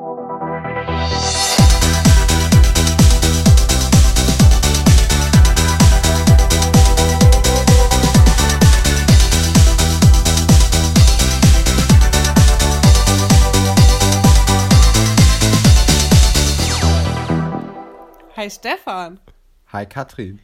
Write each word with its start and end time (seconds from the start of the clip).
Hi 0.00 0.06
Stefan. 18.48 19.20
Hi 19.70 19.84
Katrin. 19.84 20.40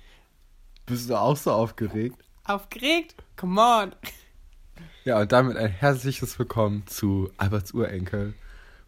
Bist 0.85 1.09
du 1.09 1.15
auch 1.19 1.35
so 1.35 1.53
aufgeregt? 1.53 2.23
Aufgeregt? 2.45 3.15
Come 3.37 3.59
on. 3.59 3.95
Ja, 5.05 5.19
und 5.19 5.33
damit 5.33 5.57
ein 5.57 5.71
herzliches 5.71 6.39
Willkommen 6.39 6.87
zu 6.87 7.31
Alberts 7.39 7.73
Urenkel. 7.73 8.35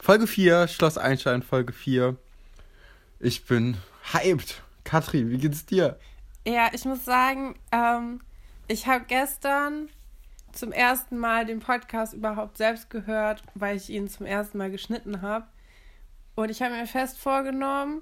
Folge 0.01 0.27
4, 0.27 0.69
Schloss 0.69 0.97
Einstein, 0.97 1.43
Folge 1.43 1.73
4. 1.73 2.17
Ich 3.21 3.45
bin 3.45 3.77
hyped. 4.13 4.63
Katrin, 4.85 5.31
wie 5.31 5.39
geht's 5.39 5.67
dir? 5.67 5.99
Ja, 6.47 6.71
ich 6.73 6.85
muss 6.85 7.05
sagen, 7.05 7.57
ähm, 7.73 8.21
ich 8.69 8.87
habe 8.87 9.05
gestern 9.07 9.91
zum 10.53 10.73
ersten 10.73 11.19
Mal 11.19 11.45
den 11.45 11.61
Podcast 11.61 12.15
überhaupt 12.15 12.57
selbst 12.57 12.89
gehört, 12.89 13.43
weil 13.55 13.77
ich 13.77 13.91
ihn 13.91 14.09
zum 14.09 14.25
ersten 14.25 14.57
Mal 14.57 14.71
geschnitten 14.71 15.21
habe. 15.21 15.47
Und 16.37 16.51
ich 16.51 16.63
habe 16.63 16.75
mir 16.75 16.87
fest 16.87 17.19
vorgenommen, 17.19 18.01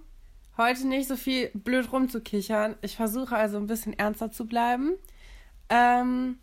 heute 0.59 0.87
nicht 0.87 1.09
so 1.09 1.17
viel 1.17 1.51
blöd 1.55 1.91
rumzukichern. 1.91 2.77
Ich 2.83 2.97
versuche 2.97 3.35
also 3.35 3.57
ein 3.57 3.67
bisschen 3.67 3.99
ernster 3.99 4.31
zu 4.31 4.47
bleiben. 4.47 4.93
Ähm, 5.71 6.39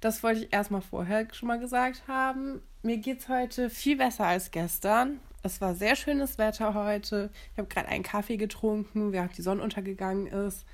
das 0.00 0.22
wollte 0.22 0.44
ich 0.44 0.52
erstmal 0.52 0.82
vorher 0.82 1.28
schon 1.32 1.48
mal 1.48 1.60
gesagt 1.60 2.08
haben. 2.08 2.62
Mir 2.84 2.98
geht 2.98 3.20
es 3.20 3.28
heute 3.28 3.70
viel 3.70 3.96
besser 3.96 4.26
als 4.26 4.50
gestern. 4.50 5.20
Es 5.44 5.60
war 5.60 5.76
sehr 5.76 5.94
schönes 5.94 6.36
Wetter 6.36 6.74
heute. 6.74 7.30
Ich 7.52 7.58
habe 7.58 7.68
gerade 7.68 7.86
einen 7.86 8.02
Kaffee 8.02 8.36
getrunken, 8.36 9.12
während 9.12 9.38
die 9.38 9.42
Sonne 9.42 9.62
untergegangen 9.62 10.26
ist. 10.26 10.64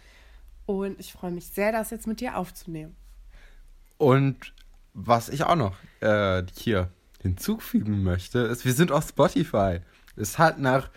Und 0.65 0.98
ich 0.98 1.12
freue 1.12 1.33
mich 1.33 1.48
sehr, 1.48 1.70
das 1.70 1.91
jetzt 1.91 2.06
mit 2.06 2.20
dir 2.20 2.39
aufzunehmen. 2.39 2.97
Und 3.98 4.55
was 4.95 5.28
ich 5.28 5.45
auch 5.45 5.55
noch 5.55 5.77
äh, 6.00 6.45
hier 6.56 6.89
hinzufügen 7.20 8.03
möchte, 8.03 8.39
ist, 8.39 8.65
wir 8.65 8.72
sind 8.72 8.91
auf 8.91 9.06
Spotify. 9.06 9.81
Es 10.17 10.39
hat 10.39 10.59
nach 10.59 10.89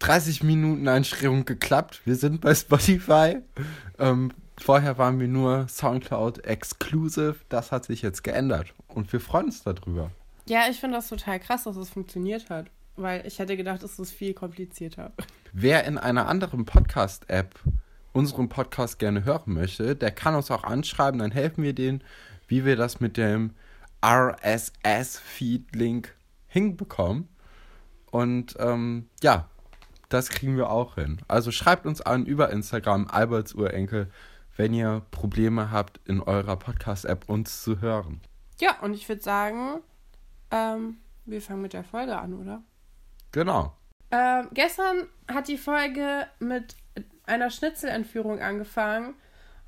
30 0.00 0.42
Minuten 0.42 0.88
Einstellung 0.88 1.46
geklappt. 1.46 2.02
Wir 2.04 2.16
sind 2.16 2.42
bei 2.42 2.54
Spotify. 2.54 3.38
Ähm, 3.98 4.32
vorher 4.58 4.98
waren 4.98 5.20
wir 5.20 5.28
nur 5.28 5.68
Soundcloud 5.68 6.44
Exclusive. 6.44 7.36
Das 7.48 7.72
hat 7.72 7.86
sich 7.86 8.02
jetzt 8.02 8.22
geändert 8.24 8.74
und 8.88 9.10
wir 9.10 9.20
freuen 9.20 9.46
uns 9.46 9.62
darüber. 9.62 10.10
Ja, 10.48 10.68
ich 10.70 10.80
finde 10.80 10.96
das 10.96 11.08
total 11.08 11.38
krass, 11.40 11.64
dass 11.64 11.76
es 11.76 11.90
funktioniert 11.90 12.48
hat, 12.48 12.70
weil 12.96 13.26
ich 13.26 13.38
hätte 13.38 13.54
gedacht, 13.54 13.82
es 13.82 13.98
ist 13.98 14.12
viel 14.12 14.32
komplizierter. 14.32 15.12
Wer 15.52 15.84
in 15.84 15.98
einer 15.98 16.26
anderen 16.26 16.64
Podcast-App 16.64 17.60
unseren 18.14 18.48
Podcast 18.48 18.98
gerne 18.98 19.26
hören 19.26 19.52
möchte, 19.52 19.94
der 19.94 20.10
kann 20.10 20.34
uns 20.34 20.50
auch 20.50 20.64
anschreiben, 20.64 21.20
dann 21.20 21.32
helfen 21.32 21.62
wir 21.62 21.74
denen, 21.74 22.02
wie 22.46 22.64
wir 22.64 22.76
das 22.76 22.98
mit 22.98 23.18
dem 23.18 23.50
RSS-Feed-Link 24.02 26.14
hinbekommen. 26.46 27.28
Und 28.10 28.56
ähm, 28.58 29.10
ja, 29.22 29.50
das 30.08 30.30
kriegen 30.30 30.56
wir 30.56 30.70
auch 30.70 30.94
hin. 30.94 31.20
Also 31.28 31.50
schreibt 31.50 31.84
uns 31.84 32.00
an 32.00 32.24
über 32.24 32.48
Instagram 32.48 33.08
Alberts 33.08 33.54
Urenkel, 33.54 34.10
wenn 34.56 34.72
ihr 34.72 35.02
Probleme 35.10 35.70
habt, 35.70 36.00
in 36.06 36.22
eurer 36.22 36.56
Podcast-App 36.56 37.28
uns 37.28 37.62
zu 37.62 37.82
hören. 37.82 38.22
Ja, 38.58 38.78
und 38.80 38.94
ich 38.94 39.06
würde 39.10 39.20
sagen, 39.20 39.82
ähm, 40.50 40.98
wir 41.24 41.42
fangen 41.42 41.62
mit 41.62 41.72
der 41.72 41.84
Folge 41.84 42.16
an, 42.18 42.34
oder? 42.34 42.62
Genau. 43.32 43.74
Ähm, 44.10 44.48
gestern 44.52 45.08
hat 45.30 45.48
die 45.48 45.58
Folge 45.58 46.26
mit 46.38 46.76
einer 47.26 47.50
Schnitzelentführung 47.50 48.40
angefangen. 48.40 49.14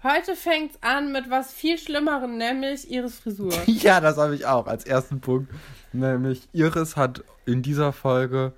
Heute 0.02 0.34
fängt 0.34 0.72
es 0.72 0.82
an 0.82 1.12
mit 1.12 1.28
was 1.28 1.52
viel 1.52 1.76
Schlimmerem, 1.76 2.38
nämlich 2.38 2.90
Iris 2.90 3.18
Frisur. 3.18 3.52
ja, 3.66 4.00
das 4.00 4.16
habe 4.16 4.34
ich 4.34 4.46
auch 4.46 4.66
als 4.66 4.84
ersten 4.86 5.20
Punkt. 5.20 5.52
Nämlich 5.92 6.48
Iris 6.52 6.96
hat 6.96 7.22
in 7.44 7.60
dieser 7.62 7.92
Folge 7.92 8.54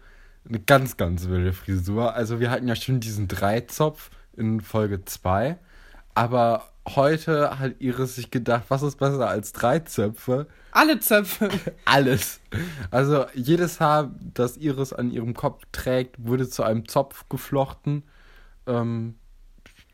eine 0.49 0.60
ganz, 0.60 0.97
ganz 0.97 1.28
wilde 1.28 1.53
Frisur. 1.53 2.15
Also 2.15 2.39
wir 2.39 2.50
hatten 2.50 2.69
ja 2.69 2.77
schon 2.77 3.00
diesen 3.00 3.27
Dreizopf 3.27 4.10
in 4.37 4.60
Folge 4.60 5.04
2. 5.04 5.59
Aber 6.15 6.72
heute 6.88 7.59
hat 7.59 7.81
Iris 7.81 8.16
sich 8.16 8.31
gedacht, 8.31 8.65
was 8.69 8.82
ist 8.82 8.97
besser 8.97 9.28
als 9.28 9.53
drei 9.53 9.81
Zöpfe? 9.81 10.47
Alle 10.72 10.98
Zöpfe. 11.00 11.48
Alles. 11.84 12.41
Also 12.91 13.26
jedes 13.34 13.81
Haar, 13.81 14.15
das 14.20 14.56
Iris 14.56 14.92
an 14.92 15.10
ihrem 15.10 15.34
Kopf 15.34 15.65
trägt, 15.72 16.25
wurde 16.25 16.48
zu 16.48 16.62
einem 16.62 16.88
Zopf 16.88 17.28
geflochten. 17.28 18.03
Ähm, 18.66 19.16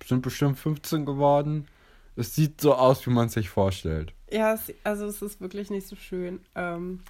sind 0.06 0.22
bestimmt 0.22 0.58
15 0.58 1.04
geworden. 1.04 1.66
Es 2.16 2.34
sieht 2.34 2.60
so 2.60 2.74
aus, 2.74 3.06
wie 3.06 3.10
man 3.10 3.26
es 3.26 3.34
sich 3.34 3.48
vorstellt. 3.48 4.12
Ja, 4.30 4.54
es, 4.54 4.72
also 4.84 5.06
es 5.06 5.22
ist 5.22 5.40
wirklich 5.40 5.70
nicht 5.70 5.86
so 5.86 5.96
schön. 5.96 6.40
Ähm, 6.54 7.00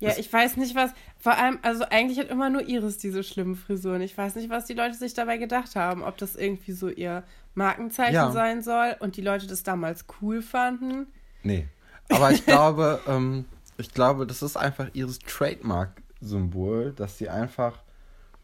ja, 0.00 0.12
ich 0.16 0.32
weiß 0.32 0.56
nicht, 0.56 0.76
was. 0.76 0.92
Vor 1.18 1.36
allem, 1.36 1.58
also 1.62 1.84
eigentlich 1.84 2.18
hat 2.20 2.28
immer 2.28 2.50
nur 2.50 2.68
Iris 2.68 2.98
diese 2.98 3.24
schlimmen 3.24 3.56
Frisuren. 3.56 4.00
Ich 4.00 4.16
weiß 4.16 4.36
nicht, 4.36 4.48
was 4.48 4.66
die 4.66 4.74
Leute 4.74 4.94
sich 4.94 5.14
dabei 5.14 5.38
gedacht 5.38 5.74
haben. 5.74 6.02
Ob 6.02 6.16
das 6.18 6.36
irgendwie 6.36 6.72
so 6.72 6.88
ihr 6.88 7.24
Markenzeichen 7.58 8.14
ja. 8.14 8.30
sein 8.30 8.62
soll 8.62 8.96
und 9.00 9.16
die 9.16 9.20
Leute 9.20 9.46
das 9.46 9.62
damals 9.62 10.06
cool 10.22 10.40
fanden. 10.40 11.06
Nee. 11.42 11.68
Aber 12.08 12.30
ich 12.30 12.46
glaube, 12.46 13.00
ähm, 13.06 13.44
ich 13.76 13.92
glaube, 13.92 14.26
das 14.26 14.40
ist 14.40 14.56
einfach 14.56 14.88
Iris 14.94 15.18
Trademark-Symbol, 15.18 16.92
dass 16.92 17.18
sie 17.18 17.28
einfach 17.28 17.82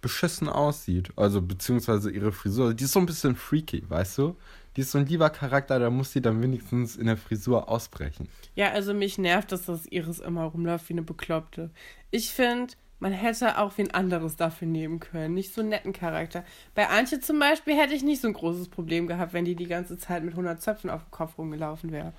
beschissen 0.03 0.51
aussieht. 0.51 1.11
Also, 1.17 1.41
beziehungsweise 1.41 2.11
ihre 2.11 2.31
Frisur. 2.31 2.75
Die 2.75 2.85
ist 2.85 2.93
so 2.93 3.01
ein 3.01 3.07
bisschen 3.07 3.37
freaky, 3.37 3.89
weißt 3.89 4.19
du? 4.19 4.37
Die 4.77 4.81
ist 4.81 4.91
so 4.91 4.99
ein 4.99 5.07
lieber 5.07 5.31
Charakter, 5.31 5.79
da 5.79 5.91
muss 5.91 6.13
sie 6.13 6.21
dann 6.21 6.43
wenigstens 6.43 6.97
in 6.97 7.07
der 7.07 7.17
Frisur 7.17 7.69
ausbrechen. 7.69 8.29
Ja, 8.55 8.71
also 8.71 8.93
mich 8.93 9.19
nervt, 9.19 9.53
dass 9.53 9.67
das 9.67 9.87
Iris 9.87 10.19
immer 10.19 10.45
rumläuft 10.45 10.89
wie 10.89 10.95
eine 10.95 11.03
Bekloppte. 11.03 11.71
Ich 12.11 12.31
finde, 12.31 12.75
man 12.99 13.13
hätte 13.13 13.59
auch 13.59 13.77
wen 13.77 13.91
anderes 13.93 14.37
dafür 14.37 14.67
nehmen 14.67 14.99
können. 14.99 15.35
Nicht 15.35 15.53
so 15.53 15.61
einen 15.61 15.71
netten 15.71 15.93
Charakter. 15.93 16.45
Bei 16.75 16.89
Antje 16.89 17.21
zum 17.21 17.39
Beispiel 17.39 17.77
hätte 17.77 17.95
ich 17.95 18.03
nicht 18.03 18.23
so 18.23 18.29
ein 18.29 18.35
großes 18.35 18.69
Problem 18.69 19.07
gehabt, 19.07 19.33
wenn 19.33 19.45
die 19.45 19.57
die 19.57 19.67
ganze 19.67 19.99
Zeit 19.99 20.25
mit 20.25 20.33
100 20.33 20.61
Zöpfen 20.63 20.91
auf 20.91 21.05
dem 21.05 21.11
Kopf 21.11 21.39
rumgelaufen 21.39 21.93
wäre. 21.93 22.13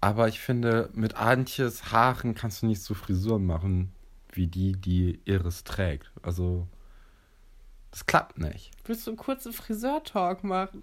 Aber 0.00 0.28
ich 0.28 0.40
finde, 0.40 0.90
mit 0.94 1.16
Antjes 1.16 1.92
Haaren 1.92 2.34
kannst 2.34 2.62
du 2.62 2.66
nicht 2.66 2.82
so 2.82 2.94
Frisuren 2.94 3.46
machen, 3.46 3.92
wie 4.32 4.48
die, 4.48 4.72
die 4.72 5.20
Iris 5.26 5.64
trägt. 5.64 6.10
Also, 6.22 6.66
das 7.90 8.06
klappt 8.06 8.38
nicht. 8.38 8.72
Willst 8.84 9.06
du 9.06 9.12
einen 9.12 9.18
kurzen 9.18 9.52
Friseur-Talk 9.52 10.42
machen? 10.44 10.82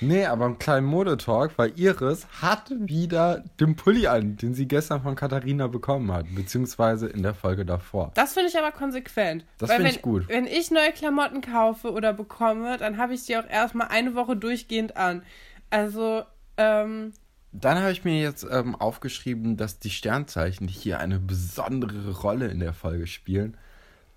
Nee, 0.00 0.26
aber 0.26 0.46
einen 0.46 0.58
kleinen 0.58 0.86
Modetalk, 0.86 1.52
weil 1.56 1.72
Iris 1.78 2.26
hat 2.42 2.70
wieder 2.70 3.44
den 3.60 3.76
Pulli 3.76 4.06
an, 4.06 4.36
den 4.36 4.54
sie 4.54 4.66
gestern 4.66 5.02
von 5.02 5.14
Katharina 5.14 5.66
bekommen 5.66 6.12
hat, 6.12 6.26
beziehungsweise 6.34 7.06
in 7.06 7.22
der 7.22 7.34
Folge 7.34 7.64
davor. 7.64 8.12
Das 8.14 8.34
finde 8.34 8.48
ich 8.48 8.58
aber 8.58 8.72
konsequent. 8.72 9.44
Das 9.58 9.72
finde 9.72 9.90
ich 9.90 10.02
gut. 10.02 10.28
Wenn 10.28 10.46
ich 10.46 10.70
neue 10.70 10.92
Klamotten 10.92 11.40
kaufe 11.40 11.92
oder 11.92 12.12
bekomme, 12.12 12.76
dann 12.76 12.98
habe 12.98 13.14
ich 13.14 13.24
die 13.26 13.36
auch 13.36 13.48
erstmal 13.48 13.88
eine 13.88 14.14
Woche 14.14 14.36
durchgehend 14.36 14.96
an. 14.96 15.22
Also, 15.70 16.22
ähm. 16.56 17.12
Dann 17.52 17.78
habe 17.78 17.92
ich 17.92 18.04
mir 18.04 18.20
jetzt 18.20 18.44
ähm, 18.50 18.74
aufgeschrieben, 18.74 19.56
dass 19.56 19.78
die 19.78 19.90
Sternzeichen 19.90 20.66
hier 20.66 20.98
eine 20.98 21.20
besondere 21.20 22.10
Rolle 22.10 22.48
in 22.48 22.58
der 22.58 22.72
Folge 22.72 23.06
spielen. 23.06 23.56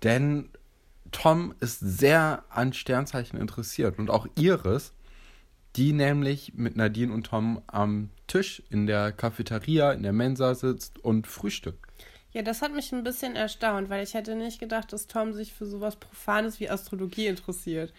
Denn 0.02 0.50
Tom 1.12 1.54
ist 1.60 1.78
sehr 1.80 2.42
an 2.50 2.72
Sternzeichen 2.72 3.38
interessiert 3.38 3.98
und 3.98 4.10
auch 4.10 4.26
Iris 4.34 4.92
die 5.76 5.92
nämlich 5.92 6.54
mit 6.54 6.76
Nadine 6.76 7.12
und 7.12 7.26
Tom 7.26 7.62
am 7.66 8.10
Tisch 8.26 8.62
in 8.70 8.86
der 8.86 9.12
Cafeteria, 9.12 9.92
in 9.92 10.02
der 10.02 10.12
Mensa 10.12 10.54
sitzt 10.54 10.98
und 11.04 11.26
frühstückt. 11.26 11.86
Ja, 12.32 12.42
das 12.42 12.62
hat 12.62 12.74
mich 12.74 12.92
ein 12.92 13.04
bisschen 13.04 13.36
erstaunt, 13.36 13.88
weil 13.88 14.04
ich 14.04 14.14
hätte 14.14 14.34
nicht 14.34 14.60
gedacht, 14.60 14.92
dass 14.92 15.06
Tom 15.06 15.32
sich 15.32 15.52
für 15.52 15.66
sowas 15.66 15.96
Profanes 15.96 16.60
wie 16.60 16.68
Astrologie 16.68 17.26
interessiert. 17.26 17.92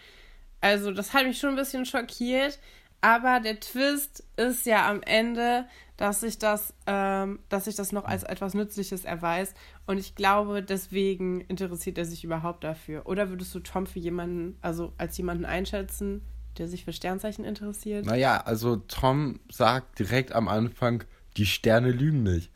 Also, 0.60 0.92
das 0.92 1.14
hat 1.14 1.26
mich 1.26 1.38
schon 1.38 1.50
ein 1.50 1.56
bisschen 1.56 1.84
schockiert. 1.84 2.58
Aber 3.02 3.40
der 3.40 3.58
Twist 3.58 4.24
ist 4.36 4.66
ja 4.66 4.88
am 4.88 5.02
Ende, 5.02 5.66
dass 5.96 6.20
sich 6.20 6.38
das, 6.38 6.74
ähm, 6.86 7.38
dass 7.48 7.64
sich 7.64 7.74
das 7.74 7.92
noch 7.92 8.04
als 8.04 8.24
etwas 8.24 8.52
Nützliches 8.54 9.04
erweist. 9.04 9.56
Und 9.86 9.98
ich 9.98 10.14
glaube, 10.14 10.62
deswegen 10.62 11.40
interessiert 11.42 11.96
er 11.96 12.04
sich 12.04 12.24
überhaupt 12.24 12.62
dafür. 12.62 13.06
Oder 13.06 13.30
würdest 13.30 13.54
du 13.54 13.60
Tom 13.60 13.86
für 13.86 13.98
jemanden, 13.98 14.58
also 14.60 14.92
als 14.98 15.16
jemanden 15.16 15.46
einschätzen, 15.46 16.22
der 16.58 16.68
sich 16.68 16.84
für 16.84 16.92
Sternzeichen 16.92 17.44
interessiert? 17.44 18.06
Naja, 18.06 18.38
also 18.38 18.76
Tom 18.76 19.40
sagt 19.50 19.98
direkt 19.98 20.32
am 20.32 20.48
Anfang, 20.48 21.04
die 21.36 21.46
Sterne 21.46 21.90
lügen 21.90 22.22
nicht. 22.22 22.50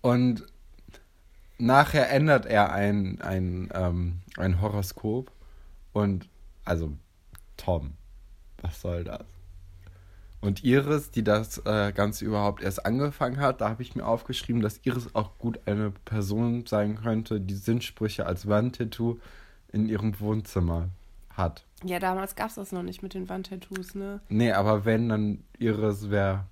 Und 0.00 0.46
nachher 1.58 2.10
ändert 2.10 2.46
er 2.46 2.72
ein, 2.72 3.20
ein, 3.20 3.70
ähm, 3.74 4.20
ein 4.36 4.60
Horoskop. 4.60 5.30
Und 5.92 6.28
also, 6.64 6.92
Tom, 7.56 7.92
was 8.60 8.80
soll 8.80 9.04
das? 9.04 9.24
Und 10.40 10.64
Iris, 10.64 11.12
die 11.12 11.22
das 11.22 11.58
äh, 11.66 11.92
Ganze 11.92 12.24
überhaupt 12.24 12.62
erst 12.62 12.84
angefangen 12.84 13.38
hat, 13.38 13.60
da 13.60 13.68
habe 13.68 13.82
ich 13.82 13.94
mir 13.94 14.04
aufgeschrieben, 14.04 14.60
dass 14.60 14.80
Iris 14.82 15.14
auch 15.14 15.38
gut 15.38 15.60
eine 15.66 15.92
Person 16.04 16.66
sein 16.66 16.96
könnte, 17.00 17.40
die 17.40 17.54
Sinnsprüche 17.54 18.26
als 18.26 18.48
Wandtattoo 18.48 19.20
in 19.72 19.88
ihrem 19.88 20.18
Wohnzimmer 20.18 20.88
hat. 21.42 21.64
Ja, 21.84 21.98
damals 21.98 22.36
gab 22.36 22.48
es 22.48 22.54
das 22.54 22.72
noch 22.72 22.82
nicht 22.82 23.02
mit 23.02 23.14
den 23.14 23.28
Wandtattoos, 23.28 23.94
ne? 23.94 24.20
Nee, 24.28 24.52
aber 24.52 24.84
wenn, 24.84 25.08
dann 25.08 25.44
Iris 25.58 26.10
wäre 26.10 26.46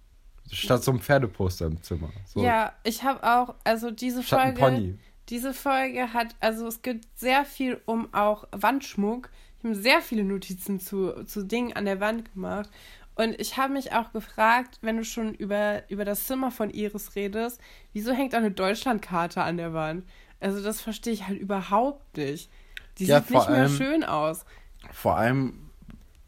statt 0.50 0.82
so 0.82 0.90
einem 0.90 1.00
Pferdeposter 1.00 1.66
im 1.66 1.82
Zimmer. 1.82 2.10
So. 2.26 2.42
Ja, 2.42 2.72
ich 2.82 3.02
habe 3.04 3.22
auch, 3.22 3.54
also 3.64 3.90
diese 3.90 4.22
Statt 4.22 4.40
ein 4.40 4.56
Folge. 4.56 4.98
Diese 5.28 5.54
Folge 5.54 6.12
hat, 6.12 6.34
also 6.40 6.66
es 6.66 6.82
gibt 6.82 7.06
sehr 7.16 7.44
viel 7.44 7.80
um 7.86 8.12
auch 8.12 8.48
Wandschmuck. 8.50 9.30
Ich 9.58 9.64
habe 9.64 9.76
sehr 9.76 10.00
viele 10.00 10.24
Notizen 10.24 10.80
zu, 10.80 11.24
zu 11.24 11.44
Dingen 11.44 11.74
an 11.74 11.84
der 11.84 12.00
Wand 12.00 12.32
gemacht. 12.32 12.68
Und 13.14 13.38
ich 13.40 13.56
habe 13.56 13.74
mich 13.74 13.92
auch 13.92 14.12
gefragt, 14.12 14.78
wenn 14.80 14.96
du 14.96 15.04
schon 15.04 15.34
über, 15.34 15.88
über 15.88 16.04
das 16.04 16.26
Zimmer 16.26 16.50
von 16.50 16.70
Iris 16.70 17.14
redest, 17.14 17.60
wieso 17.92 18.12
hängt 18.12 18.32
da 18.32 18.38
eine 18.38 18.50
Deutschlandkarte 18.50 19.42
an 19.42 19.56
der 19.56 19.72
Wand? 19.72 20.04
Also 20.40 20.62
das 20.62 20.80
verstehe 20.80 21.12
ich 21.12 21.28
halt 21.28 21.38
überhaupt 21.38 22.16
nicht. 22.16 22.50
Die 22.98 23.04
Ja, 23.04 23.20
sieht 23.20 23.30
nicht 23.30 23.50
mehr 23.50 23.68
schön 23.68 24.04
aus. 24.04 24.44
Vor 24.92 25.16
allem 25.16 25.70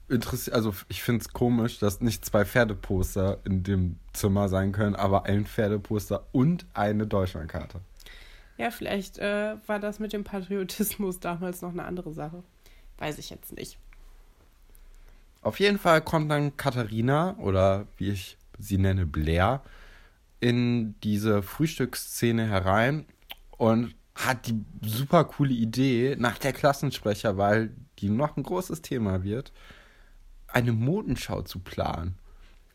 interessiert, 0.08 0.54
also 0.54 0.75
ich 0.88 1.02
finde 1.02 1.22
es 1.22 1.32
komisch, 1.32 1.78
dass 1.78 2.00
nicht 2.00 2.25
zwei 2.25 2.44
Pferdeposter 2.44 3.38
in 3.44 3.62
dem 3.62 3.96
Zimmer 4.12 4.49
sein 4.49 4.72
können, 4.72 4.94
aber 4.94 5.25
ein 5.25 5.46
Pferdeposter 5.46 6.26
und 6.32 6.66
eine 6.75 7.06
Deutschlandkarte. 7.06 7.81
Ja, 8.58 8.70
vielleicht 8.70 9.19
äh, 9.19 9.56
war 9.66 9.78
das 9.78 9.99
mit 9.99 10.12
dem 10.12 10.25
Patriotismus 10.25 11.19
damals 11.20 11.62
noch 11.62 11.70
eine 11.70 11.84
andere 11.84 12.12
Sache. 12.12 12.43
Weiß 12.99 13.19
ich 13.19 13.31
jetzt 13.31 13.52
nicht. 13.52 13.78
Auf 15.40 15.58
jeden 15.58 15.78
Fall 15.78 16.02
kommt 16.02 16.31
dann 16.31 16.56
Katharina 16.56 17.37
oder 17.38 17.87
wie 17.96 18.10
ich 18.10 18.37
sie 18.58 18.78
nenne, 18.78 19.06
Blair, 19.06 19.62
in 20.38 20.94
diese 21.00 21.43
Frühstücksszene 21.43 22.46
herein 22.46 23.06
und 23.56 23.94
hat 24.14 24.46
die 24.46 24.64
super 24.82 25.25
coole 25.25 25.52
Idee, 25.52 26.16
nach 26.19 26.38
der 26.38 26.52
Klassensprecherwahl, 26.52 27.70
die 28.02 28.10
noch 28.10 28.37
ein 28.37 28.43
großes 28.43 28.82
Thema 28.82 29.22
wird, 29.25 29.52
eine 30.49 30.72
Modenschau 30.72 31.43
zu 31.43 31.60
planen. 31.60 32.19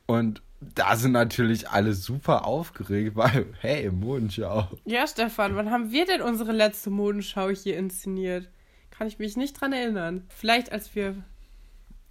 Und 0.07 0.41
da 0.59 0.95
sind 0.95 1.11
natürlich 1.11 1.69
alle 1.69 1.93
super 1.93 2.45
aufgeregt, 2.45 3.15
weil, 3.15 3.45
hey, 3.59 3.91
Modenschau. 3.91 4.67
Ja, 4.85 5.05
Stefan, 5.05 5.55
wann 5.55 5.69
haben 5.69 5.91
wir 5.91 6.05
denn 6.05 6.21
unsere 6.21 6.51
letzte 6.53 6.89
Modenschau 6.89 7.49
hier 7.49 7.77
inszeniert? 7.77 8.49
Kann 8.89 9.07
ich 9.07 9.19
mich 9.19 9.37
nicht 9.37 9.59
dran 9.61 9.73
erinnern. 9.73 10.23
Vielleicht 10.29 10.71
als 10.71 10.95
wir 10.95 11.15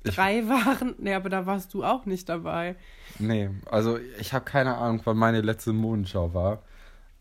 Ich- 0.04 0.14
drei 0.14 0.46
waren. 0.48 0.94
Nee, 0.98 1.14
aber 1.14 1.28
da 1.30 1.46
warst 1.46 1.74
du 1.74 1.82
auch 1.82 2.06
nicht 2.06 2.28
dabei. 2.28 2.76
Nee, 3.18 3.50
also 3.68 3.98
ich 4.20 4.32
habe 4.32 4.44
keine 4.44 4.76
Ahnung, 4.76 5.00
wann 5.04 5.16
meine 5.16 5.40
letzte 5.40 5.72
Modenschau 5.72 6.32
war. 6.32 6.62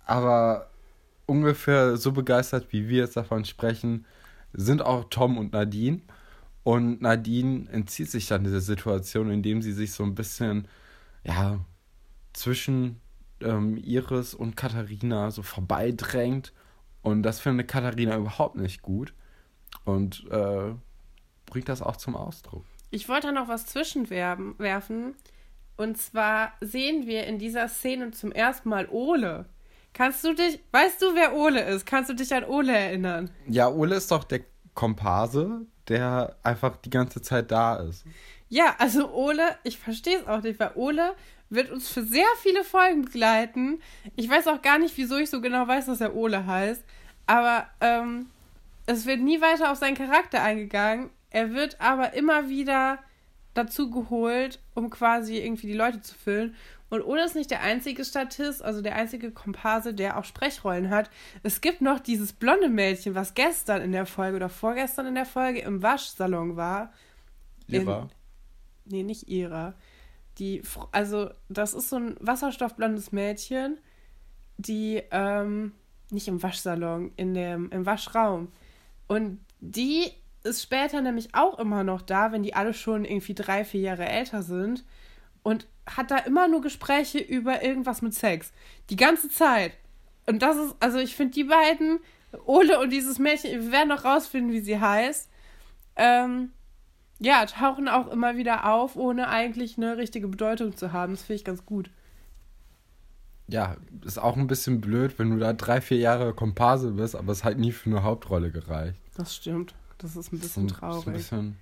Aber 0.05 0.69
ungefähr 1.25 1.97
so 1.97 2.11
begeistert, 2.11 2.67
wie 2.69 2.87
wir 2.87 2.99
jetzt 2.99 3.17
davon 3.17 3.45
sprechen, 3.45 4.05
sind 4.55 4.81
auch 4.81 5.05
Tom 5.09 5.37
und 5.37 5.53
Nadine. 5.53 6.01
Und 6.63 7.01
Nadine 7.01 7.69
entzieht 7.69 8.09
sich 8.09 8.27
dann 8.27 8.43
dieser 8.43 8.61
Situation, 8.61 9.29
indem 9.29 9.61
sie 9.61 9.71
sich 9.71 9.91
so 9.91 10.03
ein 10.03 10.15
bisschen, 10.15 10.67
ja, 11.23 11.59
zwischen 12.33 12.99
ähm, 13.41 13.77
Iris 13.77 14.33
und 14.33 14.57
Katharina 14.57 15.31
so 15.31 15.43
vorbeidrängt. 15.43 16.53
Und 17.01 17.23
das 17.23 17.39
findet 17.39 17.67
Katharina 17.67 18.17
überhaupt 18.17 18.55
nicht 18.55 18.81
gut. 18.81 19.13
Und 19.83 20.25
äh, 20.31 20.73
bringt 21.45 21.69
das 21.69 21.81
auch 21.81 21.97
zum 21.97 22.15
Ausdruck. 22.15 22.65
Ich 22.89 23.09
wollte 23.09 23.31
noch 23.31 23.47
was 23.47 23.67
zwischenwerfen. 23.67 24.57
werfen. 24.57 25.15
Und 25.77 25.97
zwar 25.97 26.53
sehen 26.61 27.05
wir 27.05 27.25
in 27.25 27.37
dieser 27.37 27.67
Szene 27.67 28.11
zum 28.11 28.31
ersten 28.31 28.69
Mal 28.69 28.87
Ole. 28.89 29.45
Kannst 29.95 30.25
du 30.25 30.33
dich, 30.33 30.59
weißt 30.73 31.01
du, 31.01 31.15
wer 31.15 31.33
Ole 31.33 31.61
ist? 31.61 31.85
Kannst 31.85 32.09
du 32.09 32.13
dich 32.13 32.33
an 32.33 32.43
Ole 32.43 32.77
erinnern? 32.77 33.31
Ja, 33.47 33.69
Ole 33.69 33.95
ist 33.95 34.11
doch 34.11 34.25
der 34.25 34.41
Komparse, 34.73 35.61
der 35.87 36.35
einfach 36.43 36.75
die 36.75 36.89
ganze 36.89 37.21
Zeit 37.21 37.49
da 37.49 37.77
ist. 37.77 38.03
Ja, 38.49 38.75
also 38.77 39.09
Ole, 39.13 39.57
ich 39.63 39.79
verstehe 39.79 40.17
es 40.17 40.27
auch 40.27 40.41
nicht, 40.41 40.59
weil 40.59 40.71
Ole 40.75 41.15
wird 41.49 41.71
uns 41.71 41.87
für 41.87 42.03
sehr 42.03 42.27
viele 42.41 42.65
Folgen 42.65 43.03
begleiten. 43.03 43.81
Ich 44.17 44.29
weiß 44.29 44.47
auch 44.47 44.61
gar 44.61 44.79
nicht, 44.79 44.97
wieso 44.97 45.15
ich 45.15 45.29
so 45.29 45.39
genau 45.39 45.65
weiß, 45.65 45.85
dass 45.85 46.01
er 46.01 46.13
Ole 46.13 46.45
heißt. 46.45 46.83
Aber 47.25 47.65
ähm, 47.79 48.25
es 48.87 49.05
wird 49.05 49.21
nie 49.21 49.39
weiter 49.39 49.71
auf 49.71 49.77
seinen 49.77 49.95
Charakter 49.95 50.43
eingegangen. 50.43 51.09
Er 51.29 51.53
wird 51.53 51.79
aber 51.79 52.13
immer 52.15 52.49
wieder 52.49 52.99
dazu 53.53 53.89
geholt, 53.89 54.59
um 54.73 54.89
quasi 54.89 55.37
irgendwie 55.37 55.67
die 55.67 55.73
Leute 55.73 56.01
zu 56.01 56.15
füllen. 56.15 56.53
Und 56.89 57.03
Ole 57.03 57.25
ist 57.25 57.35
nicht 57.35 57.49
der 57.49 57.61
einzige 57.61 58.05
Statist, 58.05 58.63
also 58.63 58.81
der 58.81 58.95
einzige 58.95 59.31
Komparse, 59.31 59.93
der 59.93 60.17
auch 60.17 60.23
Sprechrollen 60.23 60.89
hat. 60.89 61.09
Es 61.41 61.61
gibt 61.61 61.81
noch 61.81 61.99
dieses 61.99 62.31
blonde 62.33 62.69
Mädchen, 62.69 63.15
was 63.15 63.33
gestern 63.33 63.81
in 63.81 63.91
der 63.91 64.05
Folge 64.05 64.35
oder 64.35 64.49
vorgestern 64.49 65.07
in 65.07 65.15
der 65.15 65.25
Folge 65.25 65.59
im 65.61 65.81
Waschsalon 65.81 66.55
war. 66.55 66.93
Ira. 67.67 68.09
Nee, 68.85 69.03
nicht 69.03 69.27
ihrer. 69.27 69.73
Die, 70.37 70.61
also, 70.91 71.29
das 71.49 71.73
ist 71.73 71.89
so 71.89 71.95
ein 71.95 72.15
wasserstoffblondes 72.19 73.11
Mädchen, 73.11 73.79
die, 74.57 75.01
ähm, 75.11 75.71
nicht 76.11 76.27
im 76.27 76.43
Waschsalon, 76.43 77.13
in 77.15 77.33
dem, 77.33 77.71
im 77.71 77.85
Waschraum. 77.85 78.49
Und 79.07 79.39
die 79.59 80.11
ist 80.43 80.61
später 80.61 81.01
nämlich 81.01 81.33
auch 81.33 81.57
immer 81.57 81.83
noch 81.83 82.01
da, 82.03 82.31
wenn 82.31 82.43
die 82.43 82.53
alle 82.53 82.73
schon 82.73 83.05
irgendwie 83.05 83.33
drei, 83.33 83.65
vier 83.65 83.81
Jahre 83.81 84.07
älter 84.07 84.43
sind. 84.43 84.85
Und 85.45 85.67
hat 85.85 86.09
da 86.09 86.17
immer 86.17 86.47
nur 86.47 86.61
Gespräche 86.61 87.19
über 87.19 87.61
irgendwas 87.61 88.01
mit 88.01 88.15
Sex. 88.15 88.51
Die 88.89 88.95
ganze 88.95 89.29
Zeit. 89.29 89.73
Und 90.25 90.41
das 90.41 90.57
ist, 90.57 90.75
also 90.79 90.97
ich 90.97 91.15
finde 91.15 91.35
die 91.35 91.43
beiden, 91.43 91.99
Ole 92.47 92.79
und 92.79 92.89
dieses 92.89 93.19
Mädchen, 93.19 93.51
wir 93.51 93.71
werden 93.71 93.89
noch 93.89 94.03
rausfinden, 94.03 94.51
wie 94.51 94.59
sie 94.61 94.79
heißt. 94.79 95.29
Ähm, 95.97 96.51
ja, 97.19 97.45
tauchen 97.45 97.87
auch 97.87 98.07
immer 98.07 98.37
wieder 98.37 98.65
auf, 98.73 98.95
ohne 98.95 99.27
eigentlich 99.29 99.77
eine 99.77 99.97
richtige 99.97 100.27
Bedeutung 100.27 100.75
zu 100.75 100.91
haben. 100.91 101.13
Das 101.13 101.21
finde 101.21 101.35
ich 101.35 101.45
ganz 101.45 101.63
gut. 101.63 101.91
Ja, 103.47 103.77
ist 104.03 104.17
auch 104.17 104.37
ein 104.37 104.47
bisschen 104.47 104.81
blöd, 104.81 105.19
wenn 105.19 105.29
du 105.29 105.37
da 105.37 105.53
drei, 105.53 105.79
vier 105.79 105.99
Jahre 105.99 106.33
Komparse 106.33 106.91
bist, 106.93 107.15
aber 107.15 107.31
es 107.31 107.43
hat 107.43 107.59
nie 107.59 107.71
für 107.71 107.91
eine 107.91 108.01
Hauptrolle 108.01 108.49
gereicht. 108.51 108.99
Das 109.15 109.35
stimmt. 109.35 109.75
Das 109.99 110.15
ist 110.15 110.33
ein 110.33 110.39
bisschen 110.39 110.63
ein- 110.65 110.69
So 110.69 110.75
traurig. 110.75 111.07
ein 111.07 111.13
bisschen, 111.13 111.57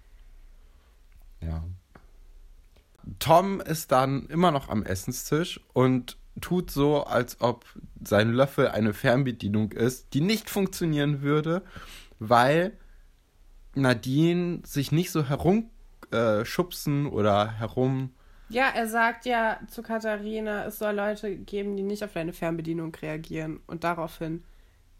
ja. 1.41 1.61
Tom 3.19 3.61
ist 3.61 3.91
dann 3.91 4.27
immer 4.27 4.51
noch 4.51 4.69
am 4.69 4.83
Essenstisch 4.83 5.59
und 5.73 6.17
tut 6.41 6.71
so, 6.71 7.03
als 7.03 7.41
ob 7.41 7.65
sein 8.03 8.31
Löffel 8.31 8.67
eine 8.67 8.93
Fernbedienung 8.93 9.71
ist, 9.71 10.13
die 10.13 10.21
nicht 10.21 10.49
funktionieren 10.49 11.21
würde, 11.21 11.61
weil 12.19 12.73
Nadine 13.75 14.61
sich 14.65 14.91
nicht 14.91 15.11
so 15.11 15.25
herumschubsen 15.25 17.05
äh, 17.05 17.09
oder 17.09 17.51
herum. 17.51 18.11
Ja, 18.49 18.69
er 18.73 18.87
sagt 18.87 19.25
ja 19.25 19.59
zu 19.67 19.81
Katharina, 19.81 20.65
es 20.65 20.79
soll 20.79 20.95
Leute 20.95 21.35
geben, 21.35 21.75
die 21.75 21.83
nicht 21.83 22.03
auf 22.03 22.13
deine 22.13 22.33
Fernbedienung 22.33 22.93
reagieren. 22.95 23.61
Und 23.67 23.83
daraufhin 23.83 24.43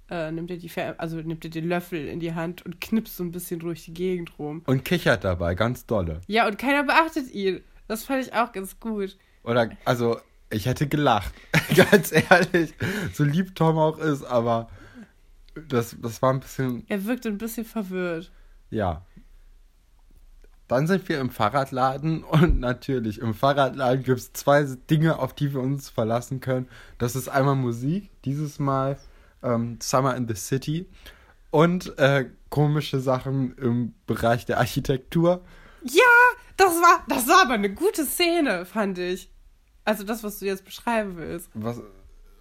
äh, 0.09 0.31
nimmt 0.31 0.49
er 0.49 0.57
die 0.57 0.69
Fer 0.69 0.95
also 0.97 1.17
nimmt 1.17 1.43
er 1.43 1.51
den 1.51 1.67
Löffel 1.67 2.07
in 2.07 2.19
die 2.19 2.33
Hand 2.33 2.65
und 2.65 2.81
knipst 2.81 3.17
so 3.17 3.23
ein 3.23 3.31
bisschen 3.31 3.59
durch 3.59 3.85
die 3.85 3.93
Gegend 3.93 4.37
rum. 4.39 4.63
Und 4.65 4.85
kichert 4.85 5.23
dabei, 5.23 5.55
ganz 5.55 5.85
dolle. 5.85 6.21
Ja, 6.27 6.47
und 6.47 6.57
keiner 6.57 6.83
beachtet 6.83 7.31
ihn. 7.31 7.61
Das 7.93 8.05
fand 8.05 8.25
ich 8.25 8.33
auch 8.33 8.51
ganz 8.51 8.79
gut. 8.79 9.15
Oder, 9.43 9.69
also, 9.85 10.19
ich 10.49 10.65
hätte 10.65 10.87
gelacht. 10.87 11.31
ganz 11.75 12.11
ehrlich. 12.11 12.73
So 13.13 13.23
lieb 13.23 13.53
Tom 13.53 13.77
auch 13.77 13.99
ist, 13.99 14.23
aber 14.23 14.67
das, 15.69 15.95
das 16.01 16.19
war 16.23 16.33
ein 16.33 16.39
bisschen, 16.39 16.85
Er 16.89 17.05
wirkt 17.05 17.27
ein 17.27 17.37
bisschen 17.37 17.65
verwirrt. 17.65 18.31
ja. 18.71 19.05
Dann 20.67 20.87
sind 20.87 21.07
wir 21.07 21.19
im 21.19 21.29
Fahrradladen 21.29 22.23
und 22.23 22.59
natürlich, 22.59 23.19
im 23.19 23.35
Fahrradladen 23.35 24.01
gibt 24.01 24.17
es 24.17 24.33
zwei 24.33 24.63
Dinge, 24.89 25.19
auf 25.19 25.35
die 25.35 25.53
wir 25.53 25.61
uns 25.61 25.91
verlassen 25.91 26.39
können. 26.39 26.67
Das 26.97 27.15
ist 27.15 27.27
einmal 27.27 27.53
Musik, 27.55 28.09
dieses 28.25 28.57
Mal 28.57 28.97
ähm, 29.43 29.77
Summer 29.83 30.15
in 30.15 30.27
the 30.27 30.33
City 30.33 30.87
und 31.51 31.95
äh, 31.99 32.27
komische 32.49 32.99
Sachen 32.99 33.55
im 33.59 33.93
Bereich 34.07 34.47
der 34.47 34.57
Architektur. 34.57 35.43
Ja, 35.83 36.01
das 36.57 36.73
war, 36.81 37.03
das 37.07 37.27
war 37.27 37.43
aber 37.43 37.53
eine 37.53 37.73
gute 37.73 38.05
Szene, 38.05 38.65
fand 38.65 38.97
ich. 38.97 39.29
Also 39.85 40.03
das, 40.03 40.23
was 40.23 40.39
du 40.39 40.45
jetzt 40.45 40.65
beschreiben 40.65 41.17
willst. 41.17 41.49
Was, 41.53 41.81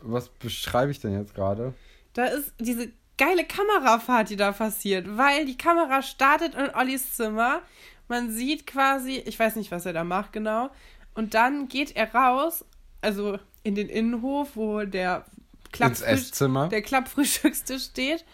was 0.00 0.28
beschreibe 0.28 0.92
ich 0.92 1.00
denn 1.00 1.12
jetzt 1.12 1.34
gerade? 1.34 1.74
Da 2.12 2.26
ist 2.26 2.52
diese 2.58 2.92
geile 3.18 3.44
Kamerafahrt, 3.44 4.30
die 4.30 4.36
da 4.36 4.52
passiert, 4.52 5.16
weil 5.16 5.46
die 5.46 5.56
Kamera 5.56 6.02
startet 6.02 6.54
in 6.54 6.74
Ollis 6.74 7.14
Zimmer. 7.14 7.62
Man 8.08 8.30
sieht 8.30 8.66
quasi, 8.66 9.16
ich 9.24 9.38
weiß 9.38 9.56
nicht, 9.56 9.70
was 9.70 9.86
er 9.86 9.92
da 9.92 10.04
macht 10.04 10.32
genau. 10.32 10.70
Und 11.14 11.34
dann 11.34 11.68
geht 11.68 11.96
er 11.96 12.14
raus, 12.14 12.64
also 13.00 13.38
in 13.62 13.74
den 13.74 13.88
Innenhof, 13.88 14.56
wo 14.56 14.82
der 14.84 15.24
Esszimmer. 15.78 16.68
der 16.68 16.82
Klappfrühstückstisch 16.82 17.84
steht. 17.84 18.24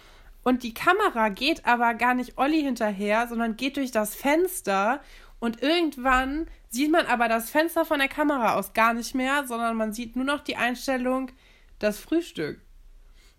Und 0.42 0.62
die 0.62 0.74
Kamera 0.74 1.28
geht 1.28 1.66
aber 1.66 1.94
gar 1.94 2.14
nicht 2.14 2.38
Olli 2.38 2.62
hinterher, 2.62 3.26
sondern 3.28 3.56
geht 3.56 3.76
durch 3.76 3.90
das 3.90 4.14
Fenster. 4.14 5.00
Und 5.40 5.62
irgendwann 5.62 6.46
sieht 6.68 6.90
man 6.90 7.06
aber 7.06 7.28
das 7.28 7.50
Fenster 7.50 7.84
von 7.84 7.98
der 7.98 8.08
Kamera 8.08 8.54
aus 8.54 8.72
gar 8.72 8.92
nicht 8.92 9.14
mehr, 9.14 9.46
sondern 9.46 9.76
man 9.76 9.92
sieht 9.92 10.16
nur 10.16 10.24
noch 10.24 10.40
die 10.40 10.56
Einstellung, 10.56 11.30
das 11.78 11.98
Frühstück. 11.98 12.60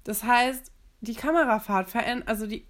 Das 0.03 0.23
heißt, 0.23 0.71
die 1.01 1.13
Kamerafahrt 1.13 1.89
verändert, 1.89 2.27
also 2.27 2.47
die, 2.47 2.65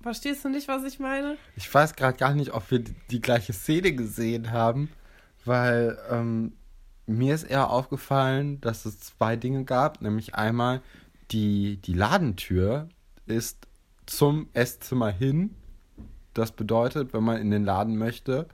verstehst 0.00 0.44
du 0.44 0.48
nicht, 0.48 0.68
was 0.68 0.84
ich 0.84 0.98
meine? 0.98 1.36
Ich 1.56 1.72
weiß 1.72 1.94
gerade 1.94 2.18
gar 2.18 2.34
nicht, 2.34 2.52
ob 2.52 2.70
wir 2.70 2.80
die, 2.80 2.94
die 3.10 3.20
gleiche 3.20 3.52
Szene 3.52 3.92
gesehen 3.92 4.50
haben, 4.50 4.90
weil 5.44 5.98
ähm, 6.10 6.52
mir 7.06 7.34
ist 7.34 7.44
eher 7.44 7.70
aufgefallen, 7.70 8.60
dass 8.60 8.84
es 8.84 9.00
zwei 9.00 9.36
Dinge 9.36 9.64
gab, 9.64 10.02
nämlich 10.02 10.34
einmal 10.34 10.82
die, 11.30 11.78
die 11.78 11.94
Ladentür 11.94 12.88
ist 13.26 13.66
zum 14.06 14.48
Esszimmer 14.52 15.10
hin. 15.10 15.54
Das 16.34 16.52
bedeutet, 16.52 17.12
wenn 17.12 17.24
man 17.24 17.40
in 17.40 17.50
den 17.50 17.64
Laden 17.64 17.96
möchte, 17.96 18.48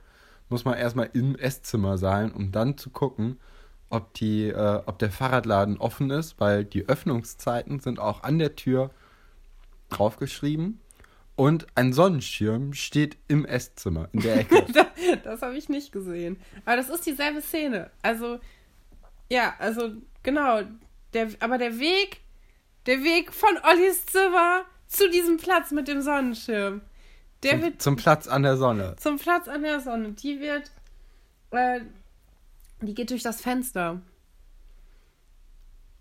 muss 0.49 0.65
man 0.65 0.77
erstmal 0.77 1.09
im 1.13 1.35
Esszimmer 1.35 1.97
sein, 1.97 2.31
um 2.31 2.51
dann 2.51 2.77
zu 2.77 2.89
gucken, 2.89 3.39
ob, 3.89 4.13
die, 4.15 4.47
äh, 4.47 4.81
ob 4.85 4.99
der 4.99 5.11
Fahrradladen 5.11 5.77
offen 5.77 6.09
ist, 6.09 6.39
weil 6.39 6.65
die 6.65 6.87
Öffnungszeiten 6.87 7.79
sind 7.79 7.99
auch 7.99 8.23
an 8.23 8.39
der 8.39 8.55
Tür 8.55 8.91
draufgeschrieben. 9.89 10.79
Und 11.35 11.67
ein 11.75 11.93
Sonnenschirm 11.93 12.73
steht 12.73 13.17
im 13.27 13.45
Esszimmer, 13.45 14.09
in 14.11 14.19
der 14.19 14.39
Ecke. 14.41 14.65
das 14.73 14.87
das 15.23 15.41
habe 15.41 15.57
ich 15.57 15.69
nicht 15.69 15.91
gesehen. 15.91 16.37
Aber 16.65 16.75
das 16.75 16.89
ist 16.89 17.05
dieselbe 17.05 17.41
Szene. 17.41 17.91
Also, 18.01 18.39
ja, 19.29 19.55
also, 19.59 19.93
genau. 20.23 20.61
Der, 21.13 21.29
aber 21.39 21.57
der 21.57 21.79
Weg, 21.79 22.21
der 22.85 23.03
Weg 23.03 23.33
von 23.33 23.57
Ollis 23.63 24.05
Zimmer 24.05 24.65
zu 24.87 25.09
diesem 25.09 25.37
Platz 25.37 25.71
mit 25.71 25.87
dem 25.87 26.01
Sonnenschirm, 26.01 26.81
der 27.43 27.51
zum, 27.51 27.61
wird 27.61 27.81
zum 27.81 27.95
Platz 27.95 28.27
an 28.27 28.43
der 28.43 28.57
Sonne. 28.57 28.95
zum 28.97 29.17
Platz 29.17 29.47
an 29.47 29.63
der 29.63 29.79
Sonne. 29.79 30.11
Die 30.11 30.39
wird, 30.39 30.71
äh, 31.51 31.81
die 32.81 32.93
geht 32.93 33.11
durch 33.11 33.23
das 33.23 33.41
Fenster. 33.41 34.01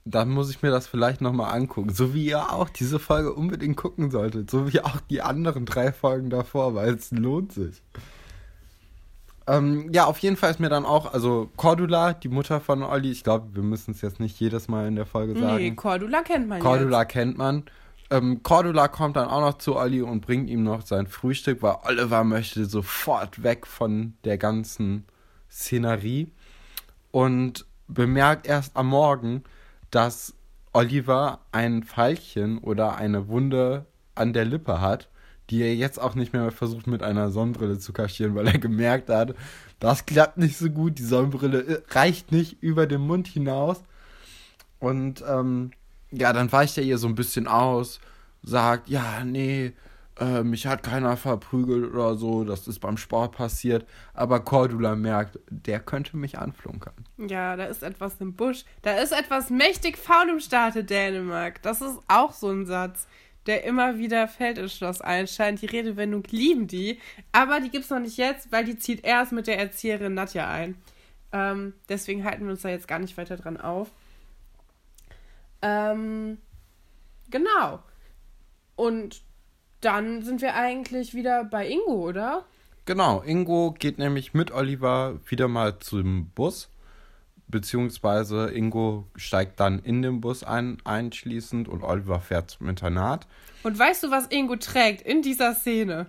Dann 0.05 0.31
muss 0.31 0.51
ich 0.51 0.63
mir 0.63 0.71
das 0.71 0.87
vielleicht 0.87 1.21
nochmal 1.21 1.55
angucken. 1.55 1.93
So 1.93 2.15
wie 2.15 2.25
ihr 2.25 2.53
auch 2.53 2.71
diese 2.71 2.99
Folge 2.99 3.35
unbedingt 3.35 3.77
gucken 3.77 4.11
solltet. 4.11 4.51
So 4.51 4.73
wie 4.73 4.81
auch 4.81 5.01
die 5.11 5.21
anderen 5.21 5.67
drei 5.67 5.93
Folgen 5.93 6.31
davor, 6.31 6.75
weil 6.75 6.95
es 6.95 7.11
lohnt 7.11 7.53
sich. 7.53 7.83
Ähm, 9.47 9.91
ja, 9.93 10.05
auf 10.05 10.19
jeden 10.19 10.37
Fall 10.37 10.51
ist 10.51 10.61
mir 10.61 10.69
dann 10.69 10.85
auch, 10.85 11.13
also 11.13 11.51
Cordula, 11.57 12.13
die 12.13 12.29
Mutter 12.29 12.61
von 12.61 12.83
Olli, 12.83 13.11
ich 13.11 13.25
glaube, 13.25 13.55
wir 13.55 13.63
müssen 13.63 13.93
es 13.93 14.03
jetzt 14.03 14.21
nicht 14.21 14.39
jedes 14.39 14.69
Mal 14.69 14.87
in 14.87 14.97
der 14.97 15.07
Folge 15.07 15.39
sagen. 15.39 15.57
Nee, 15.57 15.71
Cordula 15.73 16.23
kennt 16.23 16.49
man 16.49 16.61
Cordula 16.61 17.05
kennt 17.07 17.39
man. 17.39 17.65
Ähm, 18.11 18.43
Cordula 18.43 18.89
kommt 18.89 19.17
dann 19.17 19.29
auch 19.29 19.41
noch 19.41 19.59
zu 19.59 19.77
Olli 19.77 20.01
und 20.01 20.23
bringt 20.23 20.49
ihm 20.49 20.63
noch 20.63 20.87
sein 20.87 21.07
Frühstück, 21.07 21.63
weil 21.63 21.77
Oliver 21.85 22.25
möchte 22.25 22.65
sofort 22.65 23.43
weg 23.43 23.67
von 23.67 24.15
der 24.25 24.39
ganzen 24.39 25.05
Szenerie 25.51 26.31
und 27.11 27.67
bemerkt 27.87 28.47
erst 28.47 28.77
am 28.77 28.89
Morgen, 28.89 29.45
dass 29.91 30.35
Oliver 30.73 31.41
ein 31.53 31.83
Pfeilchen 31.83 32.59
oder 32.59 32.97
eine 32.97 33.29
Wunde 33.29 33.87
an 34.15 34.33
der 34.33 34.45
Lippe 34.45 34.81
hat, 34.81 35.09
die 35.51 35.63
er 35.63 35.75
jetzt 35.75 36.01
auch 36.01 36.15
nicht 36.15 36.33
mehr 36.33 36.51
versucht 36.51 36.87
mit 36.87 37.03
einer 37.03 37.31
Sonnenbrille 37.31 37.79
zu 37.79 37.93
kaschieren, 37.93 38.35
weil 38.35 38.49
er 38.49 38.59
gemerkt 38.59 39.09
hat, 39.09 39.35
das 39.81 40.07
klappt 40.07 40.39
nicht 40.39 40.57
so 40.57 40.71
gut, 40.71 40.99
die 40.99 41.05
Sonnenbrille 41.05 41.61
äh, 41.61 41.83
reicht 41.91 42.33
nicht 42.33 42.63
über 42.63 42.87
den 42.87 43.01
Mund 43.01 43.29
hinaus. 43.29 43.83
Und 44.79 45.25
ähm, 45.27 45.73
ja, 46.11 46.33
dann 46.33 46.51
weicht 46.53 46.79
er 46.79 46.85
ihr 46.85 46.99
so 46.99 47.09
ein 47.09 47.15
bisschen 47.15 47.47
aus, 47.47 48.01
sagt, 48.43 48.89
ja, 48.89 49.25
nee, 49.25 49.73
äh, 50.19 50.43
mich 50.43 50.67
hat 50.67 50.83
keiner 50.83 51.17
verprügelt 51.17 51.93
oder 51.93 52.17
so, 52.17 52.45
das 52.45 52.67
ist 52.67 52.81
beim 52.81 52.97
Sport 52.97 53.37
passiert. 53.37 53.87
Aber 54.15 54.41
Cordula 54.41 54.97
merkt, 54.97 55.39
der 55.49 55.81
könnte 55.81 56.17
mich 56.17 56.39
anflunkern. 56.39 56.95
Ja, 57.19 57.57
da 57.57 57.65
ist 57.65 57.83
etwas 57.83 58.17
im 58.21 58.35
Busch. 58.35 58.65
Da 58.83 58.95
ist 58.95 59.13
etwas 59.13 59.51
mächtig 59.51 59.97
faul 59.97 60.29
im 60.31 60.41
Staate 60.41 60.85
Dänemark. 60.85 61.63
Das 61.63 61.81
ist 61.81 61.99
auch 62.09 62.33
so 62.33 62.49
ein 62.51 62.67
Satz, 62.67 63.07
der 63.47 63.65
immer 63.65 63.99
wieder 63.99 64.29
fällt 64.29 64.59
ins 64.59 64.77
Schloss 64.77 65.01
Einstein. 65.01 65.57
Die 65.57 65.67
Redewendung 65.67 66.25
lieben 66.31 66.67
die, 66.67 66.99
aber 67.33 67.61
die 67.61 67.71
gibt's 67.71 67.91
noch 67.91 68.01
nicht 68.01 68.17
jetzt, 68.17 68.51
weil 68.51 68.65
die 68.65 68.79
zieht 68.79 69.05
erst 69.05 69.33
mit 69.33 69.47
der 69.47 69.59
Erzieherin 69.59 70.15
Nadja 70.15 70.51
ein. 70.51 70.77
Ähm, 71.33 71.75
deswegen 71.89 72.25
halten 72.25 72.45
wir 72.45 72.51
uns 72.51 72.63
da 72.63 72.71
jetzt 72.71 72.89
gar 72.89 72.99
nicht 72.99 73.17
weiter 73.17 73.37
dran 73.37 73.57
auf. 73.57 73.91
Ähm, 75.63 76.39
genau. 77.31 77.83
Und 78.77 79.23
dann 79.81 80.23
sind 80.23 80.41
wir 80.41 80.55
eigentlich 80.55 81.15
wieder 81.15 81.45
bei 81.45 81.69
Ingo, 81.69 82.09
oder? 82.09 82.45
Genau, 82.85 83.23
Ingo 83.23 83.75
geht 83.79 83.99
nämlich 83.99 84.35
mit 84.35 84.51
Oliver 84.51 85.21
wieder 85.27 85.49
mal 85.49 85.79
zum 85.79 86.31
Bus. 86.31 86.71
Beziehungsweise 87.47 88.51
Ingo 88.51 89.07
steigt 89.17 89.59
dann 89.61 89.79
in 89.79 90.03
den 90.03 90.21
Bus 90.21 90.45
ein, 90.45 90.79
einschließend 90.85 91.69
und 91.69 91.83
Oliver 91.83 92.21
fährt 92.21 92.51
zum 92.51 92.69
Internat. 92.69 93.27
Und 93.63 93.79
weißt 93.79 94.05
du, 94.05 94.11
was 94.11 94.27
Ingo 94.27 94.57
trägt 94.57 95.03
in 95.03 95.23
dieser 95.23 95.55
Szene? 95.55 96.07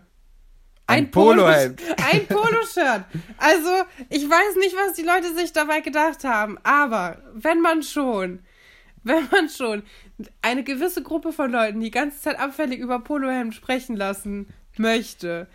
Ein 0.89 1.11
Polohemd. 1.11 1.81
Ein 2.11 2.25
Poloshirt. 2.25 3.05
Also, 3.37 3.69
ich 4.09 4.27
weiß 4.27 4.55
nicht, 4.57 4.75
was 4.75 4.93
die 4.93 5.03
Leute 5.03 5.33
sich 5.35 5.53
dabei 5.53 5.81
gedacht 5.81 6.23
haben, 6.23 6.57
aber 6.63 7.21
wenn 7.33 7.61
man 7.61 7.83
schon, 7.83 8.39
wenn 9.03 9.27
man 9.31 9.49
schon 9.49 9.83
eine 10.41 10.63
gewisse 10.63 11.01
Gruppe 11.03 11.31
von 11.33 11.51
Leuten 11.51 11.79
die 11.79 11.91
ganze 11.91 12.19
Zeit 12.21 12.39
abfällig 12.39 12.79
über 12.79 12.99
Polohemd 12.99 13.55
sprechen 13.55 13.95
lassen 13.95 14.47
möchte, 14.77 15.47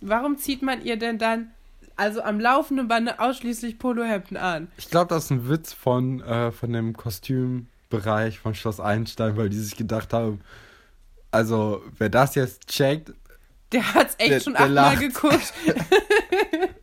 warum 0.00 0.36
zieht 0.38 0.62
man 0.62 0.84
ihr 0.84 0.96
denn 0.96 1.18
dann 1.18 1.50
also 1.96 2.22
am 2.22 2.40
laufenden 2.40 2.88
Bande 2.88 3.20
ausschließlich 3.20 3.78
Polohemden 3.78 4.36
an? 4.36 4.68
Ich 4.78 4.88
glaube, 4.90 5.08
das 5.08 5.24
ist 5.24 5.30
ein 5.30 5.48
Witz 5.48 5.72
von, 5.72 6.20
äh, 6.22 6.50
von 6.52 6.72
dem 6.72 6.96
Kostümbereich 6.96 8.38
von 8.38 8.54
Schloss 8.54 8.80
Einstein, 8.80 9.36
weil 9.36 9.48
die 9.50 9.58
sich 9.58 9.76
gedacht 9.76 10.12
haben, 10.12 10.40
also 11.30 11.82
wer 11.98 12.08
das 12.08 12.34
jetzt 12.34 12.66
checkt, 12.68 13.12
Der 13.72 13.94
hat's 13.94 14.14
echt 14.18 14.30
Der- 14.32 14.40
schon 14.40 14.56
achtmal 14.56 14.96
geguckt. 14.96 15.52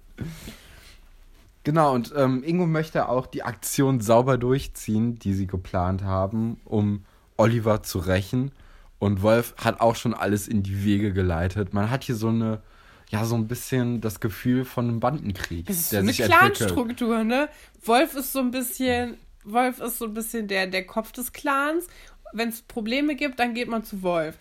Genau, 1.68 1.94
und 1.94 2.14
ähm, 2.16 2.46
Ingo 2.46 2.66
möchte 2.66 3.10
auch 3.10 3.28
die 3.28 3.44
Aktion 3.44 4.00
sauber 4.00 4.38
durchziehen, 4.38 5.20
die 5.20 5.34
sie 5.34 5.48
geplant 5.48 6.02
haben, 6.02 6.62
um 6.64 7.04
Oliver 7.36 7.84
zu 7.84 8.00
rächen. 8.00 8.54
Und 9.00 9.22
Wolf 9.22 9.54
hat 9.58 9.82
auch 9.82 9.98
schon 9.98 10.14
alles 10.14 10.48
in 10.48 10.64
die 10.64 10.86
Wege 10.86 11.12
geleitet. 11.12 11.74
Man 11.74 11.90
hat 11.92 12.06
hier 12.06 12.16
so 12.16 12.30
eine, 12.30 12.62
ja, 13.10 13.26
so 13.26 13.36
ein 13.36 13.50
bisschen 13.50 14.00
das 14.00 14.22
Gefühl 14.22 14.64
von 14.64 14.88
einem 14.88 15.02
Bandenkrieg, 15.02 15.66
Das 15.66 15.76
ist 15.76 15.90
so 15.90 15.96
der 15.98 16.04
eine 16.04 16.14
sich. 16.14 16.26
Clanstruktur, 16.26 17.26
ne? 17.26 17.50
Wolf 17.84 18.16
ist 18.16 18.32
so 18.32 18.40
ein 18.40 18.52
bisschen, 18.52 19.18
Wolf 19.44 19.82
ist 19.82 19.98
so 19.98 20.06
ein 20.06 20.14
bisschen 20.14 20.48
der, 20.48 20.68
der 20.68 20.86
Kopf 20.86 21.12
des 21.12 21.34
Clans. 21.34 21.88
Wenn 22.32 22.48
es 22.48 22.62
Probleme 22.62 23.18
gibt, 23.18 23.42
dann 23.42 23.54
geht 23.54 23.68
man 23.68 23.84
zu 23.84 24.02
Wolf. 24.04 24.38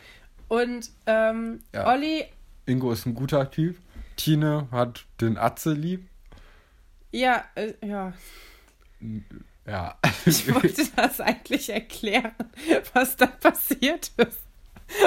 Und 0.47 0.91
ähm, 1.07 1.59
Ja. 1.75 1.89
Olli, 1.89 2.25
Ingo 2.67 2.93
ist 2.93 3.05
ein 3.05 3.15
guter 3.15 3.51
Typ. 3.51 3.79
Tine 4.15 4.69
hat 4.71 5.07
den 5.21 5.39
Atze 5.39 5.73
lieb. 5.73 6.07
Ja, 7.17 7.45
äh, 7.55 7.75
ja, 7.85 8.13
Ja. 9.67 9.99
ich 10.27 10.53
wollte 10.55 10.85
das 10.97 11.21
eigentlich 11.21 11.69
erklären, 11.71 12.33
was 12.95 13.17
da 13.17 13.27
passiert 13.27 14.11
ist. 14.17 14.41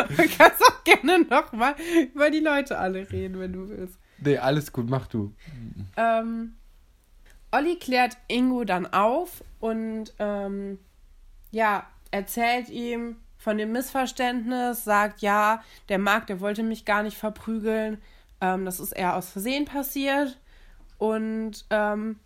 Du 0.09 0.27
kannst 0.37 0.61
auch 0.61 0.83
gerne 0.83 1.19
nochmal 1.23 1.75
über 2.13 2.29
die 2.29 2.39
Leute 2.41 2.77
alle 2.77 3.09
reden, 3.11 3.39
wenn 3.39 3.53
du 3.53 3.69
willst. 3.69 3.97
nee, 4.19 4.37
alles 4.37 4.73
gut, 4.73 4.89
mach 4.89 5.07
du. 5.07 5.33
Ähm, 5.95 6.55
Olli 7.51 7.77
klärt 7.77 8.17
Ingo 8.27 8.65
dann 8.65 8.85
auf 8.87 9.41
und 9.59 10.13
ähm, 10.19 10.79
ja, 11.51 11.87
erzählt 12.11 12.67
ihm 12.69 13.15
von 13.37 13.57
dem 13.57 13.71
Missverständnis, 13.71 14.83
sagt, 14.83 15.21
ja, 15.21 15.63
der 15.87 15.97
Marc, 15.97 16.27
der 16.27 16.41
wollte 16.41 16.61
mich 16.61 16.83
gar 16.83 17.01
nicht 17.03 17.17
verprügeln. 17.17 18.01
Ähm, 18.41 18.65
das 18.65 18.81
ist 18.81 18.91
eher 18.91 19.15
aus 19.15 19.29
Versehen 19.29 19.63
passiert. 19.63 20.37
Und 20.99 21.65
ähm, 21.71 22.19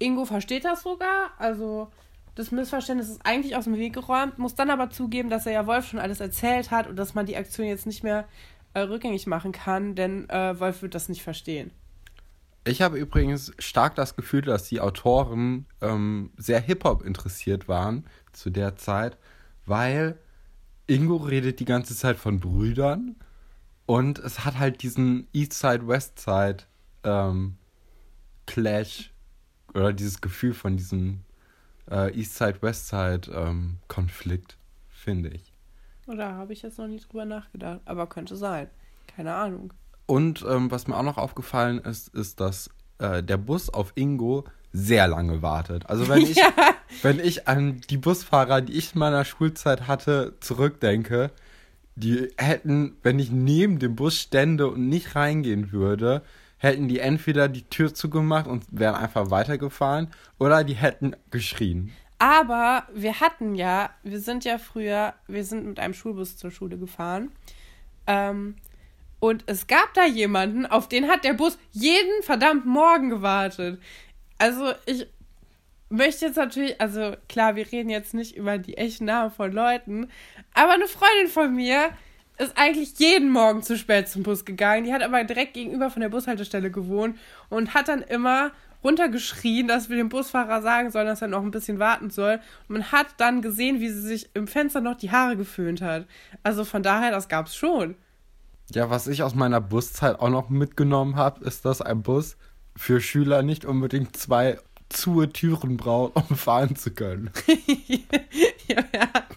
Ingo 0.00 0.24
versteht 0.24 0.64
das 0.64 0.82
sogar. 0.82 1.30
Also 1.38 1.92
das 2.34 2.50
Missverständnis 2.50 3.08
ist 3.08 3.24
eigentlich 3.24 3.54
aus 3.54 3.64
dem 3.64 3.76
Weg 3.76 3.92
geräumt, 3.92 4.38
muss 4.38 4.54
dann 4.54 4.70
aber 4.70 4.90
zugeben, 4.90 5.30
dass 5.30 5.46
er 5.46 5.52
ja 5.52 5.66
Wolf 5.66 5.86
schon 5.86 6.00
alles 6.00 6.20
erzählt 6.20 6.70
hat 6.70 6.88
und 6.88 6.96
dass 6.96 7.14
man 7.14 7.26
die 7.26 7.36
Aktion 7.36 7.66
jetzt 7.66 7.86
nicht 7.86 8.02
mehr 8.02 8.26
äh, 8.74 8.80
rückgängig 8.80 9.26
machen 9.26 9.52
kann, 9.52 9.94
denn 9.94 10.28
äh, 10.30 10.58
Wolf 10.58 10.82
wird 10.82 10.94
das 10.94 11.08
nicht 11.08 11.22
verstehen. 11.22 11.70
Ich 12.64 12.82
habe 12.82 12.98
übrigens 12.98 13.52
stark 13.58 13.94
das 13.94 14.16
Gefühl, 14.16 14.42
dass 14.42 14.68
die 14.68 14.80
Autoren 14.80 15.66
ähm, 15.80 16.30
sehr 16.36 16.60
Hip-Hop 16.60 17.02
interessiert 17.02 17.68
waren 17.68 18.06
zu 18.32 18.50
der 18.50 18.76
Zeit, 18.76 19.16
weil 19.66 20.18
Ingo 20.86 21.16
redet 21.16 21.60
die 21.60 21.64
ganze 21.64 21.96
Zeit 21.96 22.16
von 22.16 22.40
Brüdern 22.40 23.16
und 23.86 24.18
es 24.18 24.44
hat 24.44 24.58
halt 24.58 24.82
diesen 24.82 25.26
Eastside-Westside 25.32 26.64
ähm, 27.04 27.56
Clash 28.50 29.12
oder 29.74 29.92
dieses 29.92 30.20
Gefühl 30.20 30.54
von 30.54 30.76
diesem 30.76 31.20
äh, 31.88 32.12
Eastside-Westside 32.18 33.30
ähm, 33.32 33.76
Konflikt, 33.86 34.56
finde 34.88 35.28
ich. 35.30 35.52
Oder 36.08 36.34
habe 36.34 36.52
ich 36.52 36.62
jetzt 36.62 36.78
noch 36.78 36.88
nie 36.88 36.98
drüber 36.98 37.24
nachgedacht? 37.24 37.80
Aber 37.84 38.08
könnte 38.08 38.34
sein. 38.36 38.68
Keine 39.06 39.34
Ahnung. 39.34 39.72
Und 40.06 40.44
ähm, 40.48 40.70
was 40.72 40.88
mir 40.88 40.96
auch 40.96 41.04
noch 41.04 41.18
aufgefallen 41.18 41.78
ist, 41.78 42.08
ist, 42.08 42.40
dass 42.40 42.70
äh, 42.98 43.22
der 43.22 43.36
Bus 43.36 43.70
auf 43.70 43.92
Ingo 43.94 44.44
sehr 44.72 45.06
lange 45.06 45.42
wartet. 45.42 45.86
Also 45.88 46.08
wenn 46.08 46.22
ich, 46.22 46.36
Ja. 46.36 46.52
wenn 47.02 47.20
ich 47.20 47.46
an 47.46 47.80
die 47.90 47.96
Busfahrer, 47.98 48.60
die 48.62 48.72
ich 48.72 48.94
in 48.94 48.98
meiner 48.98 49.24
Schulzeit 49.24 49.86
hatte, 49.86 50.34
zurückdenke, 50.40 51.30
die 51.94 52.28
hätten, 52.36 52.96
wenn 53.02 53.20
ich 53.20 53.30
neben 53.30 53.78
dem 53.78 53.94
Bus 53.94 54.16
stände 54.16 54.66
und 54.68 54.88
nicht 54.88 55.14
reingehen 55.14 55.70
würde, 55.70 56.22
hätten 56.60 56.88
die 56.88 57.00
entweder 57.00 57.48
die 57.48 57.64
Tür 57.64 57.92
zugemacht 57.92 58.46
und 58.46 58.64
wären 58.70 58.94
einfach 58.94 59.30
weitergefahren 59.30 60.08
oder 60.38 60.62
die 60.62 60.74
hätten 60.74 61.16
geschrien. 61.30 61.92
Aber 62.18 62.86
wir 62.94 63.18
hatten 63.20 63.54
ja, 63.54 63.90
wir 64.02 64.20
sind 64.20 64.44
ja 64.44 64.58
früher, 64.58 65.14
wir 65.26 65.42
sind 65.42 65.64
mit 65.64 65.80
einem 65.80 65.94
Schulbus 65.94 66.36
zur 66.36 66.50
Schule 66.50 66.76
gefahren. 66.76 67.32
Ähm, 68.06 68.56
und 69.20 69.44
es 69.46 69.66
gab 69.66 69.94
da 69.94 70.04
jemanden, 70.04 70.66
auf 70.66 70.86
den 70.86 71.08
hat 71.08 71.24
der 71.24 71.32
Bus 71.32 71.58
jeden 71.72 72.22
verdammten 72.22 72.70
Morgen 72.70 73.08
gewartet. 73.08 73.80
Also 74.36 74.72
ich 74.84 75.06
möchte 75.88 76.26
jetzt 76.26 76.36
natürlich, 76.36 76.78
also 76.78 77.16
klar, 77.30 77.56
wir 77.56 77.72
reden 77.72 77.88
jetzt 77.88 78.12
nicht 78.12 78.36
über 78.36 78.58
die 78.58 78.76
echten 78.76 79.06
Namen 79.06 79.30
von 79.30 79.50
Leuten, 79.50 80.10
aber 80.52 80.72
eine 80.72 80.88
Freundin 80.88 81.28
von 81.28 81.54
mir 81.54 81.90
ist 82.40 82.56
eigentlich 82.56 82.98
jeden 82.98 83.30
Morgen 83.30 83.62
zu 83.62 83.76
spät 83.76 84.08
zum 84.08 84.22
Bus 84.22 84.44
gegangen. 84.44 84.84
Die 84.84 84.92
hat 84.92 85.02
aber 85.02 85.22
direkt 85.24 85.54
gegenüber 85.54 85.90
von 85.90 86.00
der 86.00 86.08
Bushaltestelle 86.08 86.70
gewohnt 86.70 87.18
und 87.50 87.74
hat 87.74 87.88
dann 87.88 88.02
immer 88.02 88.52
runtergeschrien, 88.82 89.68
dass 89.68 89.90
wir 89.90 89.96
dem 89.96 90.08
Busfahrer 90.08 90.62
sagen 90.62 90.90
sollen, 90.90 91.06
dass 91.06 91.20
er 91.20 91.28
noch 91.28 91.42
ein 91.42 91.50
bisschen 91.50 91.78
warten 91.78 92.08
soll. 92.08 92.40
Und 92.68 92.78
man 92.78 92.92
hat 92.92 93.08
dann 93.18 93.42
gesehen, 93.42 93.80
wie 93.80 93.90
sie 93.90 94.00
sich 94.00 94.30
im 94.34 94.46
Fenster 94.46 94.80
noch 94.80 94.96
die 94.96 95.10
Haare 95.10 95.36
geföhnt 95.36 95.82
hat. 95.82 96.06
Also 96.42 96.64
von 96.64 96.82
daher, 96.82 97.10
das 97.10 97.28
gab's 97.28 97.54
schon. 97.54 97.94
Ja, 98.70 98.88
was 98.88 99.06
ich 99.06 99.22
aus 99.22 99.34
meiner 99.34 99.60
Buszeit 99.60 100.18
auch 100.18 100.30
noch 100.30 100.48
mitgenommen 100.48 101.16
habe, 101.16 101.44
ist, 101.44 101.64
dass 101.66 101.82
ein 101.82 102.02
Bus 102.02 102.38
für 102.74 103.00
Schüler 103.00 103.42
nicht 103.42 103.66
unbedingt 103.66 104.16
zwei 104.16 104.58
zu 104.90 105.24
Türen 105.26 105.76
braucht, 105.76 106.16
um 106.16 106.36
fahren 106.36 106.76
zu 106.76 106.90
können. 106.90 107.30
ja, 108.68 108.84
wir 108.90 109.00
hatten, 109.00 109.36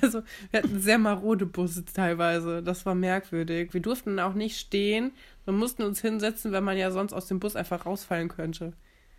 also 0.00 0.22
wir 0.50 0.62
hatten 0.62 0.80
sehr 0.80 0.98
marode 0.98 1.44
Busse 1.46 1.84
teilweise. 1.84 2.62
Das 2.62 2.86
war 2.86 2.94
merkwürdig. 2.94 3.74
Wir 3.74 3.82
durften 3.82 4.18
auch 4.18 4.34
nicht 4.34 4.58
stehen. 4.58 5.12
Wir 5.44 5.52
mussten 5.52 5.82
uns 5.82 6.00
hinsetzen, 6.00 6.52
weil 6.52 6.60
man 6.60 6.76
ja 6.76 6.90
sonst 6.90 7.12
aus 7.12 7.26
dem 7.26 7.40
Bus 7.40 7.56
einfach 7.56 7.84
rausfallen 7.84 8.28
könnte. 8.28 8.72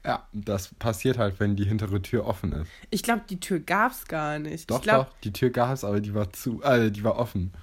Ja, 0.05 0.27
das 0.33 0.73
passiert 0.75 1.17
halt, 1.17 1.39
wenn 1.39 1.55
die 1.55 1.65
hintere 1.65 2.01
Tür 2.01 2.25
offen 2.25 2.51
ist. 2.53 2.69
Ich 2.89 3.03
glaube, 3.03 3.21
die 3.29 3.39
Tür 3.39 3.59
gab's 3.59 4.05
gar 4.05 4.39
nicht. 4.39 4.69
Doch, 4.69 4.77
ich 4.77 4.83
glaub, 4.83 5.07
doch, 5.07 5.15
die 5.23 5.31
Tür 5.31 5.49
gab 5.49 5.73
es, 5.73 5.83
aber 5.83 6.01
die 6.01 6.13
war 6.13 6.31
zu, 6.33 6.61
äh, 6.63 6.91
die 6.91 7.03
war 7.03 7.17
offen. 7.17 7.53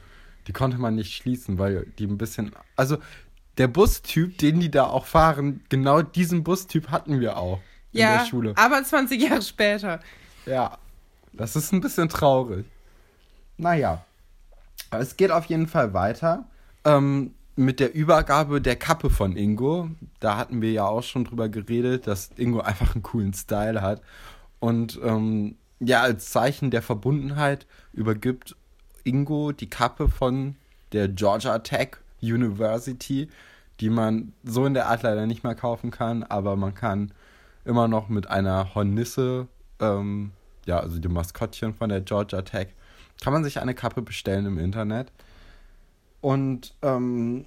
Die 0.47 0.53
konnte 0.53 0.79
man 0.79 0.95
nicht 0.95 1.15
schließen, 1.15 1.59
weil 1.59 1.87
die 1.99 2.07
ein 2.07 2.17
bisschen, 2.17 2.53
also 2.77 2.97
der 3.59 3.69
Bustyp, 3.69 4.39
den 4.39 4.59
die 4.59 4.71
da 4.71 4.87
auch 4.87 5.05
fahren, 5.05 5.63
genau 5.69 6.01
diesen 6.01 6.45
Bustyp 6.45 6.89
hatten 6.91 7.21
wir 7.21 7.37
auch 7.37 7.61
in 7.93 8.01
Ja, 8.01 8.19
der 8.19 8.27
Schule. 8.27 8.53
aber 8.57 8.83
20 8.83 9.21
Jahre 9.21 9.43
später. 9.43 10.01
Ja, 10.47 10.79
das 11.33 11.57
ist 11.57 11.73
ein 11.73 11.81
bisschen 11.81 12.09
traurig. 12.09 12.65
Naja, 13.57 14.05
aber 14.91 15.03
es 15.03 15.17
geht 15.17 15.31
auf 15.31 15.45
jeden 15.47 15.67
Fall 15.67 15.93
weiter. 15.93 16.45
Ähm, 16.85 17.35
mit 17.57 17.79
der 17.79 17.95
Übergabe 17.95 18.61
der 18.61 18.77
Kappe 18.77 19.11
von 19.11 19.37
Ingo, 19.37 19.91
da 20.19 20.37
hatten 20.37 20.63
wir 20.63 20.73
ja 20.73 20.87
auch 20.87 21.03
schon 21.03 21.25
drüber 21.25 21.49
geredet, 21.49 22.07
dass 22.07 22.31
Ingo 22.37 22.61
einfach 22.63 22.95
einen 22.95 23.03
coolen 23.03 23.35
Style 23.35 23.83
hat. 23.83 24.01
Und 24.61 24.99
ähm, 25.03 25.57
ja, 25.79 26.01
als 26.03 26.31
Zeichen 26.31 26.71
der 26.71 26.83
Verbundenheit 26.83 27.67
übergibt 27.93 28.57
Ingo 29.05 29.53
die 29.53 29.69
Kappe 29.71 30.09
von 30.09 30.57
der 30.93 31.09
Georgia 31.09 31.59
Tech 31.61 31.97
University, 32.23 33.29
die 33.81 33.91
man 33.91 34.33
so 34.45 34.67
in 34.67 34.75
der 34.75 34.89
Art 34.89 35.03
leider 35.03 35.27
nicht 35.27 35.43
mehr 35.45 35.55
kaufen 35.55 35.91
kann, 35.91 36.23
aber 36.23 36.57
man 36.57 36.75
kann 36.75 37.13
immer 37.65 37.89
noch 37.89 38.09
mit 38.09 38.29
einer 38.29 38.75
Hornisse, 38.75 39.49
ähm, 39.81 40.33
ja, 40.67 40.79
also 40.79 40.99
dem 40.99 41.13
Maskottchen 41.13 41.75
von 41.75 41.89
der 41.89 42.01
Georgia 42.01 42.43
Tech, 42.43 42.69
kann 43.23 43.33
man 43.33 43.45
sich 43.45 43.61
eine 43.61 43.75
Kappe 43.75 44.03
bestellen 44.03 44.47
im 44.47 44.59
Internet. 44.59 45.13
Und 46.21 46.75
ähm, 46.83 47.47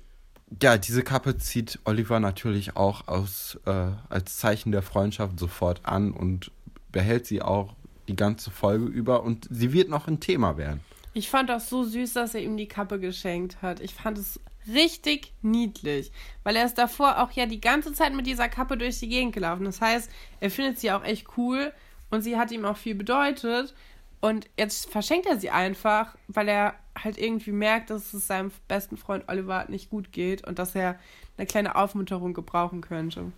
ja, 0.62 0.78
diese 0.78 1.04
Kappe 1.04 1.38
zieht 1.38 1.80
Oliver 1.86 2.20
natürlich 2.20 2.76
auch 2.76 3.08
aus, 3.08 3.60
äh, 3.66 3.92
als 4.10 4.38
Zeichen 4.38 4.72
der 4.72 4.82
Freundschaft 4.82 5.40
sofort 5.40 5.82
an 5.84 6.12
und 6.12 6.52
behält 6.92 7.26
sie 7.26 7.42
auch 7.42 7.74
die 8.08 8.16
ganze 8.16 8.52
Folge 8.52 8.86
über 8.86 9.24
und 9.24 9.48
sie 9.50 9.74
wird 9.74 9.90
noch 9.90 10.08
ein 10.08 10.20
Thema 10.20 10.58
werden. 10.58 10.82
Ich 11.14 11.30
fand 11.30 11.50
das 11.50 11.70
so 11.70 11.84
süß, 11.84 12.14
dass 12.14 12.34
er 12.34 12.42
ihm 12.42 12.58
die 12.58 12.68
Kappe 12.68 13.00
geschenkt 13.00 13.62
hat. 13.62 13.80
Ich 13.80 13.94
fand 13.94 14.18
es 14.18 14.40
richtig 14.68 15.34
niedlich, 15.42 16.12
weil 16.44 16.56
er 16.56 16.66
ist 16.66 16.78
davor 16.78 17.22
auch 17.22 17.32
ja 17.32 17.46
die 17.46 17.62
ganze 17.62 17.94
Zeit 17.94 18.14
mit 18.14 18.28
dieser 18.28 18.50
Kappe 18.50 18.78
durch 18.78 19.00
die 19.00 19.10
Gegend 19.10 19.34
gelaufen. 19.34 19.66
Das 19.66 19.82
heißt, 19.82 20.10
er 20.40 20.50
findet 20.50 20.80
sie 20.80 20.92
auch 20.92 21.04
echt 21.04 21.28
cool 21.38 21.74
und 22.10 22.22
sie 22.22 22.38
hat 22.38 22.52
ihm 22.52 22.66
auch 22.66 22.78
viel 22.78 22.96
bedeutet. 22.96 23.74
Und 24.22 24.50
jetzt 24.58 24.90
verschenkt 24.90 25.26
er 25.26 25.38
sie 25.38 25.50
einfach, 25.50 26.16
weil 26.28 26.48
er 26.48 26.76
halt 26.98 27.18
irgendwie 27.18 27.52
merkt, 27.52 27.90
dass 27.90 28.14
es 28.14 28.28
seinem 28.28 28.52
besten 28.68 28.96
Freund 28.96 29.26
Oliver 29.28 29.66
nicht 29.68 29.90
gut 29.90 30.12
geht 30.12 30.48
und 30.48 30.60
dass 30.60 30.76
er 30.76 30.98
eine 31.38 31.46
kleine 31.46 31.76
Aufmunterung 31.76 32.34
gebrauchen 32.34 32.82
könnte. 32.82 33.32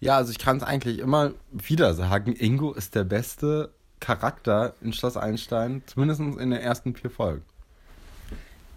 Ja, 0.00 0.16
also 0.16 0.32
ich 0.32 0.38
kann 0.38 0.56
es 0.56 0.62
eigentlich 0.62 0.98
immer 0.98 1.32
wieder 1.52 1.94
sagen, 1.94 2.34
Ingo 2.36 2.72
ist 2.72 2.94
der 2.94 3.04
beste 3.04 3.72
Charakter 4.00 4.74
in 4.80 4.92
Schloss 4.92 5.16
Einstein, 5.16 5.82
zumindest 5.86 6.20
in 6.20 6.50
den 6.50 6.52
ersten 6.52 6.94
vier 6.94 7.10
Folgen. 7.10 7.44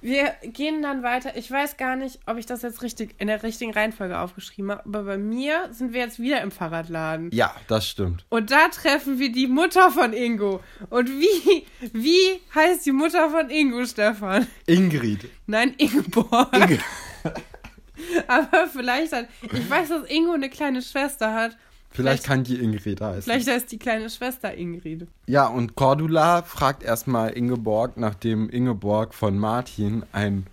Wir 0.02 0.34
gehen 0.44 0.82
dann 0.82 1.04
weiter. 1.04 1.36
Ich 1.36 1.50
weiß 1.50 1.78
gar 1.78 1.96
nicht, 1.96 2.20
ob 2.26 2.38
ich 2.38 2.46
das 2.46 2.62
jetzt 2.62 2.82
richtig 2.82 3.16
in 3.18 3.28
der 3.28 3.42
richtigen 3.44 3.72
Reihenfolge 3.72 4.20
aufgeschrieben 4.20 4.72
habe, 4.72 4.86
aber 4.86 5.04
bei 5.04 5.18
mir 5.18 5.70
sind 5.72 5.94
wir 5.94 6.02
jetzt 6.02 6.20
wieder 6.20 6.42
im 6.42 6.52
Fahrradladen. 6.52 7.30
Ja, 7.34 7.56
das 7.68 7.88
stimmt. 7.88 8.26
Und 8.30 8.52
da 8.52 8.68
treffen 8.70 9.20
wir 9.20 9.32
die 9.32 9.48
Mutter 9.48 9.90
von 9.92 10.14
Ingo. 10.14 10.62
Und 10.90 11.10
wie, 11.10 11.66
wie 11.94 12.42
heißt 12.54 12.86
die 12.86 12.92
Mutter 12.92 13.30
von 13.30 13.50
Ingo, 13.50 13.86
Stefan? 13.86 14.48
Ingrid. 14.66 15.30
Nein, 15.48 15.74
Ingeborg. 15.78 16.56
Inge 16.56 16.80
Aber 18.28 18.68
vielleicht 18.68 19.14
hat, 19.14 19.28
ich 19.42 19.70
weiß, 19.70 19.90
dass 19.90 20.10
Ingo 20.10 20.34
eine 20.34 20.50
kleine 20.50 20.82
Schwester 20.82 21.34
hat. 21.34 21.58
Vielleicht 21.98 22.24
kann 22.24 22.44
die 22.44 22.62
Ingrid 22.62 23.02
heißen. 23.02 23.24
Vielleicht 23.24 23.50
heißt 23.50 23.72
die 23.72 23.80
kleine 23.80 24.10
Schwester 24.10 24.54
Ingrid. 24.54 25.08
Ja, 25.26 25.48
und 25.48 25.76
Cordula 25.76 26.44
fragt 26.44 26.84
erstmal 26.84 27.32
Ingeborg, 27.32 27.98
nachdem 27.98 28.50
Ingeborg 28.50 29.14
von 29.14 29.38
Martin 29.38 30.06
ein 30.12 30.46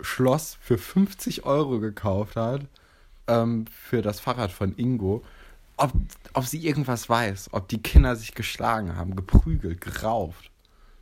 Schloss 0.00 0.56
für 0.60 0.78
50 0.78 1.44
Euro 1.44 1.80
gekauft 1.80 2.36
hat, 2.36 2.62
ähm, 3.26 3.66
für 3.70 4.02
das 4.02 4.20
Fahrrad 4.20 4.52
von 4.52 4.74
Ingo, 4.76 5.22
ob, 5.76 5.92
ob 6.32 6.44
sie 6.44 6.66
irgendwas 6.66 7.08
weiß, 7.08 7.50
ob 7.52 7.68
die 7.68 7.82
Kinder 7.82 8.16
sich 8.16 8.34
geschlagen 8.34 8.96
haben, 8.96 9.16
geprügelt, 9.16 9.80
gerauft, 9.80 10.50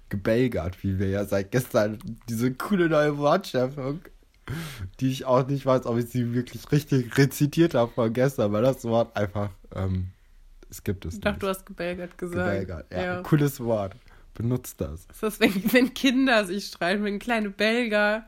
gebelgert, 0.08 0.82
wie 0.82 0.98
wir 0.98 1.08
ja 1.08 1.24
seit 1.24 1.52
gestern 1.52 1.98
diese 2.28 2.52
coole 2.52 2.88
neue 2.88 3.16
Wortschöpfung, 3.18 4.00
die 5.00 5.10
ich 5.10 5.24
auch 5.24 5.46
nicht 5.46 5.64
weiß, 5.66 5.86
ob 5.86 5.98
ich 5.98 6.06
sie 6.06 6.34
wirklich 6.34 6.70
richtig 6.72 7.16
rezitiert 7.16 7.74
habe 7.74 7.90
von 7.92 8.12
gestern, 8.12 8.52
weil 8.52 8.62
das 8.62 8.84
Wort 8.84 9.16
einfach, 9.16 9.50
ähm, 9.74 10.08
es 10.70 10.82
gibt 10.84 11.04
es 11.04 11.14
Ich 11.14 11.20
dachte, 11.20 11.34
nicht. 11.36 11.42
du 11.42 11.48
hast 11.48 11.66
gebelgert 11.66 12.18
gesagt. 12.18 12.50
Gebelgert, 12.50 12.92
ja. 12.92 13.22
Cooles 13.22 13.60
Wort. 13.60 13.94
Benutzt 14.34 14.80
das. 14.80 15.06
Das 15.20 15.34
ist, 15.34 15.40
wenn, 15.40 15.72
wenn 15.72 15.94
Kinder 15.94 16.44
sich 16.44 16.66
streiten, 16.66 17.04
wenn 17.04 17.18
kleine 17.20 17.50
Belger 17.50 18.26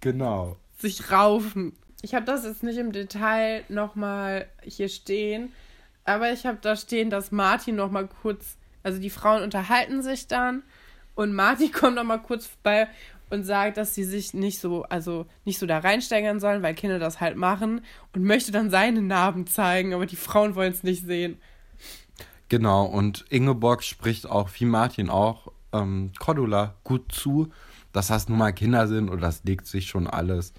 Genau. 0.00 0.56
sich 0.78 1.10
raufen. 1.10 1.72
Ich 2.02 2.14
habe 2.14 2.24
das 2.24 2.44
jetzt 2.44 2.62
nicht 2.62 2.78
im 2.78 2.92
Detail 2.92 3.64
nochmal 3.68 4.46
hier 4.62 4.88
stehen, 4.88 5.52
aber 6.04 6.32
ich 6.32 6.46
habe 6.46 6.58
da 6.62 6.76
stehen, 6.76 7.10
dass 7.10 7.30
Martin 7.32 7.76
nochmal 7.76 8.08
kurz, 8.22 8.56
also 8.82 8.98
die 9.00 9.10
Frauen 9.10 9.42
unterhalten 9.42 10.02
sich 10.02 10.26
dann 10.28 10.62
und 11.14 11.34
Martin 11.34 11.70
kommt 11.72 11.96
nochmal 11.96 12.22
kurz 12.22 12.46
vorbei 12.46 12.88
und 13.30 13.44
sagt, 13.44 13.76
dass 13.76 13.94
sie 13.94 14.04
sich 14.04 14.34
nicht 14.34 14.58
so, 14.58 14.82
also 14.84 15.26
nicht 15.44 15.58
so 15.58 15.66
da 15.66 15.78
reinsteigern 15.78 16.40
sollen, 16.40 16.62
weil 16.62 16.74
Kinder 16.74 16.98
das 16.98 17.20
halt 17.20 17.36
machen 17.36 17.82
und 18.14 18.24
möchte 18.24 18.52
dann 18.52 18.70
seine 18.70 19.02
Narben 19.02 19.46
zeigen, 19.46 19.94
aber 19.94 20.06
die 20.06 20.16
Frauen 20.16 20.54
wollen 20.54 20.72
es 20.72 20.82
nicht 20.82 21.04
sehen. 21.04 21.38
Genau, 22.48 22.84
und 22.84 23.24
Ingeborg 23.30 23.84
spricht 23.84 24.28
auch, 24.28 24.50
wie 24.58 24.64
Martin 24.64 25.08
auch, 25.08 25.52
ähm, 25.72 26.10
Cordula 26.18 26.74
gut 26.82 27.12
zu, 27.12 27.52
dass 27.92 28.08
das 28.08 28.28
nun 28.28 28.38
mal 28.38 28.52
Kinder 28.52 28.88
sind 28.88 29.08
und 29.08 29.20
das 29.20 29.44
legt 29.44 29.66
sich 29.66 29.86
schon 29.86 30.06
alles. 30.08 30.52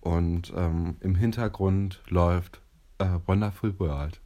Und 0.00 0.52
ähm, 0.56 0.96
im 1.00 1.14
Hintergrund 1.14 2.00
läuft 2.08 2.60
äh, 2.98 3.06
Wonderful 3.26 3.78
World. 3.78 4.20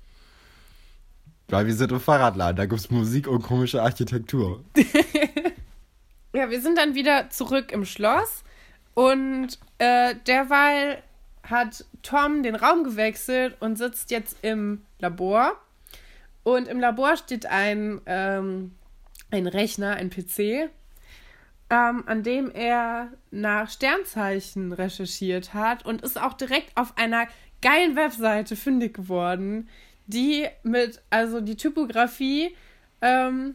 Weil 1.49 1.66
wir 1.66 1.75
sind 1.75 1.92
im 1.92 2.01
Fahrradladen, 2.01 2.57
da 2.57 2.64
gibt 2.64 2.81
es 2.81 2.90
Musik 2.90 3.29
und 3.29 3.42
komische 3.42 3.83
Architektur. 3.83 4.64
Ja, 6.35 6.51
wir 6.51 6.61
sind 6.61 6.79
dann 6.79 6.97
wieder 6.97 7.31
zurück 7.31 7.70
im 7.70 7.85
Schloss 7.85 8.42
und 8.94 9.57
äh, 9.79 10.16
derweil 10.27 11.01
hat 11.49 11.85
Tom 12.03 12.42
den 12.42 12.57
Raum 12.57 12.83
gewechselt 12.83 13.57
und 13.61 13.77
sitzt 13.77 14.11
jetzt 14.11 14.38
im 14.42 14.83
Labor. 14.99 15.53
Und 16.42 16.66
im 16.66 16.81
Labor 16.81 17.16
steht 17.16 17.47
ein, 17.47 18.01
ähm, 18.07 18.75
ein 19.31 19.47
Rechner, 19.47 19.94
ein 19.94 20.11
PC. 20.11 20.70
ähm, 21.70 22.03
an 22.07 22.25
dem 22.25 22.51
er 22.51 23.12
nach 23.31 23.70
Sternzeichen 23.70 24.73
recherchiert 24.73 25.55
hat 25.55 25.87
und 25.87 26.03
ist 26.03 26.20
auch 26.20 26.33
direkt 26.33 26.77
auf 26.77 26.99
einer 26.99 27.29
geilen 27.62 27.94
Webseite 27.94 28.57
fündig 28.57 28.92
geworden, 28.94 29.68
die 30.07 30.49
mit, 30.64 31.01
also 31.11 31.40
die 31.40 31.57
Typografie 31.57 32.57
ähm, 33.01 33.55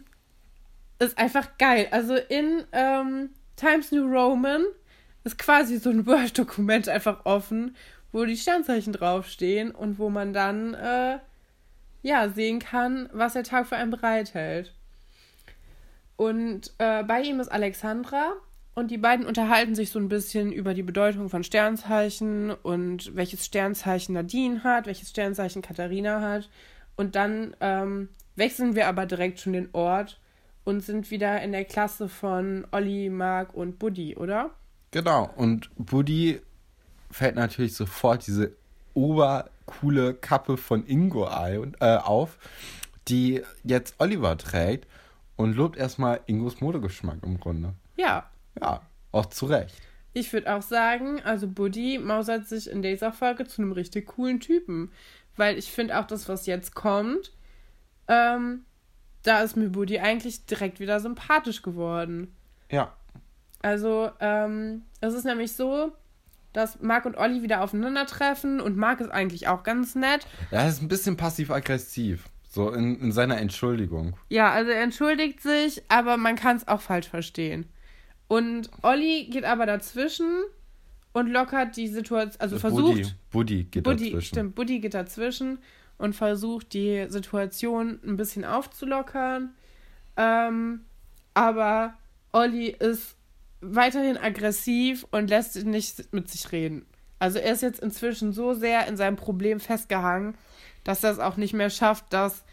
ist 1.00 1.18
einfach 1.18 1.58
geil. 1.58 1.88
Also 1.92 2.16
in 2.16 2.64
ähm, 2.72 3.30
Times 3.56 3.92
New 3.92 4.06
Roman 4.06 4.66
ist 5.24 5.38
quasi 5.38 5.78
so 5.78 5.90
ein 5.90 6.06
Word-Dokument 6.08 6.88
einfach 6.90 7.26
offen, 7.26 7.76
wo 8.12 8.26
die 8.26 8.38
Sternzeichen 8.38 8.94
draufstehen 8.94 9.72
und 9.72 10.00
wo 10.00 10.10
man 10.10 10.34
dann 10.34 10.74
äh, 10.74 11.20
ja 12.02 12.30
sehen 12.30 12.60
kann, 12.60 13.10
was 13.14 13.34
der 13.34 13.44
Tag 13.44 13.68
für 13.68 13.76
einen 13.76 13.92
bereithält. 13.92 14.74
Und 16.16 16.74
äh, 16.80 17.04
bei 17.04 17.22
ihm 17.22 17.40
ist 17.40 17.50
Alexandra 17.50 18.34
und 18.76 18.92
die 18.92 18.98
beiden 18.98 19.26
unterhalten 19.26 19.76
sich 19.76 19.92
so 19.92 20.00
ein 20.00 20.10
bisschen 20.10 20.52
über 20.52 20.74
die 20.74 20.84
Bedeutung 20.84 21.30
von 21.30 21.44
Sternzeichen 21.44 22.52
und 22.52 23.16
welches 23.16 23.46
Sternzeichen 23.46 24.14
Nadine 24.14 24.64
hat, 24.64 24.86
welches 24.86 25.10
Sternzeichen 25.10 25.62
Katharina 25.62 26.22
hat. 26.22 26.50
Und 26.96 27.16
dann 27.16 27.56
ähm, 27.62 28.10
wechseln 28.36 28.76
wir 28.76 28.88
aber 28.88 29.06
direkt 29.06 29.40
schon 29.40 29.54
den 29.54 29.70
Ort 29.74 30.20
und 30.70 30.82
sind 30.82 31.10
wieder 31.10 31.42
in 31.42 31.52
der 31.52 31.66
Klasse 31.66 32.08
von 32.08 32.68
Olli, 32.72 33.10
Marc 33.10 33.56
und 33.56 33.80
Buddy, 33.80 34.16
oder? 34.16 34.52
Genau, 34.92 35.28
und 35.36 35.72
Buddy 35.78 36.42
fällt 37.10 37.36
natürlich 37.36 37.76
sofort 37.76 38.28
diese 38.28 38.56
obercoole 38.94 40.14
Kappe 40.14 40.58
von 40.58 40.86
Ingo 40.86 41.26
ein, 41.26 41.76
äh, 41.80 41.96
auf, 41.96 42.38
die 43.08 43.42
jetzt 43.64 43.96
Oliver 43.98 44.38
trägt 44.38 44.88
und 45.38 45.56
lobt 45.56 45.76
erstmal 45.76 46.22
Ingos 46.28 46.62
Modegeschmack 46.62 47.18
im 47.24 47.40
Grunde. 47.40 47.74
Ja. 47.98 48.30
Ja, 48.62 48.82
auch 49.12 49.26
zu 49.26 49.48
Recht. 49.48 49.74
Ich 50.14 50.32
würde 50.34 50.54
auch 50.54 50.62
sagen, 50.62 51.20
also 51.24 51.48
Buddy 51.48 51.98
mausert 51.98 52.48
sich 52.48 52.70
in 52.70 52.84
dieser 52.84 53.12
Folge 53.12 53.48
zu 53.48 53.64
einem 53.64 53.72
richtig 53.72 54.06
coolen 54.06 54.40
Typen. 54.40 54.92
Weil 55.36 55.58
ich 55.58 55.72
finde 55.72 55.98
auch 55.98 56.06
das, 56.06 56.28
was 56.30 56.46
jetzt 56.46 56.76
kommt, 56.76 57.32
ähm, 58.08 58.66
da 59.24 59.42
ist 59.42 59.58
mir 59.58 59.70
Buddy 59.70 60.00
eigentlich 60.00 60.46
direkt 60.46 60.80
wieder 60.80 61.00
sympathisch 61.00 61.62
geworden. 61.62 62.36
Ja. 62.72 62.94
Also, 63.62 64.12
ähm, 64.20 64.84
es 65.02 65.14
ist 65.14 65.26
nämlich 65.26 65.54
so, 65.54 65.92
dass 66.54 66.82
Marc 66.82 67.06
und 67.06 67.18
Olli 67.18 67.44
wieder 67.44 67.62
aufeinandertreffen 67.62 68.62
und 68.62 68.78
Marc 68.78 69.02
ist 69.02 69.12
eigentlich 69.12 69.48
auch 69.48 69.64
ganz 69.64 69.96
nett. 69.96 70.26
Er 70.52 70.68
ist 70.68 70.82
ein 70.82 70.88
bisschen 70.88 71.18
passiv-aggressiv. 71.18 72.30
So 72.50 72.72
in, 72.72 73.00
in 73.00 73.12
seiner 73.12 73.38
Entschuldigung. 73.38 74.16
Ja, 74.30 74.52
also 74.52 74.72
er 74.72 74.82
entschuldigt 74.82 75.42
sich, 75.42 75.84
aber 75.88 76.18
man 76.18 76.36
kann 76.36 76.58
es 76.58 76.68
auch 76.68 76.82
falsch 76.82 77.08
verstehen. 77.08 77.68
Und 78.28 78.72
Olli 78.82 79.28
geht 79.30 79.44
aber 79.44 79.68
dazwischen 79.68 80.44
und 81.14 81.28
lockert 81.28 81.78
die 81.78 81.88
Situation, 81.88 82.40
also 82.40 82.58
versucht. 82.58 82.96
Buddy, 82.96 83.14
Buddy 83.32 83.64
geht 83.66 83.84
Buddy, 83.84 84.06
dazwischen. 84.06 84.28
Stimmt, 84.28 84.56
Buddy 84.56 84.80
geht 84.80 84.94
dazwischen 84.96 85.60
und 86.00 86.16
versucht 86.16 86.74
die 86.74 87.06
Situation 87.10 88.00
ein 88.04 88.18
bisschen 88.18 88.46
aufzulockern. 88.46 89.54
Ähm, 90.18 90.82
aber 91.36 91.94
Olli 92.32 92.70
ist 92.70 93.16
weiterhin 93.62 94.18
aggressiv 94.18 95.06
und 95.12 95.30
lässt 95.30 95.64
nicht 95.66 96.12
mit 96.12 96.30
sich 96.30 96.52
reden. 96.52 96.86
Also 97.20 97.38
er 97.38 97.54
ist 97.54 97.62
jetzt 97.62 97.82
inzwischen 97.82 98.32
so 98.32 98.54
sehr 98.54 98.88
in 98.88 98.98
seinem 98.98 99.18
Problem 99.18 99.60
festgehangen, 99.60 100.36
dass 100.86 101.04
er 101.04 101.12
es 101.12 101.20
auch 101.20 101.36
nicht 101.36 101.54
mehr 101.54 101.70
schafft, 101.70 102.06
das 102.12 102.46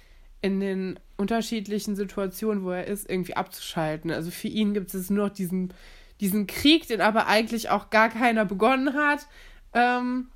in 0.42 0.60
den 0.60 0.98
unterschiedlichen 1.16 1.94
Situationen, 1.94 2.64
wo 2.64 2.70
er 2.72 2.86
ist, 2.86 3.08
irgendwie 3.08 3.36
abzuschalten. 3.36 4.10
Also 4.10 4.30
für 4.30 4.48
ihn 4.48 4.74
gibt 4.74 4.92
es 4.92 5.08
nur 5.08 5.28
noch 5.28 5.34
diesen, 5.34 5.72
diesen 6.20 6.48
Krieg, 6.48 6.88
den 6.88 7.00
aber 7.00 7.28
eigentlich 7.28 7.70
auch 7.70 7.90
gar 7.90 8.08
keiner 8.10 8.44
begonnen 8.44 8.94
hat. 8.94 9.26
Ähm, 9.72 10.28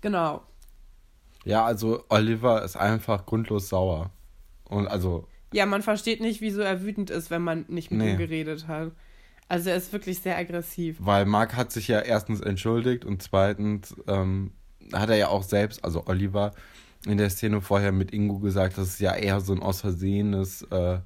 genau. 0.00 0.42
Ja, 1.44 1.64
also 1.64 2.04
Oliver 2.08 2.62
ist 2.64 2.76
einfach 2.76 3.26
grundlos 3.26 3.68
sauer. 3.68 4.10
Und 4.68 4.88
also. 4.88 5.28
Ja, 5.52 5.66
man 5.66 5.82
versteht 5.82 6.20
nicht, 6.20 6.40
wieso 6.40 6.62
er 6.62 6.82
wütend 6.82 7.10
ist, 7.10 7.30
wenn 7.30 7.42
man 7.42 7.64
nicht 7.68 7.90
mit 7.90 8.00
Nee. 8.00 8.12
ihm 8.12 8.18
geredet 8.18 8.66
hat. 8.66 8.92
Also 9.46 9.70
er 9.70 9.76
ist 9.76 9.92
wirklich 9.92 10.20
sehr 10.20 10.36
aggressiv. 10.38 10.96
Weil 11.00 11.26
Mark 11.26 11.54
hat 11.54 11.70
sich 11.70 11.86
ja 11.88 12.00
erstens 12.00 12.40
entschuldigt 12.40 13.04
und 13.04 13.22
zweitens 13.22 13.94
ähm, 14.08 14.52
hat 14.92 15.10
er 15.10 15.16
ja 15.16 15.28
auch 15.28 15.42
selbst, 15.42 15.84
also 15.84 16.06
Oliver, 16.06 16.52
in 17.06 17.18
der 17.18 17.28
Szene 17.30 17.60
vorher 17.60 17.92
mit 17.92 18.12
Ingo 18.14 18.38
gesagt, 18.38 18.78
dass 18.78 18.88
es 18.88 18.98
ja 18.98 19.14
eher 19.14 19.40
so 19.40 19.52
ein 19.52 19.62
aus 19.62 19.82
Versehenes 19.82 20.62
äh, 20.70 20.98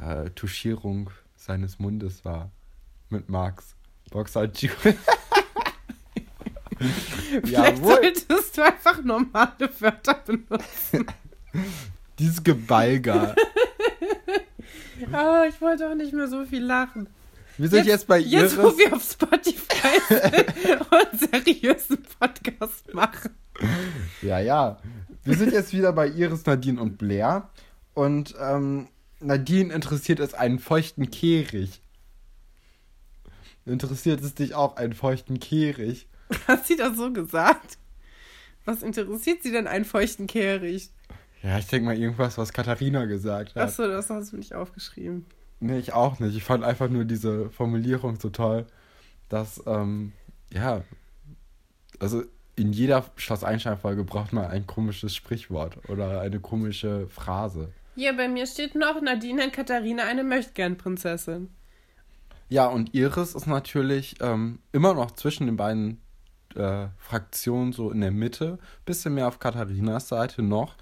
äh, 0.00 0.30
Tuschierung 0.34 1.10
seines 1.36 1.78
Mundes 1.78 2.24
war. 2.24 2.50
Mit 3.10 3.28
Marks 3.28 3.76
Boxhandschuh. 4.10 4.68
Vielleicht 7.44 7.78
Jawohl. 7.78 7.94
solltest 8.02 8.56
du 8.56 8.62
einfach 8.62 9.02
normale 9.02 9.70
Wörter 9.80 10.14
benutzen. 10.26 11.06
Dieses 12.18 12.42
Gebalger. 12.42 13.34
Oh, 15.12 15.42
ich 15.48 15.60
wollte 15.60 15.88
auch 15.88 15.94
nicht 15.94 16.12
mehr 16.12 16.28
so 16.28 16.44
viel 16.44 16.62
lachen. 16.62 17.08
Wir 17.58 17.68
sind 17.68 17.86
jetzt, 17.86 18.06
bei 18.06 18.18
Jetzt, 18.18 18.54
Iris. 18.54 18.58
wo 18.58 18.78
wir 18.78 18.94
auf 18.94 19.02
Spotify 19.02 19.98
sind 20.08 20.80
und 20.80 21.30
seriösen 21.30 22.02
Podcast 22.18 22.92
machen. 22.94 23.34
Ja, 24.22 24.40
ja. 24.40 24.78
Wir 25.24 25.36
sind 25.36 25.52
jetzt 25.52 25.72
wieder 25.72 25.92
bei 25.92 26.08
Iris, 26.08 26.46
Nadine 26.46 26.80
und 26.80 26.96
Blair. 26.98 27.50
Und 27.94 28.34
ähm, 28.40 28.88
Nadine 29.20 29.72
interessiert 29.72 30.18
es 30.18 30.34
einen 30.34 30.58
feuchten 30.58 31.10
Kehricht. 31.10 31.82
Interessiert 33.64 34.20
es 34.22 34.34
dich 34.34 34.54
auch 34.54 34.76
einen 34.76 34.94
feuchten 34.94 35.38
Kehricht? 35.38 36.08
Hat 36.48 36.66
sie 36.66 36.76
das 36.76 36.96
so 36.96 37.12
gesagt? 37.12 37.78
Was 38.64 38.82
interessiert 38.82 39.42
sie 39.42 39.50
denn 39.50 39.66
einen 39.66 39.84
feuchten 39.84 40.26
Kehricht? 40.26 40.92
Ja, 41.42 41.58
ich 41.58 41.66
denke 41.66 41.86
mal 41.86 41.98
irgendwas, 41.98 42.38
was 42.38 42.52
Katharina 42.52 43.06
gesagt 43.06 43.56
hat. 43.56 43.62
Achso, 43.62 43.88
das 43.88 44.08
hast 44.08 44.32
du 44.32 44.36
nicht 44.36 44.54
aufgeschrieben. 44.54 45.26
Nee, 45.58 45.78
ich 45.78 45.92
auch 45.92 46.20
nicht. 46.20 46.36
Ich 46.36 46.44
fand 46.44 46.62
einfach 46.62 46.88
nur 46.88 47.04
diese 47.04 47.50
Formulierung 47.50 48.18
so 48.18 48.30
toll, 48.30 48.66
dass, 49.28 49.62
ähm, 49.66 50.12
ja, 50.52 50.82
also 51.98 52.22
in 52.54 52.72
jeder 52.72 53.04
Schloss 53.16 53.44
Einstein-Folge 53.44 54.04
braucht 54.04 54.32
man 54.32 54.44
ein 54.46 54.66
komisches 54.66 55.16
Sprichwort 55.16 55.78
oder 55.88 56.20
eine 56.20 56.38
komische 56.38 57.08
Phrase. 57.08 57.72
Hier, 57.94 58.16
bei 58.16 58.28
mir 58.28 58.46
steht 58.46 58.74
noch, 58.74 59.00
Nadine 59.00 59.44
und 59.44 59.52
Katharina 59.52 60.04
eine 60.04 60.24
Möchtgern-Prinzessin. 60.24 61.48
Ja, 62.48 62.66
und 62.66 62.94
Iris 62.94 63.34
ist 63.34 63.46
natürlich 63.46 64.16
ähm, 64.20 64.58
immer 64.72 64.94
noch 64.94 65.12
zwischen 65.12 65.46
den 65.46 65.56
beiden 65.56 66.01
äh, 66.56 66.88
Fraktionen 66.98 67.72
so 67.72 67.90
in 67.90 68.00
der 68.00 68.10
Mitte, 68.10 68.58
bisschen 68.84 69.14
mehr 69.14 69.28
auf 69.28 69.38
Katharinas 69.38 70.08
Seite 70.08 70.42
noch. 70.42 70.76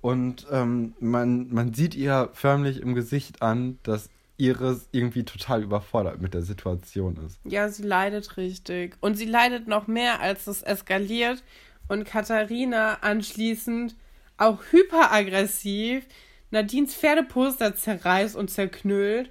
Und 0.00 0.46
ähm, 0.50 0.94
man, 1.00 1.52
man 1.52 1.74
sieht 1.74 1.94
ihr 1.94 2.30
förmlich 2.32 2.80
im 2.80 2.94
Gesicht 2.94 3.40
an, 3.40 3.78
dass 3.84 4.10
Iris 4.36 4.88
irgendwie 4.90 5.24
total 5.24 5.62
überfordert 5.62 6.20
mit 6.20 6.34
der 6.34 6.42
Situation 6.42 7.16
ist. 7.24 7.38
Ja, 7.44 7.68
sie 7.68 7.84
leidet 7.84 8.36
richtig. 8.36 8.96
Und 9.00 9.14
sie 9.16 9.26
leidet 9.26 9.68
noch 9.68 9.86
mehr, 9.86 10.20
als 10.20 10.48
es 10.48 10.62
eskaliert 10.62 11.44
und 11.88 12.04
Katharina 12.04 12.98
anschließend 13.02 13.94
auch 14.36 14.60
hyperaggressiv 14.70 16.04
Nadines 16.50 16.94
Pferdeposter 16.94 17.74
zerreißt 17.74 18.36
und 18.36 18.50
zerknüllt. 18.50 19.30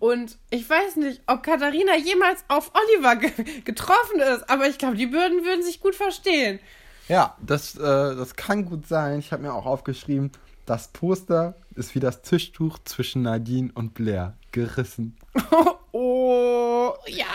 Und 0.00 0.38
ich 0.48 0.68
weiß 0.68 0.96
nicht, 0.96 1.20
ob 1.26 1.42
Katharina 1.42 1.94
jemals 1.96 2.42
auf 2.48 2.72
Oliver 2.74 3.16
ge 3.16 3.30
getroffen 3.64 4.18
ist, 4.20 4.48
aber 4.48 4.66
ich 4.66 4.78
glaube, 4.78 4.96
die 4.96 5.06
Bürden 5.06 5.44
würden 5.44 5.62
sich 5.62 5.80
gut 5.80 5.94
verstehen. 5.94 6.58
Ja, 7.06 7.36
das, 7.40 7.76
äh, 7.76 7.80
das 7.80 8.34
kann 8.34 8.64
gut 8.64 8.88
sein. 8.88 9.18
Ich 9.18 9.30
habe 9.30 9.42
mir 9.42 9.52
auch 9.52 9.66
aufgeschrieben, 9.66 10.32
das 10.64 10.88
Poster 10.88 11.54
ist 11.74 11.94
wie 11.94 12.00
das 12.00 12.22
Tischtuch 12.22 12.78
zwischen 12.84 13.22
Nadine 13.22 13.70
und 13.74 13.92
Blair 13.92 14.38
gerissen. 14.52 15.18
oh, 15.92 16.94
ja. 17.06 17.26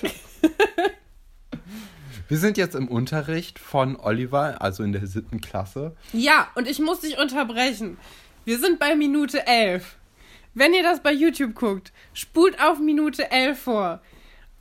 Wir 2.28 2.38
sind 2.38 2.56
jetzt 2.56 2.74
im 2.74 2.88
Unterricht 2.88 3.58
von 3.58 3.96
Oliver, 3.96 4.62
also 4.62 4.82
in 4.82 4.92
der 4.92 5.06
siebten 5.06 5.42
Klasse. 5.42 5.94
Ja, 6.14 6.48
und 6.54 6.66
ich 6.66 6.78
muss 6.78 7.00
dich 7.00 7.18
unterbrechen. 7.18 7.98
Wir 8.46 8.58
sind 8.58 8.78
bei 8.78 8.96
Minute 8.96 9.46
11. 9.46 9.96
Wenn 10.54 10.72
ihr 10.72 10.84
das 10.84 11.00
bei 11.00 11.12
YouTube 11.12 11.56
guckt, 11.56 11.92
spult 12.12 12.60
auf 12.62 12.78
Minute 12.78 13.28
11 13.30 13.58
vor. 13.58 14.00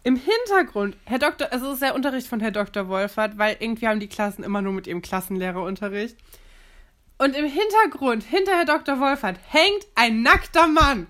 Im 0.01 0.15
Hintergrund, 0.15 0.97
Herr 1.05 1.19
Doktor, 1.19 1.53
also 1.53 1.67
es 1.67 1.73
ist 1.75 1.81
der 1.83 1.93
Unterricht 1.93 2.27
von 2.27 2.39
Herr 2.39 2.49
Dr. 2.49 2.89
Wolfert, 2.89 3.37
weil 3.37 3.57
irgendwie 3.59 3.87
haben 3.87 3.99
die 3.99 4.07
Klassen 4.07 4.43
immer 4.43 4.63
nur 4.63 4.73
mit 4.73 4.87
ihrem 4.87 5.03
Klassenlehrerunterricht. 5.03 6.17
Und 7.19 7.35
im 7.35 7.45
Hintergrund, 7.45 8.23
hinter 8.23 8.53
Herr 8.53 8.65
Dr. 8.65 8.99
Wolfert, 8.99 9.37
hängt 9.49 9.85
ein 9.93 10.23
nackter 10.23 10.67
Mann. 10.67 11.07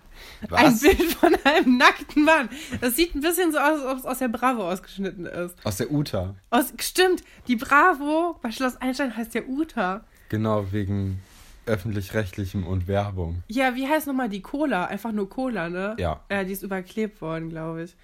Ein 0.52 0.74
Was? 0.74 0.82
Bild 0.82 1.14
von 1.14 1.34
einem 1.46 1.78
nackten 1.78 2.26
Mann. 2.26 2.50
Das 2.82 2.98
sieht 2.98 3.16
ein 3.16 3.22
bisschen 3.22 3.54
so 3.54 3.60
aus, 3.60 3.80
als 3.80 3.86
ob 3.86 3.98
es 4.00 4.06
aus 4.06 4.20
der 4.20 4.28
Bravo 4.28 4.70
ausgeschnitten 4.70 5.26
ist. 5.26 5.56
Aus 5.66 5.78
der 5.78 5.92
Uta. 5.92 6.36
Aus, 6.50 6.74
stimmt, 6.80 7.24
die 7.48 7.56
Bravo 7.56 8.38
bei 8.42 8.52
Schloss 8.52 8.76
Einstein 8.78 9.16
heißt 9.16 9.34
ja 9.34 9.44
Uta. 9.48 10.04
Genau, 10.28 10.72
wegen 10.72 11.22
öffentlich-rechtlichem 11.66 12.66
und 12.66 12.88
Werbung. 12.88 13.44
Ja, 13.48 13.76
wie 13.76 13.88
heißt 13.88 14.08
nochmal 14.08 14.30
die 14.30 14.42
Cola? 14.42 14.86
Einfach 14.86 15.12
nur 15.12 15.30
Cola, 15.30 15.70
ne? 15.70 15.96
Ja. 16.00 16.22
Ja, 16.30 16.44
die 16.44 16.54
ist 16.54 16.64
überklebt 16.64 17.22
worden, 17.22 17.50
glaube 17.50 17.84
ich. 17.84 17.96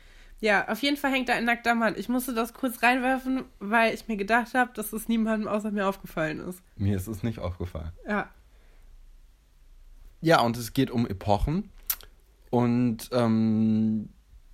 Ja, 0.41 0.69
auf 0.69 0.82
jeden 0.82 0.95
Fall 0.95 1.12
hängt 1.12 1.28
da 1.28 1.34
ein 1.34 1.45
nackter 1.45 1.76
Mann. 1.76 1.95
Ich 1.98 2.08
musste 2.08 2.34
das 2.34 2.54
kurz 2.54 2.82
reinwerfen, 2.82 3.43
weil 3.60 3.93
ich 3.93 4.08
mir 4.08 4.15
gedacht 4.15 4.54
habe, 4.54 4.72
dass 4.74 4.93
es 4.93 5.10
niemandem 5.10 5.50
außer 5.50 5.72
mir 5.72 5.88
aufgefallen 5.88 6.39
ist. 6.39 6.62
Mir 6.78 6.95
ist 6.95 7.08
es 7.08 7.24
nicht 7.24 7.39
aufgefallen. 7.39 7.91
Ja. 8.08 8.30
Ja, 10.22 10.41
und 10.41 10.58
es 10.58 10.74
geht 10.74 10.91
um 10.91 11.06
Epochen. 11.08 11.69
Und 12.50 13.10
ähm, 13.12 14.10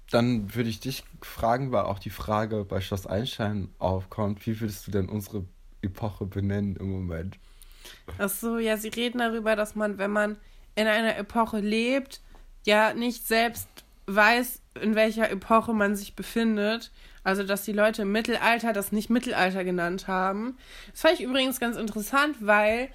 dann 0.10 0.54
würde 0.56 0.70
ich 0.70 0.80
dich 0.80 1.04
fragen, 1.22 1.72
weil 1.72 1.84
auch 1.84 2.00
die 2.00 2.10
Frage 2.10 2.66
bei 2.66 2.82
Schloss 2.82 3.06
Einstein 3.06 3.70
aufkommt, 3.78 4.46
wie 4.46 4.60
würdest 4.60 4.88
du 4.88 4.92
denn 4.92 5.08
unsere 5.08 5.46
Epoche 5.82 6.26
benennen 6.26 6.76
im 6.76 6.90
Moment? 6.90 7.38
Ach 8.18 8.30
so, 8.30 8.58
ja, 8.58 8.78
sie 8.78 8.90
reden 8.90 9.20
darüber, 9.20 9.56
dass 9.56 9.76
man, 9.76 9.98
wenn 9.98 10.12
man 10.12 10.38
in 10.76 10.88
einer 10.88 11.18
Epoche 11.18 11.60
lebt, 11.60 12.22
ja 12.66 12.94
nicht 12.94 13.28
selbst 13.28 13.68
weiß, 14.08 14.62
in 14.82 14.96
welcher 14.96 15.30
Epoche 15.32 15.74
man 15.74 15.96
sich 15.96 16.16
befindet. 16.16 16.92
Also, 17.24 17.44
dass 17.44 17.64
die 17.64 17.72
Leute 17.74 18.04
im 18.04 18.12
Mittelalter 18.12 18.72
das 18.72 18.92
nicht 18.92 19.10
Mittelalter 19.10 19.64
genannt 19.64 20.08
haben. 20.08 20.58
Das 20.92 21.02
fand 21.02 21.16
ich 21.16 21.22
übrigens 21.24 21.60
ganz 21.60 21.76
interessant, 21.76 22.38
weil 22.40 22.90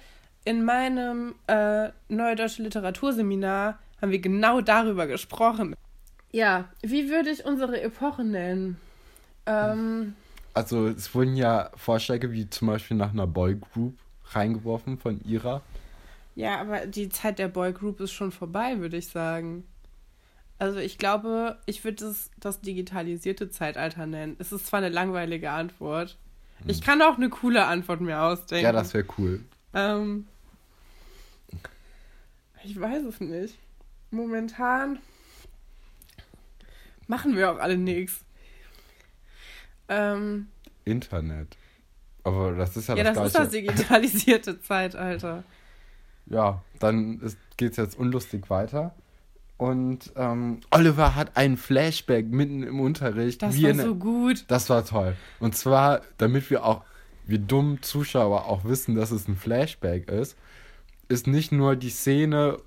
in 0.45 0.63
meinem 0.63 1.35
äh, 1.47 1.89
Neue 2.07 2.35
Deutsche 2.35 2.63
Literaturseminar 2.63 3.77
haben 4.01 4.11
wir 4.11 4.19
genau 4.19 4.61
darüber 4.61 5.05
gesprochen. 5.05 5.75
Ja, 6.31 6.69
wie 6.81 7.09
würde 7.09 7.29
ich 7.29 7.45
unsere 7.45 7.81
Epoche 7.81 8.23
nennen? 8.23 8.77
Ähm, 9.45 10.15
Also 10.53 10.87
es 10.87 11.13
wurden 11.13 11.35
ja 11.35 11.69
Vorschläge 11.75 12.31
wie 12.31 12.49
zum 12.49 12.69
Beispiel 12.69 12.97
nach 12.97 13.11
einer 13.11 13.27
Boygroup 13.27 13.95
reingeworfen 14.35 14.97
von 14.97 15.21
ihrer. 15.23 15.61
ja, 16.35 16.59
aber 16.59 16.85
die 16.85 17.09
Zeit 17.09 17.39
der 17.39 17.47
Boygroup 17.47 17.99
ist 17.99 18.11
schon 18.11 18.31
vorbei, 18.31 18.79
würde 18.79 18.97
ich 18.97 19.07
sagen. 19.07 19.65
Also 20.59 20.77
ich 20.77 20.97
glaube, 20.97 21.57
ich 21.65 21.83
würde 21.83 22.05
es 22.05 22.29
das 22.39 22.61
digitalisierte 22.61 23.49
Zeitalter 23.49 24.05
nennen. 24.05 24.35
Es 24.37 24.51
ist 24.51 24.67
zwar 24.67 24.77
eine 24.77 24.89
langweilige 24.89 25.49
Antwort. 25.51 26.17
Ich 26.67 26.81
kann 26.81 27.01
auch 27.01 27.17
eine 27.17 27.29
coole 27.29 27.65
Antwort 27.65 28.01
mir 28.01 28.21
ausdenken. 28.21 28.65
Ja, 28.65 28.71
das 28.71 28.93
wäre 28.93 29.05
cool. 29.17 29.43
Ähm, 29.73 30.27
ich 32.63 32.79
weiß 32.79 33.03
es 33.05 33.19
nicht. 33.19 33.57
Momentan 34.11 34.99
machen 37.07 37.35
wir 37.35 37.51
auch 37.51 37.57
alle 37.57 37.77
nichts. 37.77 38.23
Ähm, 39.89 40.47
Internet. 40.85 41.57
Aber 42.23 42.53
das 42.53 42.77
ist 42.77 42.87
ja, 42.87 42.95
ja, 42.95 43.03
das, 43.03 43.15
das 43.15 43.27
ist 43.27 43.35
das 43.35 43.49
digitalisierte 43.49 44.61
Zeitalter. 44.61 45.43
Ja, 46.27 46.61
dann 46.79 47.19
geht 47.57 47.71
es 47.71 47.77
jetzt 47.77 47.97
unlustig 47.97 48.49
weiter. 48.49 48.93
Und 49.57 50.11
ähm, 50.15 50.59
Oliver 50.71 51.15
hat 51.15 51.37
einen 51.37 51.55
Flashback 51.55 52.25
mitten 52.27 52.63
im 52.63 52.79
Unterricht. 52.79 53.43
Das 53.43 53.61
war 53.61 53.75
so 53.75 53.95
gut. 53.95 54.45
Das 54.47 54.69
war 54.69 54.83
toll. 54.85 55.15
Und 55.39 55.55
zwar, 55.55 56.01
damit 56.17 56.49
wir 56.49 56.65
auch, 56.65 56.83
wir 57.27 57.37
dummen 57.37 57.81
Zuschauer 57.83 58.45
auch 58.45 58.63
wissen, 58.65 58.95
dass 58.95 59.11
es 59.11 59.27
ein 59.27 59.35
Flashback 59.35 60.09
ist, 60.09 60.35
ist 61.09 61.27
nicht 61.27 61.51
nur 61.51 61.75
die 61.75 61.91
Szene 61.91 62.57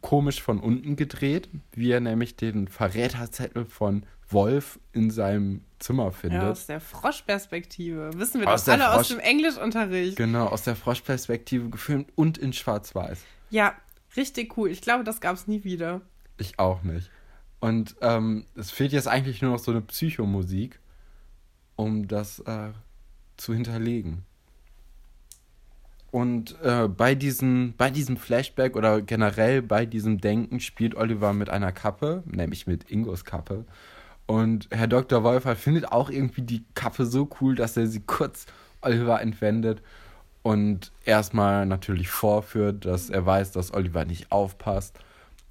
komisch 0.00 0.42
von 0.42 0.58
unten 0.58 0.96
gedreht, 0.96 1.48
wie 1.72 1.92
er 1.92 2.00
nämlich 2.00 2.34
den 2.34 2.66
Verräterzettel 2.66 3.64
von 3.64 4.04
Wolf 4.28 4.80
in 4.92 5.10
seinem 5.10 5.60
Zimmer 5.80 6.12
findet. 6.12 6.42
Ja, 6.42 6.50
aus 6.50 6.66
der 6.66 6.80
Froschperspektive. 6.80 8.10
Wissen 8.14 8.40
wir 8.40 8.48
Aus 8.48 8.64
doch 8.64 8.74
der 8.76 8.86
alle 8.86 8.90
aus 9.00 9.08
Frosch- 9.08 9.16
dem 9.16 9.18
Englischunterricht. 9.20 10.16
Genau, 10.16 10.46
aus 10.46 10.62
der 10.62 10.76
Froschperspektive 10.76 11.68
gefilmt 11.70 12.08
und 12.14 12.38
in 12.38 12.52
Schwarz-Weiß. 12.52 13.18
Ja, 13.50 13.74
richtig 14.16 14.56
cool. 14.56 14.70
Ich 14.70 14.82
glaube, 14.82 15.04
das 15.04 15.20
gab 15.20 15.34
es 15.34 15.48
nie 15.48 15.64
wieder. 15.64 16.02
Ich 16.38 16.58
auch 16.58 16.82
nicht. 16.82 17.10
Und 17.60 17.96
ähm, 18.00 18.46
es 18.54 18.70
fehlt 18.70 18.92
jetzt 18.92 19.08
eigentlich 19.08 19.42
nur 19.42 19.52
noch 19.52 19.58
so 19.58 19.70
eine 19.70 19.80
Psychomusik, 19.80 20.78
um 21.76 22.06
das 22.08 22.38
äh, 22.40 22.68
zu 23.36 23.52
hinterlegen. 23.54 24.24
Und 26.10 26.60
äh, 26.62 26.88
bei, 26.88 27.14
diesen, 27.14 27.74
bei 27.76 27.90
diesem 27.90 28.16
Flashback 28.16 28.74
oder 28.76 29.00
generell 29.00 29.62
bei 29.62 29.86
diesem 29.86 30.20
Denken 30.20 30.58
spielt 30.60 30.94
Oliver 30.96 31.32
mit 31.32 31.50
einer 31.50 31.70
Kappe, 31.70 32.22
nämlich 32.26 32.66
mit 32.66 32.90
Ingos 32.90 33.24
Kappe. 33.24 33.64
Und 34.30 34.68
Herr 34.70 34.86
Dr. 34.86 35.24
Wolfer 35.24 35.56
findet 35.56 35.90
auch 35.90 36.08
irgendwie 36.08 36.42
die 36.42 36.64
Kappe 36.76 37.04
so 37.04 37.28
cool, 37.40 37.56
dass 37.56 37.76
er 37.76 37.88
sie 37.88 37.98
kurz 37.98 38.46
Oliver 38.80 39.20
entwendet 39.20 39.82
und 40.44 40.92
erstmal 41.04 41.66
natürlich 41.66 42.10
vorführt, 42.10 42.84
dass 42.84 43.10
er 43.10 43.26
weiß, 43.26 43.50
dass 43.50 43.74
Oliver 43.74 44.04
nicht 44.04 44.30
aufpasst. 44.30 44.96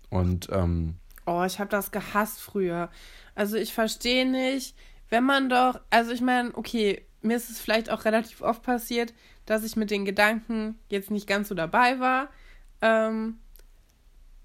Und 0.10 0.48
ähm, 0.54 0.96
Oh, 1.26 1.44
ich 1.44 1.60
habe 1.60 1.70
das 1.70 1.92
gehasst 1.92 2.40
früher. 2.40 2.88
Also 3.36 3.58
ich 3.58 3.74
verstehe 3.74 4.26
nicht, 4.26 4.78
wenn 5.10 5.26
man 5.26 5.50
doch, 5.50 5.82
also 5.90 6.12
ich 6.12 6.22
meine, 6.22 6.56
okay, 6.56 7.06
mir 7.22 7.36
ist 7.36 7.50
es 7.50 7.60
vielleicht 7.60 7.90
auch 7.90 8.06
relativ 8.06 8.42
oft 8.42 8.64
passiert, 8.64 9.14
dass 9.46 9.66
ich 9.66 9.76
mit 9.76 9.92
den 9.92 10.06
Gedanken 10.06 10.80
jetzt 10.88 11.12
nicht 11.12 11.28
ganz 11.28 11.50
so 11.50 11.54
dabei 11.54 12.00
war. 12.00 12.30
Ähm, 12.82 13.40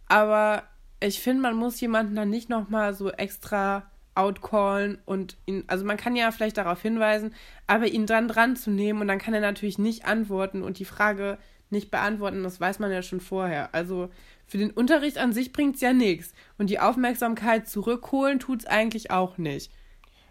aber 0.08 0.64
ich 0.98 1.20
finde, 1.20 1.40
man 1.40 1.54
muss 1.54 1.80
jemanden 1.80 2.16
dann 2.16 2.30
nicht 2.30 2.48
nochmal 2.48 2.94
so 2.94 3.12
extra 3.12 3.92
outcallen 4.14 4.98
und 5.06 5.36
ihn, 5.46 5.64
also 5.66 5.84
man 5.84 5.96
kann 5.96 6.16
ja 6.16 6.30
vielleicht 6.30 6.56
darauf 6.56 6.80
hinweisen, 6.82 7.34
aber 7.66 7.86
ihn 7.86 8.06
dann 8.06 8.28
dran 8.28 8.56
zu 8.56 8.70
nehmen 8.70 9.00
und 9.00 9.08
dann 9.08 9.18
kann 9.18 9.34
er 9.34 9.40
natürlich 9.40 9.78
nicht 9.78 10.04
antworten 10.06 10.62
und 10.62 10.78
die 10.78 10.84
Frage 10.84 11.38
nicht 11.70 11.90
beantworten, 11.90 12.42
das 12.44 12.60
weiß 12.60 12.78
man 12.78 12.92
ja 12.92 13.02
schon 13.02 13.20
vorher. 13.20 13.74
Also 13.74 14.10
für 14.46 14.58
den 14.58 14.70
Unterricht 14.70 15.18
an 15.18 15.32
sich 15.32 15.52
bringt 15.52 15.74
es 15.76 15.80
ja 15.80 15.92
nichts. 15.92 16.32
Und 16.58 16.70
die 16.70 16.78
Aufmerksamkeit 16.78 17.66
zurückholen 17.68 18.38
tut 18.38 18.60
es 18.60 18.66
eigentlich 18.66 19.10
auch 19.10 19.38
nicht. 19.38 19.72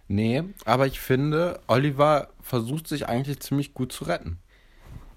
nee, 0.08 0.44
aber 0.66 0.86
ich 0.88 1.00
finde, 1.00 1.60
Oliver 1.68 2.30
versucht 2.42 2.88
sich 2.88 3.08
eigentlich 3.10 3.40
ziemlich 3.40 3.74
gut 3.74 3.92
zu 3.92 4.06
retten. 4.06 4.38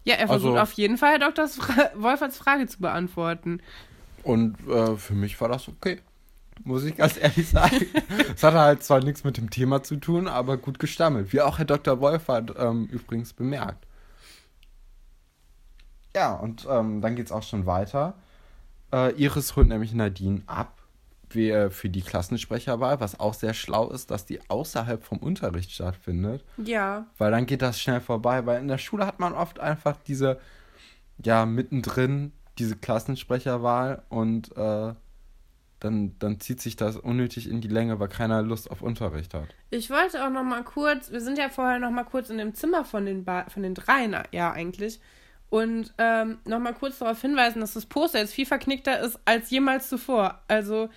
Ja, 0.04 0.14
er 0.14 0.26
versucht 0.28 0.50
Also- 0.52 0.60
auf 0.62 0.72
jeden 0.72 0.96
Fall, 0.98 1.12
Herr 1.12 1.18
Dr. 1.30 1.46
Fra 1.48 1.90
Wolferts 1.96 2.38
Frage 2.38 2.66
zu 2.66 2.80
beantworten. 2.80 3.60
Und 4.22 4.56
äh, 4.68 4.96
für 4.96 5.14
mich 5.14 5.40
war 5.40 5.48
das 5.48 5.68
okay. 5.68 6.00
Muss 6.64 6.84
ich 6.84 6.96
ganz 6.96 7.16
ehrlich 7.18 7.48
sagen. 7.48 7.86
Es 8.34 8.42
hatte 8.42 8.58
halt 8.58 8.82
zwar 8.82 9.00
nichts 9.00 9.24
mit 9.24 9.36
dem 9.36 9.50
Thema 9.50 9.82
zu 9.82 9.96
tun, 9.96 10.26
aber 10.28 10.56
gut 10.56 10.78
gestammelt. 10.78 11.32
Wie 11.32 11.40
auch 11.40 11.58
Herr 11.58 11.64
Dr. 11.64 12.00
Wolfert 12.00 12.54
ähm, 12.58 12.86
übrigens 12.86 13.32
bemerkt. 13.32 13.86
Ja, 16.14 16.34
und 16.34 16.66
ähm, 16.68 17.02
dann 17.02 17.14
geht's 17.14 17.30
auch 17.30 17.42
schon 17.42 17.66
weiter. 17.66 18.14
Äh, 18.92 19.12
Iris 19.22 19.54
holt 19.54 19.68
nämlich 19.68 19.92
Nadine 19.92 20.42
ab 20.46 20.72
für 21.28 21.90
die 21.90 22.02
Klassensprecherwahl, 22.02 23.00
was 23.00 23.20
auch 23.20 23.34
sehr 23.34 23.52
schlau 23.52 23.90
ist, 23.90 24.10
dass 24.10 24.24
die 24.24 24.48
außerhalb 24.48 25.02
vom 25.02 25.18
Unterricht 25.18 25.70
stattfindet. 25.72 26.44
Ja, 26.56 27.06
Weil 27.18 27.32
dann 27.32 27.44
geht 27.46 27.60
das 27.62 27.78
schnell 27.80 28.00
vorbei, 28.00 28.46
weil 28.46 28.60
in 28.60 28.68
der 28.68 28.78
Schule 28.78 29.06
hat 29.06 29.18
man 29.18 29.34
oft 29.34 29.58
einfach 29.60 29.96
diese, 30.06 30.38
ja, 31.22 31.44
mittendrin 31.44 32.32
diese 32.58 32.76
Klassensprecherwahl 32.76 34.02
und 34.08 34.56
äh, 34.56 34.94
dann, 35.86 36.18
dann 36.18 36.40
zieht 36.40 36.60
sich 36.60 36.76
das 36.76 36.96
unnötig 36.96 37.48
in 37.48 37.60
die 37.60 37.68
Länge, 37.68 37.98
weil 38.00 38.08
keiner 38.08 38.42
Lust 38.42 38.70
auf 38.70 38.82
Unterricht 38.82 39.32
hat. 39.34 39.48
ich 39.70 39.88
wollte 39.88 40.24
auch 40.24 40.30
noch 40.30 40.42
mal 40.42 40.64
kurz, 40.64 41.10
wir 41.12 41.20
sind 41.20 41.38
ja 41.38 41.48
vorher 41.48 41.78
noch 41.78 41.90
mal 41.90 42.04
kurz 42.04 42.28
in 42.28 42.38
dem 42.38 42.54
Zimmer 42.54 42.84
von 42.84 43.06
den, 43.06 43.24
ba 43.24 43.46
von 43.48 43.62
den 43.62 43.74
dreien, 43.74 44.16
ja 44.32 44.52
eigentlich, 44.52 45.00
und 45.48 45.94
ähm, 45.98 46.38
noch 46.44 46.58
mal 46.58 46.74
kurz 46.74 46.98
darauf 46.98 47.20
hinweisen, 47.20 47.60
dass 47.60 47.74
das 47.74 47.86
Poster 47.86 48.18
jetzt 48.18 48.34
viel 48.34 48.46
verknickter 48.46 49.00
ist 49.00 49.18
als 49.24 49.48
jemals 49.50 49.88
zuvor. 49.88 50.42
Also 50.48 50.88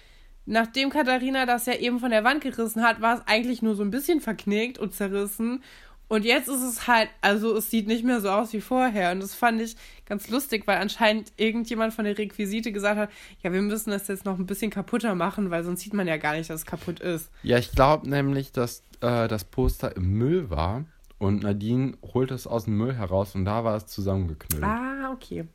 nachdem 0.45 0.89
Katharina 0.89 1.45
das 1.45 1.67
ja 1.67 1.75
eben 1.75 1.99
von 1.99 2.09
der 2.09 2.23
Wand 2.23 2.41
gerissen 2.41 2.83
hat, 2.83 2.99
war 2.99 3.17
es 3.17 3.27
eigentlich 3.27 3.61
nur 3.61 3.75
so 3.75 3.83
ein 3.83 3.91
bisschen 3.91 4.21
verknickt 4.21 4.79
und 4.79 4.93
zerrissen. 4.95 5.63
Und 6.09 6.25
jetzt 6.25 6.47
ist 6.47 6.63
es 6.63 6.87
halt, 6.87 7.07
also 7.21 7.55
es 7.55 7.69
sieht 7.69 7.87
nicht 7.87 8.03
mehr 8.03 8.19
so 8.19 8.29
aus 8.29 8.51
wie 8.51 8.61
vorher. 8.61 9.11
Und 9.11 9.21
das 9.21 9.35
fand 9.35 9.61
ich 9.61 9.75
ganz 10.05 10.27
lustig, 10.29 10.63
weil 10.65 10.79
anscheinend 10.79 11.31
irgendjemand 11.37 11.93
von 11.93 12.03
der 12.03 12.17
Requisite 12.17 12.71
gesagt 12.71 12.97
hat, 12.97 13.09
ja, 13.41 13.53
wir 13.53 13.61
müssen 13.61 13.91
das 13.91 14.07
jetzt 14.07 14.25
noch 14.25 14.39
ein 14.39 14.47
bisschen 14.47 14.71
kaputter 14.71 15.13
machen, 15.13 15.51
weil 15.51 15.63
sonst 15.63 15.81
sieht 15.81 15.93
man 15.93 16.07
ja 16.07 16.17
gar 16.17 16.33
nicht, 16.33 16.49
dass 16.49 16.61
es 16.61 16.65
kaputt 16.65 16.99
ist. 16.99 17.29
Ja, 17.43 17.59
ich 17.59 17.71
glaube 17.71 18.09
nämlich, 18.09 18.51
dass 18.51 18.79
äh, 19.01 19.27
das 19.27 19.43
Poster 19.43 19.95
im 19.95 20.13
Müll 20.13 20.49
war 20.49 20.85
und 21.19 21.43
Nadine 21.43 21.95
holt 22.13 22.31
es 22.31 22.47
aus 22.47 22.65
dem 22.65 22.77
Müll 22.77 22.95
heraus 22.95 23.35
und 23.35 23.45
da 23.45 23.63
war 23.63 23.75
es 23.75 23.85
zusammengeknüllt. 23.85 24.63
Ah, 24.63 25.11
okay. 25.13 25.45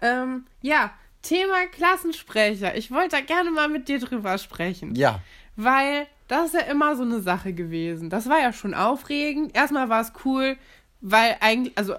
Ähm, 0.00 0.46
ja, 0.62 0.92
Thema 1.20 1.66
Klassensprecher. 1.70 2.74
Ich 2.76 2.90
wollte 2.90 3.16
da 3.16 3.20
gerne 3.20 3.50
mal 3.50 3.68
mit 3.68 3.88
dir 3.88 3.98
drüber 3.98 4.38
sprechen. 4.38 4.94
Ja, 4.94 5.20
Weil 5.56 6.06
das 6.28 6.46
ist 6.46 6.54
ja 6.54 6.60
immer 6.70 6.96
so 6.96 7.02
eine 7.02 7.20
Sache 7.20 7.52
gewesen. 7.52 8.10
Das 8.10 8.28
war 8.28 8.40
ja 8.40 8.52
schon 8.52 8.74
aufregend. 8.74 9.54
Erstmal 9.56 9.88
war 9.88 10.00
es 10.00 10.12
cool, 10.24 10.56
weil 11.00 11.36
eigentlich, 11.40 11.76
also 11.76 11.94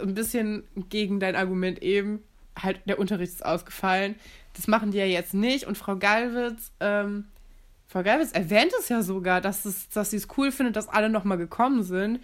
ein 0.00 0.14
bisschen 0.14 0.64
gegen 0.88 1.20
dein 1.20 1.36
Argument 1.36 1.82
eben, 1.82 2.22
halt 2.60 2.80
der 2.86 2.98
Unterricht 2.98 3.32
ist 3.32 3.44
ausgefallen. 3.44 4.14
Das 4.54 4.66
machen 4.66 4.90
die 4.90 4.98
ja 4.98 5.04
jetzt 5.04 5.34
nicht. 5.34 5.66
Und 5.66 5.76
Frau 5.76 5.96
Gallwitz, 5.96 6.72
ähm, 6.80 7.26
Frau 7.86 8.02
Gallwitz 8.02 8.32
erwähnt 8.32 8.72
es 8.78 8.88
ja 8.88 9.02
sogar, 9.02 9.40
dass, 9.40 9.64
es, 9.64 9.88
dass 9.90 10.10
sie 10.10 10.16
es 10.16 10.28
cool 10.36 10.50
findet, 10.50 10.76
dass 10.76 10.88
alle 10.88 11.10
nochmal 11.10 11.38
gekommen 11.38 11.82
sind. 11.82 12.20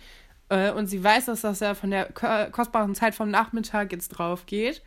Äh, 0.48 0.72
und 0.72 0.86
sie 0.86 1.04
weiß, 1.04 1.26
dass 1.26 1.42
das 1.42 1.60
ja 1.60 1.74
von 1.74 1.90
der 1.90 2.06
ko- 2.12 2.50
kostbaren 2.50 2.94
Zeit 2.94 3.14
vom 3.14 3.30
Nachmittag 3.30 3.92
jetzt 3.92 4.08
drauf 4.08 4.46
geht. 4.46 4.82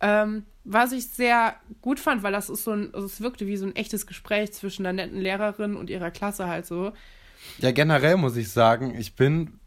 Ähm, 0.00 0.44
was 0.66 0.92
ich 0.92 1.08
sehr 1.08 1.54
gut 1.80 2.00
fand, 2.00 2.22
weil 2.22 2.32
das 2.32 2.50
ist 2.50 2.64
so 2.64 2.72
ein, 2.72 2.92
also 2.92 3.06
es 3.06 3.20
wirkte 3.20 3.46
wie 3.46 3.56
so 3.56 3.66
ein 3.66 3.76
echtes 3.76 4.06
Gespräch 4.06 4.52
zwischen 4.52 4.84
einer 4.84 5.04
netten 5.04 5.20
Lehrerin 5.20 5.76
und 5.76 5.88
ihrer 5.88 6.10
Klasse 6.10 6.48
halt 6.48 6.66
so. 6.66 6.92
Ja, 7.58 7.70
generell 7.70 8.16
muss 8.16 8.36
ich 8.36 8.50
sagen, 8.50 8.94
ich 8.98 9.14
bin 9.14 9.60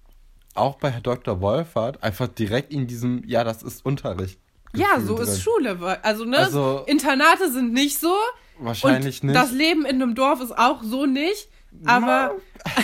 auch 0.55 0.75
bei 0.75 0.91
Herr 0.91 1.01
Dr. 1.01 1.39
Wolfert 1.39 2.03
einfach 2.03 2.27
direkt 2.27 2.73
in 2.73 2.85
diesem, 2.85 3.23
ja, 3.25 3.45
das 3.45 3.63
ist 3.63 3.85
Unterricht. 3.85 4.39
Ja, 4.75 4.99
so 4.99 5.15
drin. 5.15 5.27
ist 5.27 5.41
Schule. 5.41 5.99
Also, 6.03 6.25
ne, 6.25 6.37
also, 6.37 6.83
Internate 6.85 7.49
sind 7.51 7.73
nicht 7.73 7.97
so. 7.97 8.13
Wahrscheinlich 8.59 9.23
nicht. 9.23 9.35
Das 9.35 9.51
Leben 9.51 9.85
in 9.85 10.01
einem 10.01 10.15
Dorf 10.15 10.41
ist 10.41 10.55
auch 10.57 10.83
so 10.83 11.05
nicht. 11.05 11.47
Aber, 11.85 12.35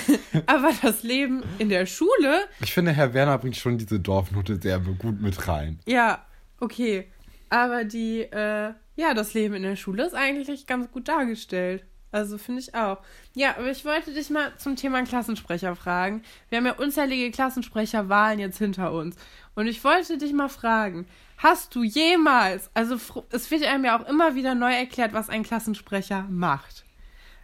no. 0.07 0.17
aber 0.45 0.71
das 0.81 1.03
Leben 1.03 1.43
in 1.59 1.69
der 1.69 1.85
Schule. 1.85 2.45
Ich 2.61 2.73
finde, 2.73 2.91
Herr 2.91 3.13
Werner 3.13 3.37
bringt 3.37 3.57
schon 3.57 3.77
diese 3.77 3.99
Dorfnote 3.99 4.59
sehr 4.61 4.79
gut 4.79 5.21
mit 5.21 5.47
rein. 5.47 5.79
Ja, 5.85 6.25
okay. 6.59 7.09
Aber 7.55 7.85
die, 7.85 8.19
äh, 8.19 8.73
ja, 8.97 9.13
das 9.13 9.33
Leben 9.33 9.53
in 9.53 9.63
der 9.63 9.77
Schule 9.77 10.05
ist 10.05 10.13
eigentlich 10.13 10.67
ganz 10.67 10.91
gut 10.91 11.07
dargestellt. 11.07 11.85
Also 12.11 12.37
finde 12.37 12.59
ich 12.59 12.75
auch. 12.75 12.97
Ja, 13.33 13.55
aber 13.55 13.71
ich 13.71 13.85
wollte 13.85 14.13
dich 14.13 14.29
mal 14.29 14.51
zum 14.57 14.75
Thema 14.75 15.01
Klassensprecher 15.03 15.73
fragen. 15.77 16.21
Wir 16.49 16.57
haben 16.57 16.65
ja 16.65 16.73
unzählige 16.73 17.31
Klassensprecherwahlen 17.31 18.39
jetzt 18.39 18.57
hinter 18.57 18.91
uns. 18.91 19.15
Und 19.55 19.67
ich 19.67 19.81
wollte 19.85 20.17
dich 20.17 20.33
mal 20.33 20.49
fragen, 20.49 21.07
hast 21.37 21.73
du 21.75 21.83
jemals, 21.83 22.69
also 22.73 22.97
es 23.29 23.49
wird 23.49 23.63
einem 23.63 23.85
ja 23.85 23.97
auch 23.97 24.05
immer 24.09 24.35
wieder 24.35 24.53
neu 24.53 24.73
erklärt, 24.73 25.13
was 25.13 25.29
ein 25.29 25.43
Klassensprecher 25.43 26.27
macht. 26.29 26.83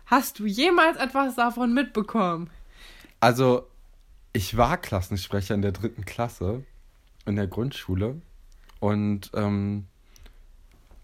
Hast 0.08 0.40
du 0.40 0.46
jemals 0.46 0.98
etwas 0.98 1.36
davon 1.36 1.74
mitbekommen? 1.74 2.50
Also, 3.22 3.66
ich 4.34 4.58
war 4.58 4.76
Klassensprecher 4.76 5.56
in 5.56 5.62
der 5.62 5.72
dritten 5.72 6.04
Klasse 6.04 6.66
in 7.26 7.38
der 7.38 7.48
Grundschule. 7.48 8.22
Und 8.82 9.32
ähm, 9.36 9.86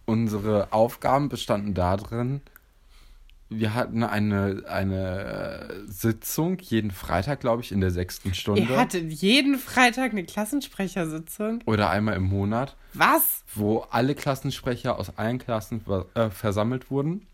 unsere 0.08 0.74
Aufgaben 0.74 1.30
bestanden 1.30 1.76
darin, 1.76 2.42
wir 3.50 3.74
hatten 3.74 4.04
eine, 4.04 4.64
eine 4.68 5.86
Sitzung 5.88 6.58
jeden 6.60 6.92
Freitag, 6.92 7.40
glaube 7.40 7.62
ich, 7.62 7.72
in 7.72 7.80
der 7.80 7.92
sechsten 7.92 8.34
Stunde. 8.34 8.62
Ihr 8.62 8.78
hattet 8.78 9.12
jeden 9.12 9.58
Freitag 9.58 10.12
eine 10.12 10.26
Klassensprechersitzung? 10.26 11.62
Oder 11.66 11.90
einmal 11.90 12.16
im 12.16 12.24
Monat. 12.24 12.76
Was? 12.94 13.44
Wo 13.56 13.86
alle 13.90 14.16
Klassensprecher 14.16 15.00
aus 15.00 15.18
allen 15.18 15.40
Klassen 15.40 15.82
äh, 16.14 16.30
versammelt 16.30 16.92
wurden. 16.92 17.26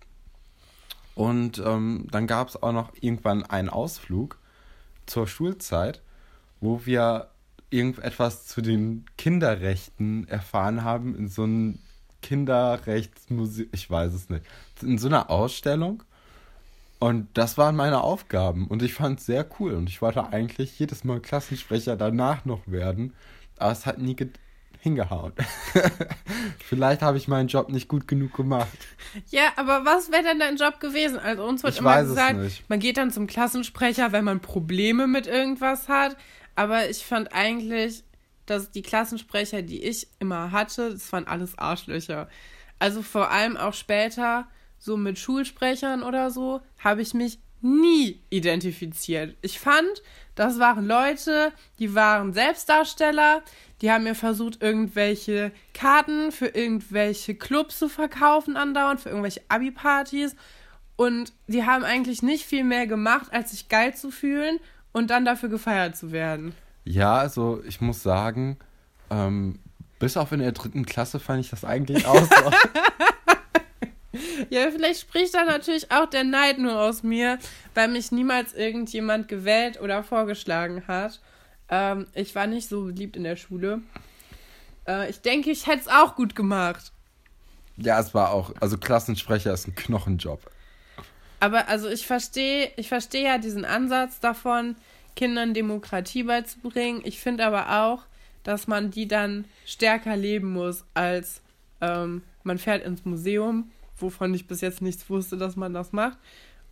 Und 1.16 1.62
ähm, 1.66 2.08
dann 2.12 2.28
gab 2.28 2.50
es 2.50 2.62
auch 2.62 2.74
noch 2.74 2.92
irgendwann 3.00 3.44
einen 3.44 3.70
Ausflug 3.70 4.38
zur 5.06 5.28
Schulzeit, 5.28 6.02
wo 6.60 6.86
wir 6.86 7.30
irgendetwas 7.70 8.46
zu 8.46 8.62
den 8.62 9.06
Kinderrechten 9.18 10.28
erfahren 10.28 10.84
haben 10.84 11.16
in 11.16 11.28
so 11.28 11.44
einem 11.44 11.80
Kinderrechtsmuseum, 12.24 13.70
ich 13.72 13.90
weiß 13.90 14.14
es 14.14 14.30
nicht, 14.30 14.44
in 14.82 14.98
so 14.98 15.08
einer 15.08 15.30
Ausstellung. 15.30 16.02
Und 17.00 17.28
das 17.34 17.58
waren 17.58 17.76
meine 17.76 18.02
Aufgaben 18.02 18.68
und 18.68 18.82
ich 18.82 18.94
fand 18.94 19.20
es 19.20 19.26
sehr 19.26 19.46
cool 19.60 19.74
und 19.74 19.90
ich 19.90 20.02
wollte 20.02 20.32
eigentlich 20.32 20.80
jedes 20.80 21.04
Mal 21.04 21.20
Klassensprecher 21.20 21.98
danach 21.98 22.46
noch 22.46 22.62
werden, 22.66 23.14
aber 23.58 23.74
es 23.74 23.86
hat 23.86 23.98
nie 23.98 24.16
hingehauen. 24.80 25.34
Vielleicht 26.60 27.02
habe 27.02 27.18
ich 27.18 27.28
meinen 27.28 27.48
Job 27.48 27.70
nicht 27.70 27.88
gut 27.88 28.08
genug 28.08 28.34
gemacht. 28.34 28.78
Ja, 29.32 29.52
aber 29.56 29.86
was 29.86 30.12
wäre 30.12 30.24
denn 30.24 30.40
dein 30.40 30.58
Job 30.58 30.80
gewesen? 30.80 31.20
Also 31.20 31.44
uns 31.44 31.64
wird 31.64 31.74
ich 31.74 31.80
immer 31.80 32.04
gesagt, 32.04 32.64
man 32.68 32.80
geht 32.80 32.98
dann 32.98 33.12
zum 33.12 33.28
Klassensprecher, 33.28 34.12
wenn 34.12 34.26
man 34.26 34.40
Probleme 34.42 35.08
mit 35.08 35.26
irgendwas 35.28 35.88
hat. 35.88 36.18
Aber 36.56 36.90
ich 36.90 37.06
fand 37.06 37.34
eigentlich, 37.34 38.04
dass 38.46 38.72
die 38.72 38.82
Klassensprecher, 38.82 39.62
die 39.62 39.84
ich 39.84 40.08
immer 40.20 40.52
hatte, 40.52 40.92
das 40.92 41.12
waren 41.12 41.28
alles 41.28 41.58
Arschlöcher. 41.58 42.30
Also 42.80 43.02
vor 43.02 43.32
allem 43.32 43.58
auch 43.58 43.74
später, 43.74 44.48
so 44.78 44.98
mit 44.98 45.18
Schulsprechern 45.18 46.04
oder 46.04 46.32
so, 46.32 46.62
habe 46.78 47.02
ich 47.02 47.14
mich 47.14 47.40
nie 47.62 48.22
identifiziert. 48.30 49.38
Ich 49.42 49.60
fand, 49.60 50.04
das 50.36 50.60
waren 50.60 50.86
Leute, 50.86 51.54
die 51.80 51.96
waren 51.96 52.34
Selbstdarsteller, 52.34 53.42
die 53.82 53.90
haben 53.90 54.04
mir 54.04 54.16
versucht, 54.16 54.62
irgendwelche 54.62 55.52
Karten 55.74 56.32
für 56.32 56.48
irgendwelche 56.48 57.36
Clubs 57.36 57.80
zu 57.80 57.88
verkaufen 57.88 58.58
andauernd, 58.58 59.00
für 59.00 59.10
irgendwelche 59.10 59.42
Abi-Partys. 59.48 60.36
Und 60.96 61.34
die 61.48 61.66
haben 61.66 61.84
eigentlich 61.84 62.22
nicht 62.22 62.46
viel 62.46 62.64
mehr 62.64 62.86
gemacht, 62.86 63.32
als 63.32 63.52
sich 63.52 63.70
geil 63.70 63.96
zu 63.96 64.12
fühlen 64.12 64.60
und 64.92 65.10
dann 65.10 65.26
dafür 65.26 65.50
gefeiert 65.50 65.96
zu 65.96 66.12
werden. 66.12 66.54
Ja, 66.86 67.18
also 67.18 67.64
ich 67.66 67.82
muss 67.82 68.04
sagen, 68.04 68.58
ähm, 69.10 69.60
bis 70.00 70.18
auf 70.18 70.32
in 70.32 70.40
der 70.40 70.52
dritten 70.52 70.86
Klasse 70.86 71.20
fand 71.20 71.44
ich 71.44 71.50
das 71.50 71.64
eigentlich 71.64 72.06
auch 72.06 72.22
so. 72.22 72.52
ja, 74.50 74.70
vielleicht 74.70 75.02
spricht 75.02 75.34
da 75.34 75.46
natürlich 75.46 75.92
auch 75.92 76.08
der 76.10 76.24
Neid 76.24 76.58
nur 76.58 76.80
aus 76.80 77.04
mir, 77.04 77.40
weil 77.74 77.88
mich 77.88 78.12
niemals 78.12 78.54
irgendjemand 78.54 79.28
gewählt 79.28 79.80
oder 79.80 80.04
vorgeschlagen 80.04 80.84
hat. 80.88 81.22
Ähm, 81.70 82.08
ich 82.14 82.36
war 82.36 82.48
nicht 82.48 82.68
so 82.68 82.86
beliebt 82.86 83.16
in 83.16 83.24
der 83.24 83.38
Schule. 83.38 83.82
Äh, 84.88 85.10
ich 85.10 85.22
denke, 85.22 85.52
ich 85.52 85.68
hätte 85.68 85.82
es 85.82 85.88
auch 85.88 86.16
gut 86.16 86.36
gemacht. 86.36 86.92
Ja, 87.78 88.00
es 88.00 88.14
war 88.14 88.32
auch, 88.32 88.54
also 88.60 88.78
Klassensprecher 88.78 89.54
ist 89.54 89.68
ein 89.68 89.76
Knochenjob. 89.76 90.52
Aber 91.40 91.68
also 91.68 91.90
ich 91.90 92.06
verstehe, 92.06 92.72
ich 92.78 92.88
verstehe 92.88 93.24
ja 93.24 93.38
diesen 93.38 93.66
Ansatz 93.66 94.20
davon, 94.20 94.76
Kindern 95.16 95.54
Demokratie 95.54 96.24
beizubringen. 96.24 97.02
Ich 97.04 97.20
finde 97.20 97.46
aber 97.46 97.84
auch, 97.84 98.06
dass 98.44 98.68
man 98.68 98.92
die 98.92 99.08
dann 99.08 99.46
stärker 99.66 100.18
leben 100.18 100.52
muss, 100.52 100.84
als 100.94 101.42
ähm, 101.82 102.24
man 102.44 102.58
fährt 102.58 102.84
ins 102.84 103.06
Museum, 103.06 103.72
wovon 103.98 104.34
ich 104.34 104.48
bis 104.48 104.62
jetzt 104.62 104.82
nichts 104.82 105.10
wusste, 105.10 105.38
dass 105.38 105.56
man 105.56 105.74
das 105.74 105.92
macht. 105.92 106.18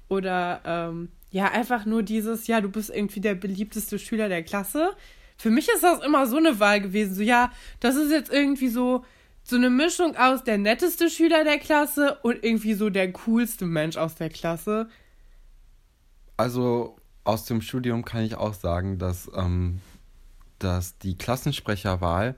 Oder 0.09 0.61
ähm, 0.65 1.09
ja, 1.31 1.45
einfach 1.45 1.85
nur 1.85 2.03
dieses, 2.03 2.47
ja, 2.47 2.59
du 2.59 2.69
bist 2.69 2.89
irgendwie 2.89 3.21
der 3.21 3.35
beliebteste 3.35 3.97
Schüler 3.97 4.27
der 4.27 4.43
Klasse. 4.43 4.91
Für 5.37 5.49
mich 5.49 5.69
ist 5.69 5.83
das 5.83 6.03
immer 6.03 6.27
so 6.27 6.37
eine 6.37 6.59
Wahl 6.59 6.81
gewesen. 6.81 7.15
So, 7.15 7.21
ja, 7.21 7.51
das 7.79 7.95
ist 7.95 8.11
jetzt 8.11 8.31
irgendwie 8.31 8.67
so, 8.67 9.05
so 9.43 9.55
eine 9.55 9.69
Mischung 9.69 10.17
aus 10.17 10.43
der 10.43 10.57
netteste 10.57 11.09
Schüler 11.09 11.43
der 11.43 11.57
Klasse 11.57 12.17
und 12.23 12.43
irgendwie 12.43 12.73
so 12.73 12.89
der 12.89 13.11
coolste 13.13 13.65
Mensch 13.65 13.95
aus 13.95 14.15
der 14.15 14.29
Klasse. 14.29 14.89
Also 16.35 16.97
aus 17.23 17.45
dem 17.45 17.61
Studium 17.61 18.03
kann 18.05 18.23
ich 18.23 18.35
auch 18.35 18.53
sagen, 18.53 18.97
dass, 18.97 19.29
ähm, 19.35 19.81
dass 20.59 20.97
die 20.97 21.17
Klassensprecherwahl 21.17 22.35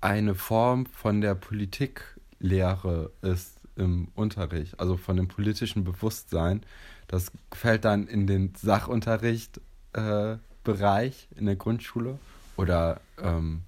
eine 0.00 0.34
Form 0.34 0.86
von 0.86 1.20
der 1.20 1.34
Politiklehre 1.34 3.10
ist 3.22 3.60
im 3.76 4.08
Unterricht, 4.14 4.78
also 4.78 4.96
von 4.96 5.16
dem 5.16 5.28
politischen 5.28 5.84
Bewusstsein. 5.84 6.62
Das 7.08 7.32
fällt 7.52 7.84
dann 7.84 8.06
in 8.06 8.26
den 8.26 8.54
Sachunterricht 8.56 9.60
äh, 9.92 10.36
in 11.36 11.46
der 11.46 11.56
Grundschule 11.56 12.18
oder 12.56 13.00
ähm, 13.20 13.62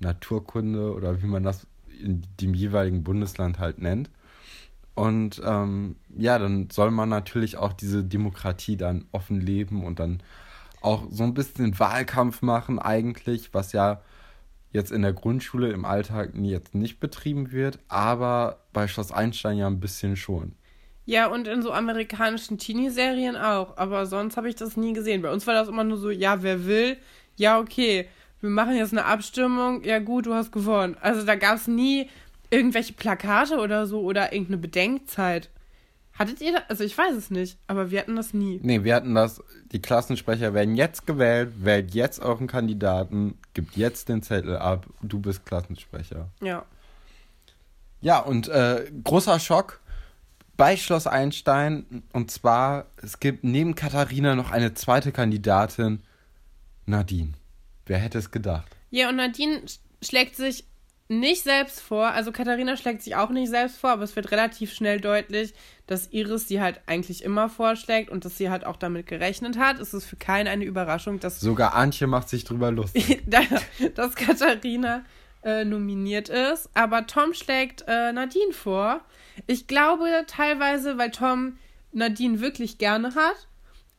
Naturkunde 0.00 0.92
oder 0.92 1.22
wie 1.22 1.26
man 1.26 1.42
das 1.42 1.66
in 1.98 2.22
dem 2.40 2.52
jeweiligen 2.52 3.02
Bundesland 3.02 3.58
halt 3.58 3.78
nennt. 3.78 4.10
Und 4.98 5.40
ähm, 5.44 5.94
ja, 6.16 6.40
dann 6.40 6.70
soll 6.70 6.90
man 6.90 7.08
natürlich 7.08 7.56
auch 7.56 7.72
diese 7.72 8.02
Demokratie 8.02 8.76
dann 8.76 9.04
offen 9.12 9.40
leben 9.40 9.84
und 9.84 10.00
dann 10.00 10.20
auch 10.80 11.04
so 11.08 11.22
ein 11.22 11.34
bisschen 11.34 11.78
Wahlkampf 11.78 12.42
machen 12.42 12.80
eigentlich, 12.80 13.54
was 13.54 13.72
ja 13.72 14.02
jetzt 14.72 14.90
in 14.90 15.02
der 15.02 15.12
Grundschule 15.12 15.70
im 15.70 15.84
Alltag 15.84 16.32
jetzt 16.34 16.74
nicht 16.74 16.98
betrieben 16.98 17.52
wird, 17.52 17.78
aber 17.86 18.64
bei 18.72 18.88
Schloss 18.88 19.12
Einstein 19.12 19.56
ja 19.56 19.68
ein 19.68 19.78
bisschen 19.78 20.16
schon. 20.16 20.56
Ja, 21.06 21.28
und 21.28 21.46
in 21.46 21.62
so 21.62 21.70
amerikanischen 21.70 22.58
Teenie-Serien 22.58 23.36
auch, 23.36 23.76
aber 23.76 24.04
sonst 24.04 24.36
habe 24.36 24.48
ich 24.48 24.56
das 24.56 24.76
nie 24.76 24.94
gesehen. 24.94 25.22
Bei 25.22 25.30
uns 25.30 25.46
war 25.46 25.54
das 25.54 25.68
immer 25.68 25.84
nur 25.84 25.98
so, 25.98 26.10
ja, 26.10 26.42
wer 26.42 26.66
will, 26.66 26.96
ja, 27.36 27.60
okay, 27.60 28.08
wir 28.40 28.50
machen 28.50 28.74
jetzt 28.74 28.92
eine 28.92 29.04
Abstimmung, 29.04 29.84
ja 29.84 30.00
gut, 30.00 30.26
du 30.26 30.34
hast 30.34 30.50
gewonnen. 30.50 30.96
Also 31.00 31.24
da 31.24 31.36
gab 31.36 31.54
es 31.54 31.68
nie 31.68 32.10
irgendwelche 32.50 32.92
Plakate 32.92 33.58
oder 33.58 33.86
so 33.86 34.00
oder 34.00 34.32
irgendeine 34.32 34.58
Bedenkzeit. 34.58 35.50
Hattet 36.18 36.40
ihr 36.40 36.52
das? 36.52 36.62
Also 36.68 36.84
ich 36.84 36.98
weiß 36.98 37.14
es 37.14 37.30
nicht, 37.30 37.58
aber 37.68 37.90
wir 37.90 38.00
hatten 38.00 38.16
das 38.16 38.34
nie. 38.34 38.58
Nee, 38.62 38.82
wir 38.82 38.96
hatten 38.96 39.14
das, 39.14 39.42
die 39.70 39.80
Klassensprecher 39.80 40.52
werden 40.52 40.74
jetzt 40.74 41.06
gewählt, 41.06 41.52
wählt 41.58 41.94
jetzt 41.94 42.20
euren 42.20 42.48
Kandidaten, 42.48 43.38
gibt 43.54 43.76
jetzt 43.76 44.08
den 44.08 44.22
Zettel 44.22 44.56
ab, 44.56 44.86
du 45.00 45.20
bist 45.20 45.46
Klassensprecher. 45.46 46.28
Ja. 46.42 46.64
Ja, 48.00 48.18
und 48.18 48.48
äh, 48.48 48.90
großer 49.04 49.38
Schock 49.38 49.80
bei 50.56 50.76
Schloss 50.76 51.06
Einstein, 51.06 52.02
und 52.12 52.32
zwar, 52.32 52.86
es 53.00 53.20
gibt 53.20 53.44
neben 53.44 53.76
Katharina 53.76 54.34
noch 54.34 54.50
eine 54.50 54.74
zweite 54.74 55.12
Kandidatin, 55.12 56.02
Nadine. 56.84 57.34
Wer 57.86 57.98
hätte 57.98 58.18
es 58.18 58.32
gedacht? 58.32 58.66
Ja, 58.90 59.08
und 59.08 59.16
Nadine 59.16 59.62
schlägt 60.02 60.34
sich 60.36 60.64
nicht 61.08 61.42
selbst 61.42 61.80
vor. 61.80 62.08
Also 62.08 62.32
Katharina 62.32 62.76
schlägt 62.76 63.02
sich 63.02 63.16
auch 63.16 63.30
nicht 63.30 63.48
selbst 63.48 63.78
vor, 63.78 63.90
aber 63.90 64.02
es 64.02 64.14
wird 64.14 64.30
relativ 64.30 64.72
schnell 64.72 65.00
deutlich, 65.00 65.54
dass 65.86 66.12
Iris 66.12 66.48
sie 66.48 66.60
halt 66.60 66.80
eigentlich 66.86 67.24
immer 67.24 67.48
vorschlägt 67.48 68.10
und 68.10 68.24
dass 68.24 68.36
sie 68.36 68.50
halt 68.50 68.66
auch 68.66 68.76
damit 68.76 69.06
gerechnet 69.06 69.58
hat. 69.58 69.80
Es 69.80 69.94
ist 69.94 70.04
für 70.04 70.16
keinen 70.16 70.48
eine 70.48 70.64
Überraschung, 70.64 71.18
dass. 71.18 71.40
Sogar 71.40 71.74
Antje 71.74 72.06
macht 72.06 72.28
sich 72.28 72.44
drüber 72.44 72.70
lustig. 72.70 73.22
dass 73.94 74.14
Katharina 74.14 75.04
äh, 75.42 75.64
nominiert 75.64 76.28
ist. 76.28 76.68
Aber 76.74 77.06
Tom 77.06 77.32
schlägt 77.32 77.84
äh, 77.88 78.12
Nadine 78.12 78.52
vor. 78.52 79.00
Ich 79.46 79.66
glaube 79.66 80.24
teilweise, 80.26 80.98
weil 80.98 81.10
Tom 81.10 81.58
Nadine 81.92 82.40
wirklich 82.40 82.78
gerne 82.78 83.14
hat. 83.14 83.48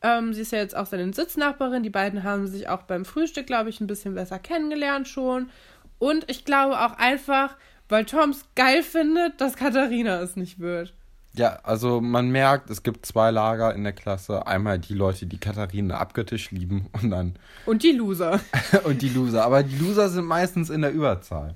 Ähm, 0.02 0.32
sie 0.32 0.42
ist 0.42 0.52
ja 0.52 0.58
jetzt 0.58 0.76
auch 0.76 0.86
seine 0.86 1.12
Sitznachbarin. 1.12 1.82
Die 1.82 1.90
beiden 1.90 2.22
haben 2.22 2.46
sich 2.46 2.68
auch 2.68 2.82
beim 2.82 3.04
Frühstück, 3.04 3.46
glaube 3.46 3.68
ich, 3.68 3.80
ein 3.80 3.86
bisschen 3.86 4.14
besser 4.14 4.38
kennengelernt 4.38 5.08
schon. 5.08 5.50
Und 6.00 6.28
ich 6.28 6.44
glaube 6.44 6.80
auch 6.80 6.94
einfach, 6.98 7.56
weil 7.88 8.06
Tom 8.06 8.30
es 8.30 8.46
geil 8.56 8.82
findet, 8.82 9.40
dass 9.40 9.54
Katharina 9.54 10.20
es 10.20 10.34
nicht 10.34 10.58
wird. 10.58 10.94
Ja, 11.34 11.60
also 11.62 12.00
man 12.00 12.30
merkt, 12.30 12.70
es 12.70 12.82
gibt 12.82 13.06
zwei 13.06 13.30
Lager 13.30 13.72
in 13.74 13.84
der 13.84 13.92
Klasse. 13.92 14.46
Einmal 14.46 14.78
die 14.80 14.94
Leute, 14.94 15.26
die 15.26 15.38
Katharina 15.38 15.98
abgetischt 15.98 16.50
lieben 16.50 16.86
und 16.92 17.10
dann. 17.10 17.36
Und 17.66 17.82
die 17.84 17.92
Loser. 17.92 18.40
und 18.84 19.02
die 19.02 19.10
Loser. 19.10 19.44
Aber 19.44 19.62
die 19.62 19.76
Loser 19.76 20.08
sind 20.08 20.24
meistens 20.24 20.70
in 20.70 20.80
der 20.80 20.90
Überzahl. 20.90 21.54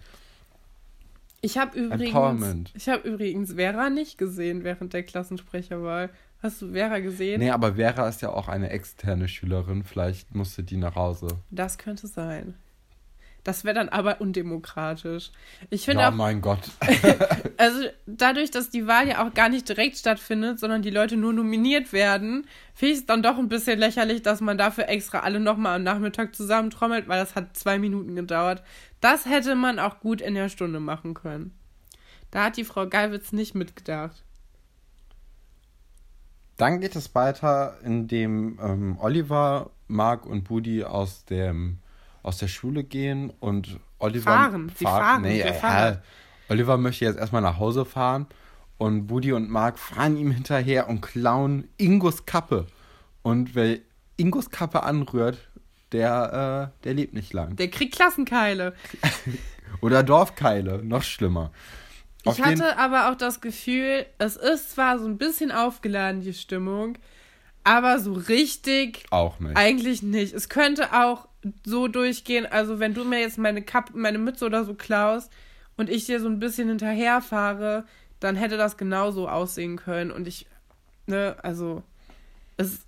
Ich 1.40 1.59
habe 1.59 1.78
übrigens, 1.78 2.70
ich 2.74 2.88
habe 2.88 3.07
übrigens 3.09 3.55
Vera 3.55 3.90
nicht 3.90 4.16
gesehen 4.16 4.62
während 4.62 4.92
der 4.92 5.03
Klassensprecherwahl. 5.03 6.11
Hast 6.42 6.62
du 6.62 6.72
Vera 6.72 7.01
gesehen? 7.01 7.40
Nee, 7.40 7.51
aber 7.51 7.74
Vera 7.74 8.09
ist 8.09 8.22
ja 8.22 8.30
auch 8.30 8.49
eine 8.49 8.70
externe 8.70 9.28
Schülerin. 9.28 9.82
Vielleicht 9.82 10.34
musste 10.34 10.62
die 10.62 10.76
nach 10.76 10.95
Hause. 10.95 11.28
Das 11.51 11.78
könnte 11.78 12.07
sein. 12.07 12.55
Das 13.45 13.62
wäre 13.64 13.74
dann 13.74 13.90
aber 13.90 14.22
undemokratisch. 14.22 15.30
Ich 15.68 15.84
finde 15.84 16.03
ja, 16.03 16.09
auch, 16.09 16.14
mein 16.14 16.40
Gott. 16.40 16.70
also 17.59 17.88
dadurch, 18.07 18.51
dass 18.51 18.70
die 18.70 18.86
Wahl 18.86 19.07
ja 19.07 19.24
auch 19.24 19.34
gar 19.34 19.51
nicht 19.51 19.68
direkt 19.68 19.99
stattfindet, 19.99 20.59
sondern 20.59 20.80
die 20.80 20.90
Leute 20.90 21.18
nur 21.18 21.34
nominiert 21.34 21.92
werden, 21.92 22.47
finde 22.72 22.95
ich 22.95 23.01
es 23.01 23.07
dann 23.07 23.22
doch 23.22 23.36
ein 23.36 23.51
bisschen 23.51 23.78
lächerlich, 23.78 24.22
dass 24.22 24.40
man 24.40 24.57
dafür 24.57 24.88
extra 24.88 25.20
alle 25.20 25.40
nochmal 25.40 25.76
am 25.76 25.82
Nachmittag 25.82 26.34
zusammentrommelt, 26.34 27.07
weil 27.07 27.20
das 27.20 27.34
hat 27.34 27.55
zwei 27.55 27.78
Minuten 27.78 28.16
gedauert. 28.16 28.62
Das 29.03 29.26
hätte 29.26 29.55
man 29.55 29.78
auch 29.78 30.01
gut 30.01 30.22
in 30.22 30.34
der 30.34 30.49
Stunde 30.49 30.80
machen 30.80 31.12
können. 31.12 31.53
Da 32.30 32.45
hat 32.45 32.57
die 32.57 32.64
Frau 32.64 32.88
Geiwitz 32.88 33.32
nicht 33.32 33.55
mitgedacht. 33.55 34.24
Dann 36.57 36.80
geht 36.80 36.97
es 36.97 37.14
weiter, 37.14 37.76
indem 37.84 38.59
ähm, 38.62 38.97
Oliver, 38.99 39.70
Mark 39.86 40.24
und 40.24 40.45
Budi 40.45 40.82
aus 40.84 41.26
dem 41.26 41.78
aus 42.24 42.38
der 42.38 42.48
Schule 42.48 42.82
gehen 42.82 43.30
und 43.38 43.78
Oliver. 44.00 44.32
Fahren, 44.32 44.72
sie 44.76 44.84
fahren. 44.84 45.02
fahren 45.02 45.22
nee, 45.22 45.38
ja, 45.38 46.02
Oliver 46.48 46.76
möchte 46.76 47.04
jetzt 47.04 47.18
erstmal 47.18 47.42
nach 47.42 47.58
Hause 47.58 47.84
fahren 47.84 48.26
und 48.76 49.06
Buddy 49.06 49.32
und 49.32 49.48
Mark 49.48 49.78
fahren 49.78 50.16
ihm 50.16 50.30
hinterher 50.30 50.88
und 50.88 51.00
klauen 51.00 51.68
Ingos 51.76 52.26
Kappe. 52.26 52.66
Und 53.22 53.54
wer 53.54 53.78
Ingos 54.16 54.50
Kappe 54.50 54.82
anrührt, 54.82 55.38
der, 55.92 56.72
äh, 56.74 56.84
der 56.84 56.94
lebt 56.94 57.14
nicht 57.14 57.32
lang. 57.32 57.56
Der 57.56 57.68
kriegt 57.68 57.94
Klassenkeile. 57.94 58.74
Oder 59.80 60.02
Dorfkeile, 60.02 60.84
noch 60.84 61.02
schlimmer. 61.02 61.52
Auf 62.24 62.38
ich 62.38 62.44
hatte 62.44 62.78
aber 62.78 63.10
auch 63.10 63.16
das 63.16 63.40
Gefühl, 63.40 64.06
es 64.18 64.36
ist 64.36 64.72
zwar 64.72 64.98
so 64.98 65.06
ein 65.06 65.18
bisschen 65.18 65.52
aufgeladen, 65.52 66.22
die 66.22 66.32
Stimmung, 66.32 66.96
aber 67.64 67.98
so 67.98 68.12
richtig. 68.12 69.04
Auch 69.10 69.40
nicht. 69.40 69.56
Eigentlich 69.56 70.02
nicht. 70.02 70.34
Es 70.34 70.48
könnte 70.48 70.92
auch 70.92 71.26
so 71.64 71.88
durchgehen. 71.88 72.46
Also, 72.46 72.78
wenn 72.78 72.94
du 72.94 73.04
mir 73.04 73.20
jetzt 73.20 73.38
meine 73.38 73.62
Kappe, 73.62 73.92
meine 73.96 74.18
Mütze 74.18 74.44
oder 74.46 74.64
so 74.64 74.74
klaust 74.74 75.32
und 75.76 75.90
ich 75.90 76.04
dir 76.06 76.20
so 76.20 76.28
ein 76.28 76.38
bisschen 76.38 76.68
hinterherfahre, 76.68 77.84
dann 78.20 78.36
hätte 78.36 78.56
das 78.56 78.76
genauso 78.76 79.28
aussehen 79.28 79.76
können. 79.76 80.10
Und 80.10 80.28
ich, 80.28 80.46
ne, 81.06 81.36
also, 81.42 81.82
es 82.56 82.86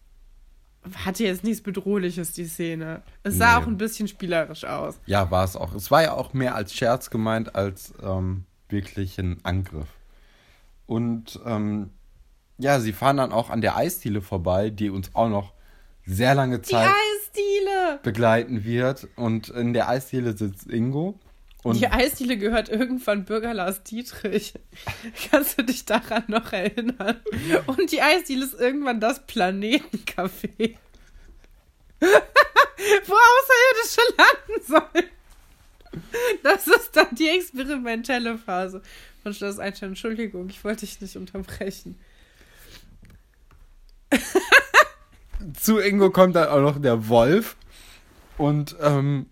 hatte 1.05 1.25
jetzt 1.25 1.43
nichts 1.43 1.63
Bedrohliches, 1.63 2.33
die 2.33 2.45
Szene. 2.45 3.03
Es 3.23 3.37
sah 3.37 3.59
nee. 3.59 3.65
auch 3.65 3.67
ein 3.67 3.77
bisschen 3.77 4.09
spielerisch 4.09 4.65
aus. 4.65 5.01
Ja, 5.07 5.31
war 5.31 5.45
es 5.45 5.57
auch. 5.57 5.75
Es 5.75 5.91
war 5.91 6.03
ja 6.03 6.13
auch 6.13 6.33
mehr 6.33 6.55
als 6.55 6.75
Scherz 6.75 7.11
gemeint, 7.11 7.55
als 7.55 7.93
ähm, 8.03 8.45
wirklich 8.69 9.19
ein 9.19 9.41
Angriff. 9.43 9.89
Und 10.87 11.41
ähm, 11.45 11.91
ja, 12.59 12.81
sie 12.81 12.93
fahren 12.93 13.19
dann 13.19 13.33
auch 13.33 13.51
an 13.51 13.61
der 13.61 13.77
Eisdiele 13.77 14.23
vorbei, 14.23 14.71
die 14.71 14.91
uns 14.91 15.15
auch 15.15 15.29
noch 15.29 15.53
sehr 16.05 16.35
lange 16.35 16.63
Zeit 16.63 16.91
begleiten 18.03 18.65
wird. 18.65 19.09
Und 19.17 19.49
in 19.51 19.73
der 19.73 19.89
Eisdiele 19.89 20.37
sitzt 20.37 20.69
Ingo. 20.69 21.19
Und 21.63 21.81
die 21.81 21.89
Eisdiele 21.89 22.39
gehört 22.39 22.69
irgendwann 22.69 23.25
Bürger 23.25 23.53
Lars 23.53 23.83
Dietrich. 23.83 24.55
Kannst 25.31 25.59
du 25.59 25.65
dich 25.65 25.85
daran 25.85 26.23
noch 26.29 26.53
erinnern? 26.53 27.17
Und 27.67 27.91
die 27.91 28.01
Eisdiele 28.01 28.45
ist 28.45 28.55
irgendwann 28.55 29.01
das 29.01 29.27
Planetencafé. 29.27 30.77
Wo 32.01 33.15
Außerirdische 33.15 34.01
landen 34.17 34.65
sollen. 34.65 35.11
Das 36.45 36.69
ist 36.69 36.95
dann 36.95 37.15
die 37.17 37.29
experimentelle 37.29 38.39
Phase 38.39 38.83
von 39.23 39.35
Schloss 39.35 39.59
Einstein. 39.59 39.91
Entschuldigung, 39.91 40.49
ich 40.49 40.63
wollte 40.63 40.87
dich 40.87 41.01
nicht 41.01 41.17
unterbrechen. 41.17 41.99
Zu 45.61 45.79
Ingo 45.79 46.11
kommt 46.11 46.37
dann 46.37 46.49
auch 46.49 46.61
noch 46.61 46.81
der 46.81 47.09
Wolf. 47.09 47.57
Und 48.39 48.77
ähm, 48.81 49.27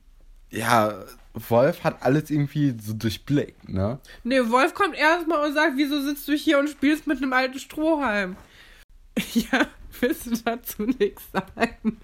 ja, 0.51 1.05
Wolf 1.35 1.83
hat 1.83 2.03
alles 2.03 2.31
irgendwie 2.31 2.75
so 2.81 2.93
durchblickt, 2.93 3.69
ne? 3.69 3.99
Nee, 4.23 4.41
Wolf 4.51 4.75
kommt 4.75 4.95
erstmal 4.97 5.47
und 5.47 5.55
sagt, 5.55 5.73
wieso 5.77 6.01
sitzt 6.01 6.29
du 6.29 6.33
hier 6.33 6.59
und 6.59 6.71
spielst 6.71 7.07
mit 7.07 7.19
einem 7.19 7.33
alten 7.33 7.59
Strohhalm? 7.59 8.37
Ja, 9.33 9.67
willst 10.01 10.27
du 10.27 10.31
dazu 10.45 10.83
nichts 10.83 11.23
sagen? 11.33 11.99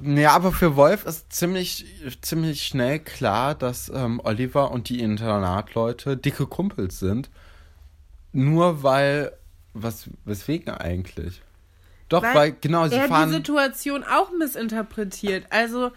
Nee, 0.00 0.26
aber 0.26 0.50
für 0.50 0.76
Wolf 0.76 1.04
ist 1.04 1.32
ziemlich, 1.32 1.84
ziemlich 2.22 2.62
schnell 2.62 2.98
klar, 2.98 3.54
dass 3.54 3.90
ähm, 3.94 4.20
Oliver 4.24 4.72
und 4.72 4.88
die 4.88 5.00
Internatleute 5.00 6.16
dicke 6.16 6.46
Kumpels 6.46 6.98
sind. 6.98 7.30
Nur 8.32 8.82
weil, 8.82 9.32
was, 9.74 10.08
weswegen 10.24 10.70
eigentlich? 10.72 11.42
Doch, 12.10 12.22
weil, 12.22 12.34
weil 12.34 12.56
genau, 12.60 12.86
sie 12.88 12.96
er 12.96 13.08
fahren. 13.08 13.30
die 13.30 13.36
Situation 13.36 14.04
auch 14.04 14.30
missinterpretiert. 14.36 15.46
Also. 15.48 15.92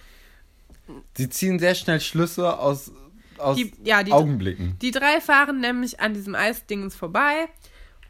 Sie 1.17 1.29
ziehen 1.29 1.59
sehr 1.59 1.75
schnell 1.75 1.99
Schlüsse 1.99 2.57
aus, 2.57 2.91
aus 3.37 3.57
die, 3.57 3.73
ja, 3.83 4.03
die, 4.03 4.11
Augenblicken. 4.11 4.77
Die 4.81 4.91
drei 4.91 5.19
fahren 5.19 5.59
nämlich 5.59 5.99
an 5.99 6.13
diesem 6.13 6.35
Eisdingens 6.35 6.95
vorbei 6.95 7.47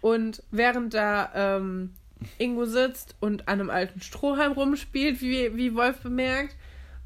und 0.01 0.43
während 0.51 0.93
da 0.93 1.31
ähm, 1.33 1.93
Ingo 2.37 2.65
sitzt 2.65 3.15
und 3.19 3.47
an 3.47 3.61
einem 3.61 3.69
alten 3.69 4.01
Strohhalm 4.01 4.51
rumspielt, 4.51 5.21
wie, 5.21 5.55
wie 5.55 5.75
Wolf 5.75 5.99
bemerkt, 5.99 6.55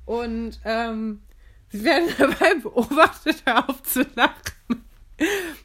und 0.06 0.60
ähm, 0.64 1.22
sie 1.70 1.84
werden 1.84 2.10
dabei 2.18 2.56
beobachtet, 2.56 3.44
hör 3.46 3.70
auf 3.70 3.84
zu 3.84 4.06
lachen. 4.16 4.86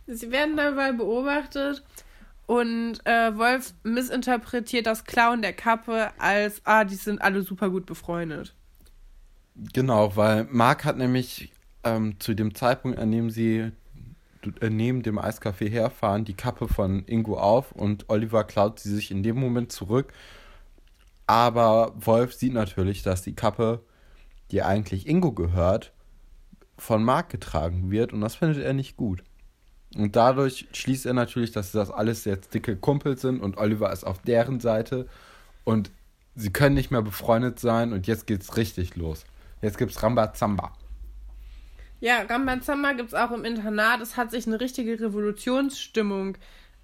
sie 0.06 0.30
werden 0.30 0.56
dabei 0.56 0.92
beobachtet 0.92 1.82
und 2.52 3.00
äh, 3.06 3.34
Wolf 3.38 3.72
missinterpretiert 3.82 4.84
das 4.84 5.04
Klauen 5.04 5.40
der 5.40 5.54
Kappe 5.54 6.10
als, 6.18 6.60
ah, 6.64 6.84
die 6.84 6.96
sind 6.96 7.22
alle 7.22 7.40
super 7.40 7.70
gut 7.70 7.86
befreundet. 7.86 8.54
Genau, 9.72 10.16
weil 10.16 10.44
Mark 10.50 10.84
hat 10.84 10.98
nämlich 10.98 11.50
ähm, 11.82 12.20
zu 12.20 12.34
dem 12.34 12.54
Zeitpunkt, 12.54 12.98
an 12.98 13.10
dem 13.10 13.30
sie 13.30 13.72
äh, 14.60 14.68
neben 14.68 15.02
dem 15.02 15.18
Eiscafé 15.18 15.70
herfahren, 15.70 16.26
die 16.26 16.34
Kappe 16.34 16.68
von 16.68 17.06
Ingo 17.06 17.38
auf 17.38 17.72
und 17.72 18.10
Oliver 18.10 18.44
klaut 18.44 18.80
sie 18.80 18.94
sich 18.94 19.10
in 19.10 19.22
dem 19.22 19.40
Moment 19.40 19.72
zurück. 19.72 20.12
Aber 21.26 21.94
Wolf 21.96 22.34
sieht 22.34 22.52
natürlich, 22.52 23.02
dass 23.02 23.22
die 23.22 23.34
Kappe, 23.34 23.80
die 24.50 24.62
eigentlich 24.62 25.06
Ingo 25.06 25.32
gehört, 25.32 25.94
von 26.76 27.02
Mark 27.02 27.30
getragen 27.30 27.90
wird 27.90 28.12
und 28.12 28.20
das 28.20 28.34
findet 28.34 28.62
er 28.62 28.74
nicht 28.74 28.98
gut. 28.98 29.24
Und 29.96 30.16
dadurch 30.16 30.66
schließt 30.72 31.06
er 31.06 31.12
natürlich, 31.12 31.52
dass 31.52 31.72
das 31.72 31.90
alles 31.90 32.24
jetzt 32.24 32.54
dicke 32.54 32.76
Kumpels 32.76 33.20
sind 33.22 33.40
und 33.40 33.58
Oliver 33.58 33.92
ist 33.92 34.04
auf 34.04 34.22
deren 34.22 34.60
Seite 34.60 35.06
und 35.64 35.90
sie 36.34 36.50
können 36.50 36.74
nicht 36.74 36.90
mehr 36.90 37.02
befreundet 37.02 37.60
sein 37.60 37.92
und 37.92 38.06
jetzt 38.06 38.26
geht's 38.26 38.56
richtig 38.56 38.96
los. 38.96 39.24
Jetzt 39.60 39.78
gibt's 39.78 40.02
Rambazamba. 40.02 40.72
Ja, 42.00 42.22
Rambazamba 42.22 42.92
gibt's 42.92 43.14
auch 43.14 43.30
im 43.30 43.44
Internat. 43.44 44.00
Es 44.00 44.16
hat 44.16 44.30
sich 44.30 44.46
eine 44.46 44.60
richtige 44.60 44.98
Revolutionsstimmung 44.98 46.36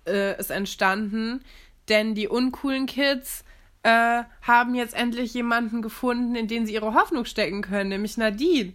äh, 0.07 0.39
ist 0.39 0.51
entstanden, 0.51 1.43
denn 1.89 2.15
die 2.15 2.29
uncoolen 2.29 2.87
Kids 2.87 3.45
äh, 3.83 4.23
haben 4.43 4.75
jetzt 4.75 4.95
endlich 4.95 5.35
jemanden 5.35 5.83
gefunden, 5.83 6.35
in 6.35 6.49
den 6.49 6.67
sie 6.67 6.75
ihre 6.75 6.95
Hoffnung 6.95 7.25
stecken 7.25 7.63
können, 7.63 7.91
nämlich 7.91 8.17
Nadine. 8.17 8.73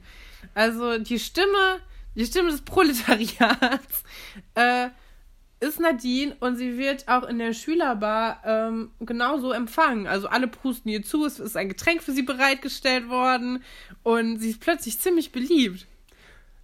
Also 0.54 0.98
die 0.98 1.20
Stimme 1.20 1.80
die 2.16 2.26
Stimme 2.26 2.52
des 2.52 2.62
Proletariats 2.62 4.04
äh, 4.56 4.90
ist 5.60 5.80
Nadine 5.80 6.36
und 6.40 6.58
sie 6.58 6.78
wird 6.78 7.08
auch 7.08 7.24
in 7.24 7.40
der 7.40 7.54
Schülerbar 7.54 8.42
ähm, 8.46 8.92
genauso 9.00 9.52
empfangen. 9.52 10.08
Also 10.08 10.28
alle 10.28 10.48
prusten 10.48 10.90
ihr 10.90 11.04
zu, 11.04 11.26
es 11.26 11.40
ist 11.40 11.56
ein 11.56 11.70
Getränk 11.70 12.04
für 12.04 12.12
sie 12.12 12.24
bereitgestellt 12.24 13.10
worden 13.10 13.64
und 14.04 14.40
sie 14.40 14.52
ist 14.52 14.60
plötzlich 14.60 15.00
ziemlich 15.00 15.32
beliebt. 15.32 15.88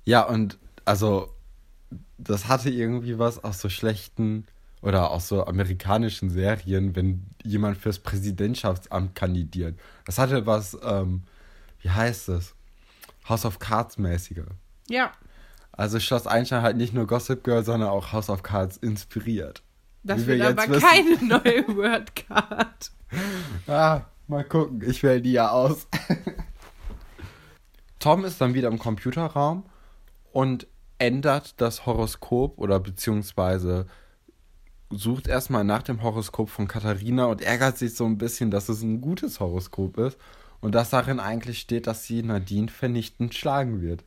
Ja, 0.06 0.24
und 0.24 0.58
also 0.86 1.34
das 2.18 2.48
hatte 2.48 2.70
irgendwie 2.70 3.18
was 3.18 3.44
aus 3.44 3.62
so 3.62 3.70
schlechten 3.70 4.46
oder 4.82 5.12
aus 5.12 5.28
so 5.28 5.46
amerikanischen 5.46 6.30
Serien, 6.30 6.96
wenn 6.96 7.26
jemand 7.44 7.78
fürs 7.78 8.00
Präsidentschaftsamt 8.00 9.16
kandidiert. 9.16 9.80
Das 10.06 10.18
hatte 10.18 10.46
was, 10.46 10.78
ähm, 10.84 11.24
wie 11.82 11.90
heißt 11.90 12.30
es? 12.30 12.56
House 13.28 13.46
of 13.46 13.60
Cards 13.60 13.98
mäßiger. 13.98 14.46
Ja. 14.88 15.12
Also 15.80 16.02
Schloss 16.02 16.28
Einstein 16.28 16.62
hat 16.62 16.76
nicht 16.76 16.94
nur 16.94 17.08
Gossip 17.08 17.42
Girl, 17.42 17.64
sondern 17.64 17.88
auch 17.88 18.12
House 18.12 18.30
of 18.30 18.44
Cards 18.44 18.76
inspiriert. 18.76 19.64
Das 20.04 20.24
Wie 20.24 20.28
wir 20.28 20.40
wird 20.40 20.60
aber 20.60 20.74
jetzt 20.74 20.86
keine 20.86 21.24
neue 21.24 21.68
Wordcard. 21.78 22.92
Ah, 23.66 24.02
mal 24.28 24.44
gucken. 24.44 24.84
Ich 24.86 25.04
wähle 25.04 25.22
die 25.22 25.32
ja 25.32 25.52
aus. 25.52 25.88
Tom 28.00 28.26
ist 28.26 28.42
dann 28.42 28.54
wieder 28.56 28.68
im 28.68 28.78
Computerraum 28.78 29.68
und 30.34 30.68
ändert 30.98 31.62
das 31.62 31.86
Horoskop 31.86 32.58
oder 32.58 32.82
beziehungsweise 32.82 33.86
sucht 34.90 35.30
erstmal 35.30 35.64
nach 35.64 35.84
dem 35.84 36.04
Horoskop 36.04 36.50
von 36.50 36.68
Katharina 36.68 37.28
und 37.28 37.42
ärgert 37.42 37.78
sich 37.78 37.96
so 37.96 38.04
ein 38.06 38.18
bisschen, 38.18 38.52
dass 38.52 38.68
es 38.68 38.82
ein 38.82 39.00
gutes 39.00 39.40
Horoskop 39.40 39.98
ist 39.98 40.18
und 40.60 40.76
dass 40.76 40.90
darin 40.90 41.22
eigentlich 41.22 41.62
steht, 41.62 41.88
dass 41.88 42.04
sie 42.04 42.22
Nadine 42.22 42.68
vernichtend 42.68 43.34
schlagen 43.34 43.82
wird. 43.82 44.04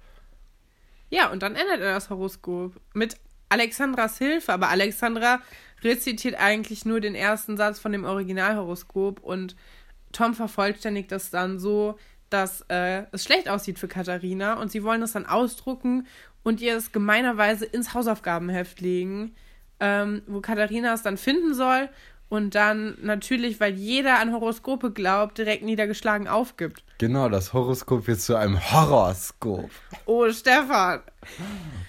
Ja, 1.13 1.31
und 1.31 1.43
dann 1.43 1.57
ändert 1.57 1.81
er 1.81 1.93
das 1.93 2.09
Horoskop 2.09 2.81
mit 2.95 3.19
Alexandras 3.51 4.17
Hilfe, 4.17 4.51
aber 4.51 4.71
Alexandra 4.71 5.43
rezitiert 5.83 6.37
eigentlich 6.41 6.87
nur 6.87 7.01
den 7.01 7.15
ersten 7.15 7.59
Satz 7.59 7.79
von 7.79 7.93
dem 7.93 8.05
Originalhoroskop 8.05 9.21
und 9.21 9.55
Tom 10.13 10.33
vervollständigt 10.33 11.13
das 11.13 11.29
dann 11.29 11.59
so, 11.59 11.99
dass 12.31 12.65
äh, 12.69 13.05
es 13.13 13.25
schlecht 13.25 13.51
aussieht 13.51 13.79
für 13.79 13.89
Katharina 13.89 14.55
und 14.55 14.73
sie 14.73 14.85
wollen 14.85 15.03
das 15.03 15.13
dann 15.13 15.27
ausdrucken 15.27 16.07
und 16.45 16.63
ihr 16.63 16.75
es 16.75 16.93
gemeinerweise 16.93 17.67
ins 17.67 17.93
Hausaufgabenheft 17.93 18.81
legen, 18.81 19.35
ähm, 19.81 20.23
wo 20.27 20.41
Katharina 20.41 20.95
es 20.95 21.03
dann 21.03 21.19
finden 21.19 21.53
soll 21.53 21.91
und 22.33 22.55
dann 22.55 22.97
natürlich, 23.03 23.61
weil 23.61 23.75
jeder 23.75 24.19
an 24.19 24.33
Horoskope 24.33 24.91
glaubt, 24.91 25.37
direkt 25.37 25.65
niedergeschlagen 25.65 26.29
aufgibt. 26.29 26.83
Genau, 26.97 27.29
das 27.29 27.53
Horoskop 27.53 28.07
wird 28.07 28.23
zu 28.23 28.37
einem 28.37 28.59
Horoskop. 28.59 29.69
Oh, 30.07 30.31
Stefan. 30.33 31.01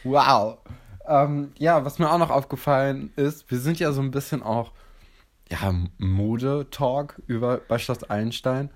Wow. 0.04 0.58
Ähm, 1.08 1.54
ja, 1.58 1.86
was 1.86 1.98
mir 1.98 2.12
auch 2.12 2.18
noch 2.18 2.30
aufgefallen 2.30 3.14
ist, 3.16 3.50
wir 3.50 3.58
sind 3.58 3.80
ja 3.80 3.94
so 3.94 4.02
ein 4.02 4.12
bisschen 4.12 4.44
auch, 4.44 4.74
ja, 5.50 5.74
Mode-Talk 5.98 7.22
über 7.26 7.62
bei 7.66 7.78
Schloss 7.78 8.04
Einstein 8.04 8.70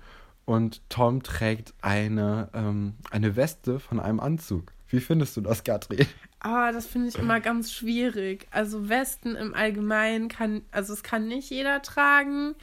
und 0.46 0.80
Tom 0.88 1.22
trägt 1.22 1.74
eine, 1.82 2.48
ähm, 2.54 2.94
eine 3.10 3.36
Weste 3.36 3.78
von 3.78 4.00
einem 4.00 4.20
Anzug. 4.20 4.72
Wie 4.88 5.00
findest 5.00 5.36
du 5.36 5.42
das, 5.42 5.64
Katrin? 5.64 6.06
Ah, 6.40 6.70
das 6.70 6.86
finde 6.86 7.08
ich 7.08 7.16
immer 7.16 7.40
ganz 7.40 7.72
schwierig. 7.72 8.46
Also 8.50 8.88
Westen 8.88 9.34
im 9.34 9.54
Allgemeinen 9.54 10.28
kann, 10.28 10.62
also 10.70 10.92
es 10.92 11.02
kann 11.02 11.26
nicht 11.26 11.50
jeder 11.50 11.82
tragen. 11.82 12.54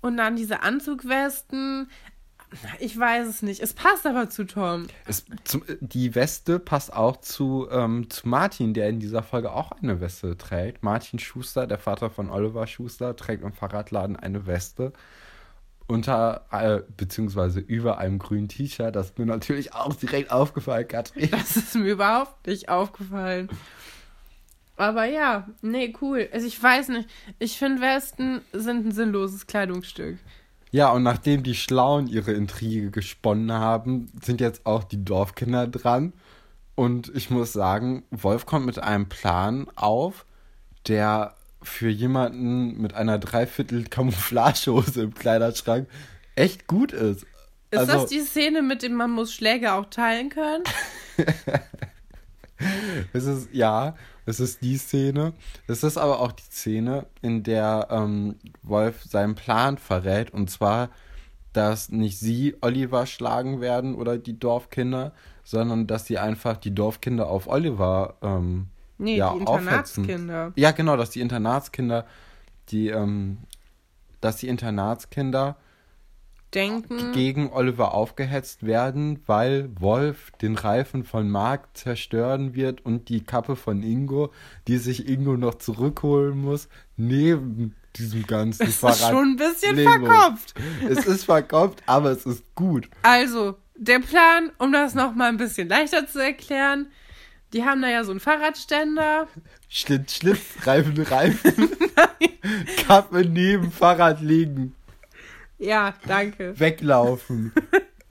Und 0.00 0.16
dann 0.16 0.36
diese 0.36 0.62
Anzugwesten. 0.62 1.88
Ich 2.78 2.98
weiß 2.98 3.26
es 3.28 3.42
nicht. 3.42 3.60
Es 3.60 3.74
passt 3.74 4.06
aber 4.06 4.30
zu 4.30 4.44
Tom. 4.44 4.86
Es, 5.06 5.26
zum, 5.44 5.62
die 5.80 6.14
Weste 6.14 6.58
passt 6.58 6.92
auch 6.92 7.18
zu, 7.18 7.68
ähm, 7.70 8.08
zu 8.08 8.26
Martin, 8.28 8.74
der 8.74 8.88
in 8.88 9.00
dieser 9.00 9.22
Folge 9.22 9.52
auch 9.52 9.72
eine 9.72 10.00
Weste 10.00 10.36
trägt. 10.36 10.82
Martin 10.82 11.18
Schuster, 11.18 11.66
der 11.66 11.78
Vater 11.78 12.10
von 12.10 12.30
Oliver 12.30 12.66
Schuster, 12.66 13.14
trägt 13.16 13.42
im 13.42 13.52
Fahrradladen 13.52 14.16
eine 14.16 14.46
Weste 14.46 14.92
unter, 15.88 16.44
äh, 16.52 16.82
beziehungsweise 16.96 17.60
über 17.60 17.98
einem 17.98 18.18
grünen 18.18 18.48
T-Shirt. 18.48 18.94
Das 18.94 19.06
ist 19.06 19.18
mir 19.18 19.26
natürlich 19.26 19.74
auch 19.74 19.94
direkt 19.94 20.30
aufgefallen, 20.30 20.86
Katrin. 20.86 21.30
Das 21.30 21.56
ist 21.56 21.74
mir 21.74 21.92
überhaupt 21.92 22.46
nicht 22.46 22.68
aufgefallen. 22.68 23.48
Aber 24.76 25.06
ja, 25.06 25.48
nee, 25.60 25.92
cool. 26.00 26.28
Also 26.32 26.46
ich 26.46 26.62
weiß 26.62 26.88
nicht. 26.90 27.08
Ich 27.40 27.58
finde, 27.58 27.82
Westen 27.82 28.42
sind 28.52 28.86
ein 28.86 28.92
sinnloses 28.92 29.46
Kleidungsstück. 29.46 30.18
Ja, 30.70 30.92
und 30.92 31.02
nachdem 31.02 31.42
die 31.42 31.54
Schlauen 31.54 32.06
ihre 32.06 32.32
Intrige 32.32 32.90
gesponnen 32.90 33.50
haben, 33.52 34.12
sind 34.22 34.40
jetzt 34.40 34.66
auch 34.66 34.84
die 34.84 35.02
Dorfkinder 35.04 35.66
dran. 35.66 36.12
Und 36.74 37.10
ich 37.14 37.30
muss 37.30 37.52
sagen, 37.52 38.04
Wolf 38.10 38.46
kommt 38.46 38.66
mit 38.66 38.78
einem 38.78 39.08
Plan 39.08 39.66
auf, 39.74 40.26
der 40.86 41.34
für 41.68 41.88
jemanden 41.88 42.80
mit 42.80 42.94
einer 42.94 43.18
Dreiviertel 43.18 43.84
Camouflagehose 43.84 45.02
im 45.02 45.14
Kleiderschrank 45.14 45.88
echt 46.34 46.66
gut 46.66 46.92
ist. 46.92 47.26
Ist 47.70 47.78
Also- 47.80 47.92
das 47.92 48.06
die 48.06 48.20
Szene, 48.20 48.62
mit 48.62 48.82
dem 48.82 48.94
man 48.94 49.10
muss 49.10 49.32
Schläge 49.32 49.72
auch 49.74 49.86
teilen 49.90 50.30
können? 50.30 50.64
Es 53.12 53.24
ist, 53.24 53.50
ja, 53.52 53.94
es 54.26 54.40
ist 54.40 54.62
die 54.62 54.78
Szene. 54.78 55.32
Es 55.68 55.84
ist 55.84 55.96
aber 55.96 56.18
auch 56.20 56.32
die 56.32 56.42
Szene, 56.50 57.06
in 57.22 57.44
der 57.44 57.86
ähm, 57.90 58.34
Wolf 58.62 59.04
seinen 59.04 59.36
Plan 59.36 59.78
verrät. 59.78 60.32
Und 60.32 60.50
zwar, 60.50 60.90
dass 61.52 61.88
nicht 61.90 62.18
sie 62.18 62.56
Oliver 62.60 63.06
schlagen 63.06 63.60
werden 63.60 63.94
oder 63.94 64.18
die 64.18 64.36
Dorfkinder, 64.38 65.12
sondern 65.44 65.86
dass 65.86 66.06
sie 66.06 66.18
einfach 66.18 66.56
die 66.56 66.74
Dorfkinder 66.74 67.28
auf 67.28 67.46
Oliver 67.46 68.16
ähm, 68.22 68.66
Nee, 68.98 69.16
ja, 69.16 69.34
die 69.34 69.46
aufhetzen. 69.46 70.04
Internatskinder. 70.04 70.52
Ja, 70.56 70.70
genau, 70.72 70.96
dass 70.96 71.10
die 71.10 71.20
Internatskinder, 71.20 72.06
die, 72.70 72.88
ähm, 72.88 73.38
dass 74.20 74.36
die 74.36 74.48
Internatskinder 74.48 75.56
Denken. 76.54 77.12
gegen 77.12 77.52
Oliver 77.52 77.92
aufgehetzt 77.92 78.64
werden, 78.64 79.20
weil 79.26 79.70
Wolf 79.78 80.30
den 80.42 80.56
Reifen 80.56 81.04
von 81.04 81.28
Mark 81.30 81.76
zerstören 81.76 82.54
wird 82.54 82.84
und 82.84 83.08
die 83.08 83.22
Kappe 83.22 83.54
von 83.54 83.82
Ingo, 83.82 84.32
die 84.66 84.78
sich 84.78 85.08
Ingo 85.08 85.36
noch 85.36 85.56
zurückholen 85.56 86.40
muss, 86.40 86.68
neben 86.96 87.74
diesem 87.96 88.26
ganzen 88.26 88.66
ist 88.66 88.82
das 88.82 88.98
Fahrrad. 89.00 89.14
schon 89.14 89.28
ein 89.32 89.36
bisschen 89.36 89.76
Lego. 89.76 89.90
verkopft. 89.90 90.54
Es 90.88 91.06
ist 91.06 91.24
verkopft, 91.24 91.82
aber 91.86 92.10
es 92.10 92.24
ist 92.24 92.42
gut. 92.54 92.88
Also, 93.02 93.56
der 93.76 94.00
Plan, 94.00 94.50
um 94.58 94.72
das 94.72 94.94
nochmal 94.94 95.28
ein 95.28 95.36
bisschen 95.36 95.68
leichter 95.68 96.06
zu 96.06 96.18
erklären, 96.22 96.88
die 97.52 97.64
haben 97.64 97.82
da 97.82 97.88
ja 97.88 98.04
so 98.04 98.10
einen 98.10 98.20
Fahrradständer. 98.20 99.28
Schlitt, 99.68 100.10
Schlitt, 100.10 100.40
Reifen, 100.66 101.00
Reifen. 101.02 101.70
Kappe 102.86 103.24
neben 103.24 103.70
Fahrrad 103.70 104.20
liegen. 104.20 104.74
Ja, 105.58 105.94
danke. 106.06 106.58
Weglaufen. 106.58 107.52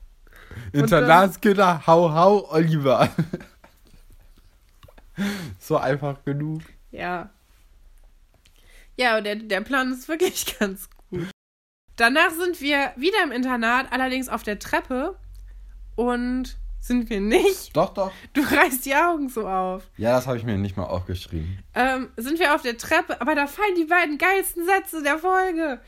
Internatskinder, 0.73 1.87
hau, 1.87 2.11
hau, 2.11 2.51
Oliver. 2.51 3.09
so 5.59 5.77
einfach 5.77 6.23
genug. 6.25 6.61
Ja. 6.91 7.29
Ja, 8.97 9.17
und 9.17 9.23
der, 9.23 9.35
der 9.35 9.61
Plan 9.61 9.91
ist 9.93 10.07
wirklich 10.07 10.57
ganz 10.59 10.89
gut. 11.09 11.29
Danach 11.95 12.31
sind 12.31 12.61
wir 12.61 12.91
wieder 12.95 13.23
im 13.23 13.31
Internat, 13.31 13.91
allerdings 13.91 14.29
auf 14.29 14.43
der 14.43 14.59
Treppe. 14.59 15.17
Und 15.95 16.57
sind 16.87 17.09
wir 17.09 17.21
nicht. 17.21 17.75
Doch, 17.75 17.93
doch. 17.93 18.11
Du 18.33 18.41
reißt 18.41 18.85
die 18.85 18.95
Augen 18.95 19.29
so 19.29 19.47
auf. 19.47 19.83
Ja, 19.97 20.13
das 20.13 20.27
habe 20.27 20.37
ich 20.37 20.43
mir 20.43 20.57
nicht 20.57 20.77
mal 20.77 20.85
aufgeschrieben. 20.85 21.59
Ähm, 21.75 22.09
sind 22.17 22.39
wir 22.39 22.55
auf 22.55 22.61
der 22.61 22.77
Treppe, 22.77 23.19
aber 23.21 23.35
da 23.35 23.47
fallen 23.47 23.75
die 23.75 23.85
beiden 23.85 24.17
geilsten 24.17 24.65
Sätze 24.65 25.03
der 25.03 25.19
Folge. 25.19 25.79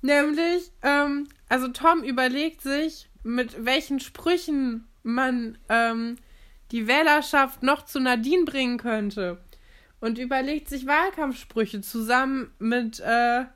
Nämlich, 0.00 0.72
ähm, 0.82 1.28
also 1.48 1.68
Tom 1.68 2.02
überlegt 2.02 2.62
sich, 2.62 3.10
mit 3.22 3.64
welchen 3.64 4.00
Sprüchen 4.00 4.88
man 5.02 5.58
ähm, 5.68 6.16
die 6.70 6.86
Wählerschaft 6.86 7.62
noch 7.62 7.84
zu 7.84 8.00
Nadine 8.00 8.44
bringen 8.44 8.78
könnte. 8.78 9.40
Und 10.00 10.18
überlegt 10.18 10.68
sich 10.68 10.86
Wahlkampfsprüche 10.86 11.80
zusammen 11.80 12.52
mit, 12.60 13.00
äh, 13.00 13.46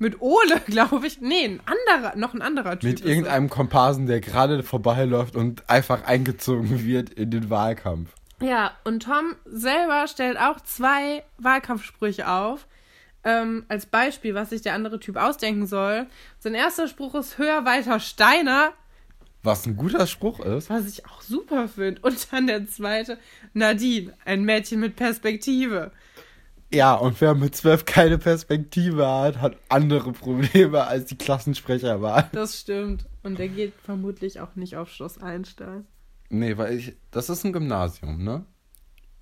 mit 0.00 0.20
Ole, 0.20 0.60
glaube 0.66 1.06
ich. 1.06 1.20
Nee, 1.20 1.44
ein 1.44 1.60
anderer, 1.66 2.16
noch 2.16 2.34
ein 2.34 2.42
anderer 2.42 2.78
Typ. 2.78 2.90
Mit 2.90 3.04
irgendeinem 3.04 3.48
Komparsen, 3.48 4.06
der 4.06 4.20
gerade 4.20 4.62
vorbeiläuft 4.64 5.36
und 5.36 5.68
einfach 5.70 6.04
eingezogen 6.04 6.84
wird 6.84 7.10
in 7.10 7.30
den 7.30 7.50
Wahlkampf. 7.50 8.10
Ja, 8.40 8.72
und 8.84 9.02
Tom 9.04 9.36
selber 9.44 10.06
stellt 10.08 10.38
auch 10.38 10.60
zwei 10.62 11.22
Wahlkampfsprüche 11.38 12.26
auf. 12.26 12.66
Ähm, 13.22 13.66
als 13.68 13.84
Beispiel, 13.84 14.34
was 14.34 14.48
sich 14.48 14.62
der 14.62 14.72
andere 14.72 14.98
Typ 14.98 15.16
ausdenken 15.16 15.66
soll. 15.66 16.06
Sein 16.38 16.54
erster 16.54 16.88
Spruch 16.88 17.14
ist 17.14 17.36
höher, 17.36 17.66
weiter, 17.66 18.00
Steiner, 18.00 18.72
Was 19.42 19.66
ein 19.66 19.76
guter 19.76 20.06
Spruch 20.06 20.40
ist. 20.40 20.70
was 20.70 20.88
ich 20.88 21.04
auch 21.06 21.20
super 21.20 21.68
finde. 21.68 22.00
Und 22.00 22.32
dann 22.32 22.46
der 22.46 22.66
zweite, 22.66 23.18
Nadine, 23.52 24.14
ein 24.24 24.44
Mädchen 24.44 24.80
mit 24.80 24.96
Perspektive. 24.96 25.92
Ja, 26.72 26.94
und 26.94 27.20
wer 27.20 27.34
mit 27.34 27.56
zwölf 27.56 27.84
keine 27.84 28.18
Perspektive 28.18 29.06
hat, 29.08 29.40
hat 29.40 29.56
andere 29.68 30.12
Probleme 30.12 30.86
als 30.86 31.06
die 31.06 31.16
Klassensprecher 31.16 32.00
waren. 32.00 32.26
Das 32.32 32.60
stimmt. 32.60 33.06
Und 33.22 33.38
der 33.38 33.48
geht 33.48 33.74
vermutlich 33.82 34.40
auch 34.40 34.54
nicht 34.54 34.76
auf 34.76 34.90
Schloss 34.90 35.18
Einstein. 35.18 35.86
Nee, 36.28 36.56
weil 36.56 36.76
ich. 36.78 36.96
Das 37.10 37.28
ist 37.28 37.44
ein 37.44 37.52
Gymnasium, 37.52 38.22
ne? 38.22 38.44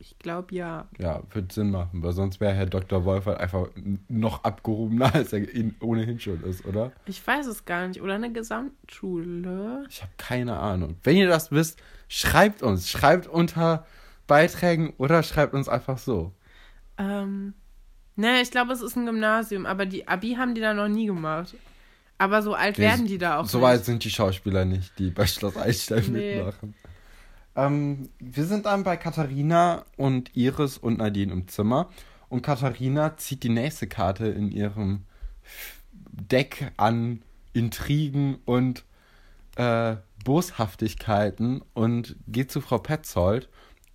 Ich 0.01 0.19
glaube 0.19 0.55
ja. 0.55 0.87
Ja, 0.99 1.23
wird 1.33 1.53
Sinn 1.53 1.71
machen, 1.71 2.03
weil 2.03 2.13
sonst 2.13 2.39
wäre 2.39 2.55
Herr 2.55 2.67
Dr. 2.67 3.05
Wolf 3.05 3.27
halt 3.27 3.39
einfach 3.39 3.69
noch 4.07 4.45
abgehobener, 4.45 5.13
als 5.15 5.33
er 5.33 5.45
ohnehin 5.81 6.21
schon 6.21 6.45
ist, 6.45 6.65
oder? 6.67 6.93
Ich 7.07 7.27
weiß 7.27 7.47
es 7.47 7.65
gar 7.65 7.89
nicht. 7.89 8.01
Oder 8.01 8.15
eine 8.15 8.33
Gesamtschule. 8.33 9.85
Ich 9.89 10.03
habe 10.03 10.13
keine 10.17 10.59
Ahnung. 10.59 10.97
Wenn 11.03 11.17
ihr 11.17 11.29
das 11.29 11.51
wisst, 11.51 11.81
schreibt 12.09 12.63
uns. 12.63 12.89
Schreibt 12.89 13.27
unter 13.27 13.87
Beiträgen 14.29 14.93
oder 14.99 15.23
schreibt 15.25 15.55
uns 15.55 15.69
einfach 15.69 15.99
so. 15.99 16.33
Ähm, 16.99 17.55
ne, 18.17 18.41
ich 18.41 18.51
glaube, 18.51 18.73
es 18.73 18.81
ist 18.83 18.97
ein 18.97 19.07
Gymnasium, 19.07 19.67
aber 19.67 19.87
die 19.87 20.09
Abi 20.09 20.35
haben 20.35 20.55
die 20.55 20.61
da 20.61 20.75
noch 20.75 20.89
nie 20.89 21.07
gemacht. 21.07 21.55
Aber 22.19 22.43
so 22.43 22.55
alt 22.55 22.79
Nee, 22.79 22.85
werden 22.85 23.07
die 23.07 23.19
da 23.19 23.39
auch 23.39 23.47
So 23.47 23.59
nicht. 23.59 23.67
weit 23.67 23.85
sind 23.85 24.05
die 24.05 24.11
Schauspieler 24.11 24.65
nicht, 24.65 24.99
die 24.99 25.11
bei 25.11 25.27
Schloss 25.27 25.57
Einstein 25.57 26.11
Nee. 26.13 26.35
mitmachen. 26.35 26.75
ähm, 27.55 28.09
wir 28.19 28.45
sind 28.45 28.67
dann 28.67 28.83
bei 28.83 28.97
Katharina 28.97 29.85
und 29.97 30.35
Iris 30.37 30.79
und 30.79 30.99
Nadine 30.99 31.33
im 31.33 31.47
Zimmer. 31.49 31.89
Und 32.29 32.43
Katharina 32.43 33.17
zieht 33.17 33.43
die 33.45 33.49
nächste 33.49 33.87
Karte 33.87 34.27
in 34.27 34.51
ihrem 34.51 35.05
Deck 35.95 36.73
an 36.77 37.23
Intrigen 37.53 38.39
und 38.45 38.85
äh, 39.57 39.97
Boshaftigkeiten 40.25 41.63
und 41.75 42.17
geht 42.27 42.51
zu 42.53 42.61
Frau 42.61 42.79
Petzold, 42.79 43.49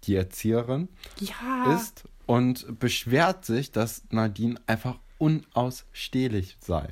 die 0.05 0.15
Erzieherin 0.15 0.89
Ja. 1.19 1.73
ist, 1.73 2.05
und 2.25 2.79
beschwert 2.79 3.45
sich, 3.45 3.71
dass 3.71 4.03
Nadine 4.09 4.55
einfach 4.67 4.97
unausstehlich 5.17 6.57
sei. 6.59 6.87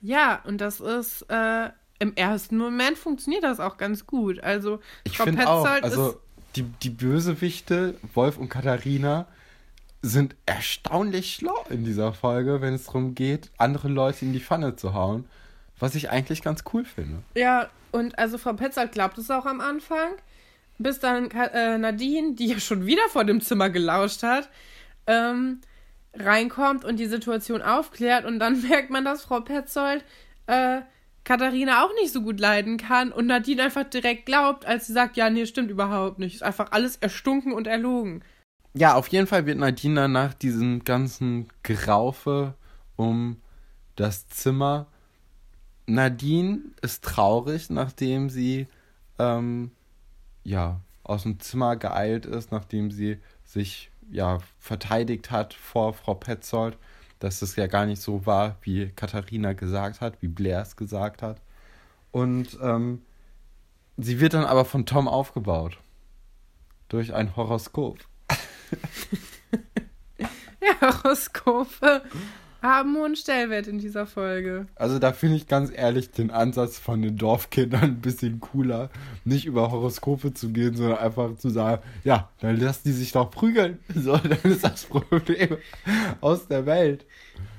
Ja, 0.00 0.40
und 0.44 0.60
das 0.60 0.80
ist, 0.80 1.22
äh, 1.28 1.70
im 1.98 2.14
ersten 2.16 2.56
Moment 2.58 2.98
funktioniert 2.98 3.44
das 3.44 3.60
auch 3.60 3.76
ganz 3.76 4.06
gut. 4.06 4.40
Also, 4.40 4.80
Ich 5.04 5.16
Frau 5.16 5.24
finde 5.24 5.48
auch, 5.48 5.62
Petzold 5.62 5.84
also 5.84 6.10
ist, 6.10 6.18
die, 6.56 6.62
die 6.62 6.90
Bösewichte, 6.90 7.94
Wolf 8.14 8.38
und 8.38 8.48
Katharina, 8.48 9.26
sind 10.02 10.34
erstaunlich 10.46 11.34
schlau 11.34 11.64
in 11.70 11.84
dieser 11.84 12.12
Folge, 12.12 12.60
wenn 12.60 12.74
es 12.74 12.86
darum 12.86 13.14
geht, 13.14 13.50
andere 13.56 13.88
Leute 13.88 14.24
in 14.24 14.32
die 14.32 14.40
Pfanne 14.40 14.74
zu 14.74 14.94
hauen. 14.94 15.26
Was 15.78 15.94
ich 15.94 16.10
eigentlich 16.10 16.42
ganz 16.42 16.64
cool 16.72 16.84
finde. 16.84 17.22
ja, 17.34 17.68
und 17.92 18.18
also 18.18 18.38
Frau 18.38 18.54
Petzold 18.54 18.92
glaubt 18.92 19.18
es 19.18 19.30
auch 19.30 19.46
am 19.46 19.60
Anfang, 19.60 20.08
bis 20.82 20.98
dann 20.98 21.30
äh, 21.30 21.78
Nadine, 21.78 22.34
die 22.34 22.46
ja 22.46 22.60
schon 22.60 22.86
wieder 22.86 23.08
vor 23.08 23.24
dem 23.24 23.40
Zimmer 23.40 23.70
gelauscht 23.70 24.22
hat, 24.22 24.48
ähm, 25.06 25.60
reinkommt 26.14 26.84
und 26.84 26.98
die 26.98 27.06
Situation 27.06 27.62
aufklärt 27.62 28.24
und 28.24 28.38
dann 28.38 28.62
merkt 28.68 28.90
man, 28.90 29.04
dass 29.04 29.24
Frau 29.24 29.40
Petzold 29.40 30.04
äh, 30.46 30.80
Katharina 31.24 31.84
auch 31.84 31.94
nicht 32.00 32.12
so 32.12 32.22
gut 32.22 32.40
leiden 32.40 32.78
kann 32.78 33.12
und 33.12 33.26
Nadine 33.26 33.62
einfach 33.62 33.84
direkt 33.84 34.26
glaubt, 34.26 34.66
als 34.66 34.88
sie 34.88 34.92
sagt, 34.92 35.16
ja, 35.16 35.30
nee, 35.30 35.46
stimmt 35.46 35.70
überhaupt 35.70 36.18
nicht. 36.18 36.34
Ist 36.34 36.42
einfach 36.42 36.72
alles 36.72 36.96
erstunken 36.96 37.52
und 37.52 37.66
erlogen. 37.66 38.24
Ja, 38.74 38.94
auf 38.94 39.08
jeden 39.08 39.26
Fall 39.26 39.46
wird 39.46 39.58
Nadine 39.58 40.00
dann 40.00 40.12
nach 40.12 40.34
diesem 40.34 40.82
ganzen 40.82 41.48
Geraufe 41.62 42.54
um 42.96 43.40
das 43.96 44.26
Zimmer. 44.28 44.88
Nadine 45.86 46.60
ist 46.80 47.04
traurig, 47.04 47.70
nachdem 47.70 48.28
sie 48.30 48.66
ähm, 49.18 49.70
ja 50.44 50.80
aus 51.04 51.24
dem 51.24 51.40
Zimmer 51.40 51.76
geeilt 51.76 52.26
ist, 52.26 52.52
nachdem 52.52 52.90
sie 52.90 53.18
sich 53.44 53.90
ja 54.10 54.38
verteidigt 54.58 55.30
hat 55.30 55.54
vor 55.54 55.94
Frau 55.94 56.14
Petzold, 56.14 56.76
dass 57.18 57.42
es 57.42 57.56
ja 57.56 57.66
gar 57.66 57.86
nicht 57.86 58.00
so 58.00 58.26
war, 58.26 58.56
wie 58.62 58.88
Katharina 58.90 59.52
gesagt 59.52 60.00
hat, 60.00 60.20
wie 60.20 60.28
Blair 60.28 60.62
es 60.62 60.76
gesagt 60.76 61.22
hat. 61.22 61.40
Und 62.10 62.58
ähm, 62.62 63.02
sie 63.96 64.20
wird 64.20 64.34
dann 64.34 64.44
aber 64.44 64.64
von 64.64 64.86
Tom 64.86 65.08
aufgebaut. 65.08 65.78
Durch 66.88 67.14
ein 67.14 67.36
Horoskop. 67.36 67.98
Ja, 70.64 71.02
Horoskope 71.02 72.02
haben 72.62 72.96
hohen 72.96 73.16
Stellwert 73.16 73.66
in 73.66 73.78
dieser 73.78 74.06
Folge. 74.06 74.66
Also 74.76 74.98
da 74.98 75.12
finde 75.12 75.36
ich 75.36 75.48
ganz 75.48 75.70
ehrlich 75.74 76.10
den 76.12 76.30
Ansatz 76.30 76.78
von 76.78 77.02
den 77.02 77.16
Dorfkindern 77.16 77.82
ein 77.82 78.00
bisschen 78.00 78.38
cooler, 78.40 78.88
nicht 79.24 79.46
über 79.46 79.70
Horoskope 79.72 80.32
zu 80.32 80.50
gehen, 80.50 80.76
sondern 80.76 80.98
einfach 80.98 81.36
zu 81.36 81.50
sagen, 81.50 81.82
ja, 82.04 82.30
dann 82.40 82.56
lassen 82.58 82.82
die 82.86 82.92
sich 82.92 83.12
doch 83.12 83.30
prügeln. 83.30 83.78
So, 83.94 84.16
dann 84.16 84.38
ist 84.44 84.64
das 84.64 84.84
Problem 84.84 85.56
aus 86.20 86.46
der 86.46 86.64
Welt. 86.66 87.04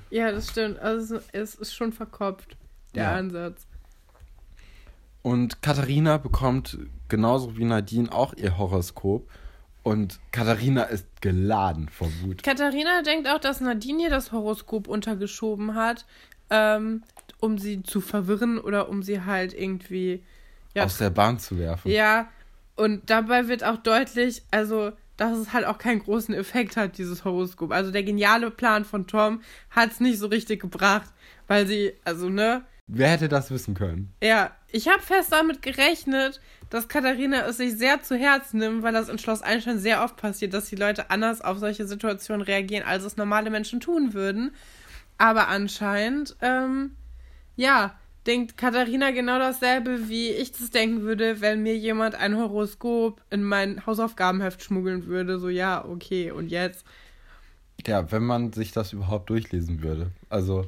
Ja, 0.09 0.31
das 0.31 0.49
stimmt. 0.49 0.79
Also 0.79 1.19
es 1.33 1.55
ist 1.55 1.73
schon 1.75 1.91
verkopft, 1.91 2.55
der 2.95 3.03
Ja. 3.03 3.15
Ansatz. 3.15 3.67
Und 5.21 5.61
Katharina 5.61 6.17
bekommt 6.17 6.77
genauso 7.07 7.57
wie 7.57 7.65
Nadine 7.65 8.11
auch 8.11 8.33
ihr 8.33 8.57
Horoskop. 8.57 9.29
Und 9.83 10.19
Katharina 10.31 10.83
ist 10.83 11.05
geladen 11.21 11.89
vor 11.89 12.09
Wut. 12.21 12.41
Katharina 12.41 13.01
denkt 13.01 13.27
auch, 13.27 13.39
dass 13.39 13.59
Nadine 13.59 14.03
ihr 14.03 14.09
das 14.09 14.31
Horoskop 14.31 14.87
untergeschoben 14.87 15.75
hat, 15.75 16.05
ähm, 16.49 17.03
um 17.39 17.57
sie 17.57 17.83
zu 17.83 17.99
verwirren 17.99 18.59
oder 18.59 18.87
um 18.89 19.03
sie 19.03 19.21
halt 19.21 19.53
irgendwie. 19.53 20.23
Ja, 20.73 20.85
Aus 20.85 20.97
der 20.97 21.09
Bahn 21.09 21.37
zu 21.37 21.59
werfen. 21.59 21.91
ja, 21.91 22.29
und 22.75 23.09
dabei 23.09 23.47
wird 23.47 23.63
auch 23.63 23.77
deutlich, 23.77 24.41
also, 24.49 24.91
dass 25.17 25.37
es 25.37 25.53
halt 25.53 25.65
auch 25.65 25.77
keinen 25.77 25.99
großen 25.99 26.33
Effekt 26.33 26.75
hat, 26.77 26.97
dieses 26.97 27.23
Horoskop. 27.23 27.71
Also 27.71 27.91
der 27.91 28.01
geniale 28.01 28.49
Plan 28.49 28.83
von 28.83 29.05
Tom 29.05 29.41
hat 29.69 29.91
es 29.91 29.99
nicht 29.99 30.17
so 30.17 30.25
richtig 30.27 30.61
gebracht, 30.61 31.11
weil 31.47 31.67
sie, 31.67 31.93
also, 32.03 32.29
ne? 32.29 32.63
Wer 32.87 33.09
hätte 33.09 33.29
das 33.29 33.49
wissen 33.49 33.75
können? 33.75 34.13
Ja, 34.21 34.51
ich 34.71 34.87
habe 34.87 35.01
fest 35.01 35.31
damit 35.31 35.61
gerechnet, 35.61 36.41
dass 36.69 36.87
Katharina 36.87 37.45
es 37.47 37.57
sich 37.57 37.77
sehr 37.77 38.01
zu 38.01 38.17
Herzen 38.17 38.59
nimmt, 38.59 38.83
weil 38.83 38.93
das 38.93 39.09
in 39.09 39.17
Schloss 39.17 39.41
Einstein 39.41 39.79
sehr 39.79 40.03
oft 40.03 40.17
passiert, 40.17 40.53
dass 40.53 40.69
die 40.69 40.75
Leute 40.75 41.09
anders 41.09 41.41
auf 41.41 41.59
solche 41.59 41.87
Situationen 41.87 42.41
reagieren, 42.41 42.85
als 42.85 43.03
es 43.03 43.15
normale 43.15 43.49
Menschen 43.49 43.79
tun 43.79 44.13
würden. 44.13 44.51
Aber 45.17 45.47
anscheinend, 45.47 46.35
ähm, 46.41 46.91
ja, 47.55 47.97
denkt 48.25 48.57
Katharina 48.57 49.11
genau 49.11 49.39
dasselbe, 49.39 50.09
wie 50.09 50.29
ich 50.29 50.51
das 50.51 50.69
denken 50.69 51.01
würde, 51.03 51.41
wenn 51.41 51.63
mir 51.63 51.77
jemand 51.77 52.15
ein 52.15 52.37
Horoskop 52.37 53.21
in 53.29 53.43
mein 53.43 53.85
Hausaufgabenheft 53.85 54.63
schmuggeln 54.63 55.05
würde. 55.05 55.39
So, 55.39 55.49
ja, 55.49 55.85
okay, 55.85 56.31
und 56.31 56.49
jetzt? 56.49 56.85
Ja, 57.85 58.11
wenn 58.11 58.23
man 58.23 58.53
sich 58.53 58.71
das 58.71 58.93
überhaupt 58.93 59.29
durchlesen 59.29 59.83
würde. 59.83 60.11
Also, 60.29 60.65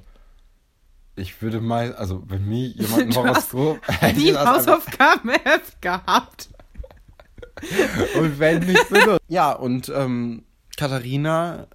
ich 1.15 1.41
würde 1.41 1.61
mal, 1.61 1.95
also, 1.95 2.23
wenn 2.27 2.45
mir 2.47 2.67
jemand 2.75 3.01
ein 3.03 3.15
Horoskop. 3.15 3.79
einfach- 4.01 4.45
Hausaufgabenheft 4.45 5.81
gehabt. 5.81 6.49
Und 8.19 8.37
wenn 8.39 8.59
nicht 8.65 8.85
so. 8.89 9.17
Ja, 9.27 9.53
und 9.53 9.89
ähm, 9.89 10.43
Katharina 10.77 11.67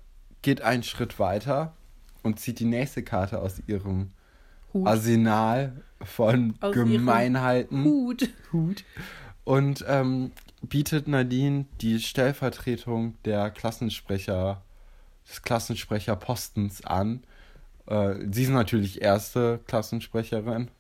geht 0.43 0.61
einen 0.61 0.82
Schritt 0.82 1.18
weiter 1.18 1.74
und 2.22 2.38
zieht 2.38 2.59
die 2.61 2.66
nächste 2.66 3.03
Karte 3.03 3.41
aus 3.41 3.62
ihrem 3.66 4.11
Hut. 4.74 4.86
Arsenal 4.86 5.72
von 6.03 6.55
Aus 6.61 6.74
Gemeinheiten. 6.74 7.84
Hut. 7.84 8.28
Hut. 8.53 8.84
Und 9.45 9.84
ähm, 9.88 10.32
bietet 10.62 11.09
Nadine 11.09 11.64
die 11.80 11.99
Stellvertretung 11.99 13.16
der 13.24 13.51
Klassensprecher, 13.51 14.62
des 15.28 15.43
Klassensprecherpostens 15.43 16.84
an. 16.84 17.22
Äh, 17.91 18.14
sie 18.30 18.45
ist 18.45 18.51
natürlich 18.51 19.03
erste 19.03 19.61
Klassensprecherin. 19.66 20.70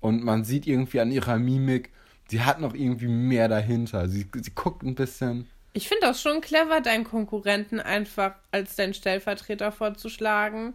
Und 0.00 0.22
man 0.22 0.44
sieht 0.44 0.66
irgendwie 0.66 1.00
an 1.00 1.10
ihrer 1.10 1.38
Mimik, 1.38 1.90
sie 2.28 2.42
hat 2.42 2.60
noch 2.60 2.74
irgendwie 2.74 3.08
mehr 3.08 3.48
dahinter. 3.48 4.08
Sie, 4.08 4.26
sie 4.34 4.50
guckt 4.54 4.82
ein 4.82 4.94
bisschen. 4.94 5.48
Ich 5.72 5.88
finde 5.88 6.06
das 6.06 6.20
schon 6.20 6.40
clever, 6.40 6.80
deinen 6.80 7.04
Konkurrenten 7.04 7.80
einfach 7.80 8.34
als 8.50 8.76
deinen 8.76 8.94
Stellvertreter 8.94 9.72
vorzuschlagen, 9.72 10.74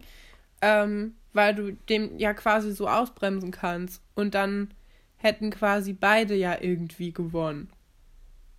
ähm, 0.60 1.14
weil 1.32 1.54
du 1.54 1.72
dem 1.72 2.18
ja 2.18 2.34
quasi 2.34 2.72
so 2.72 2.88
ausbremsen 2.88 3.52
kannst. 3.52 4.02
Und 4.14 4.34
dann 4.34 4.74
hätten 5.16 5.50
quasi 5.50 5.92
beide 5.92 6.34
ja 6.34 6.56
irgendwie 6.60 7.12
gewonnen. 7.12 7.70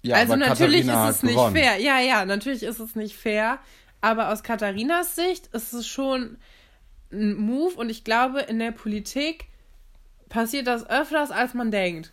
Ja, 0.01 0.15
also 0.15 0.37
natürlich 0.37 0.85
Katharina 0.85 1.09
ist 1.09 1.15
es 1.17 1.23
nicht 1.23 1.35
gewonnen. 1.35 1.55
fair. 1.55 1.77
Ja, 1.81 1.99
ja, 1.99 2.23
natürlich 2.23 2.63
ist 2.63 2.79
es 2.79 2.95
nicht 2.95 3.17
fair. 3.17 3.59
Aber 3.99 4.31
aus 4.31 4.43
Katharinas 4.43 5.15
Sicht 5.15 5.47
ist 5.47 5.73
es 5.73 5.85
schon 5.85 6.37
ein 7.11 7.35
Move 7.35 7.75
und 7.75 7.89
ich 7.89 8.03
glaube, 8.03 8.41
in 8.41 8.59
der 8.59 8.71
Politik 8.71 9.45
passiert 10.29 10.67
das 10.67 10.87
öfters, 10.89 11.31
als 11.31 11.53
man 11.53 11.71
denkt. 11.71 12.11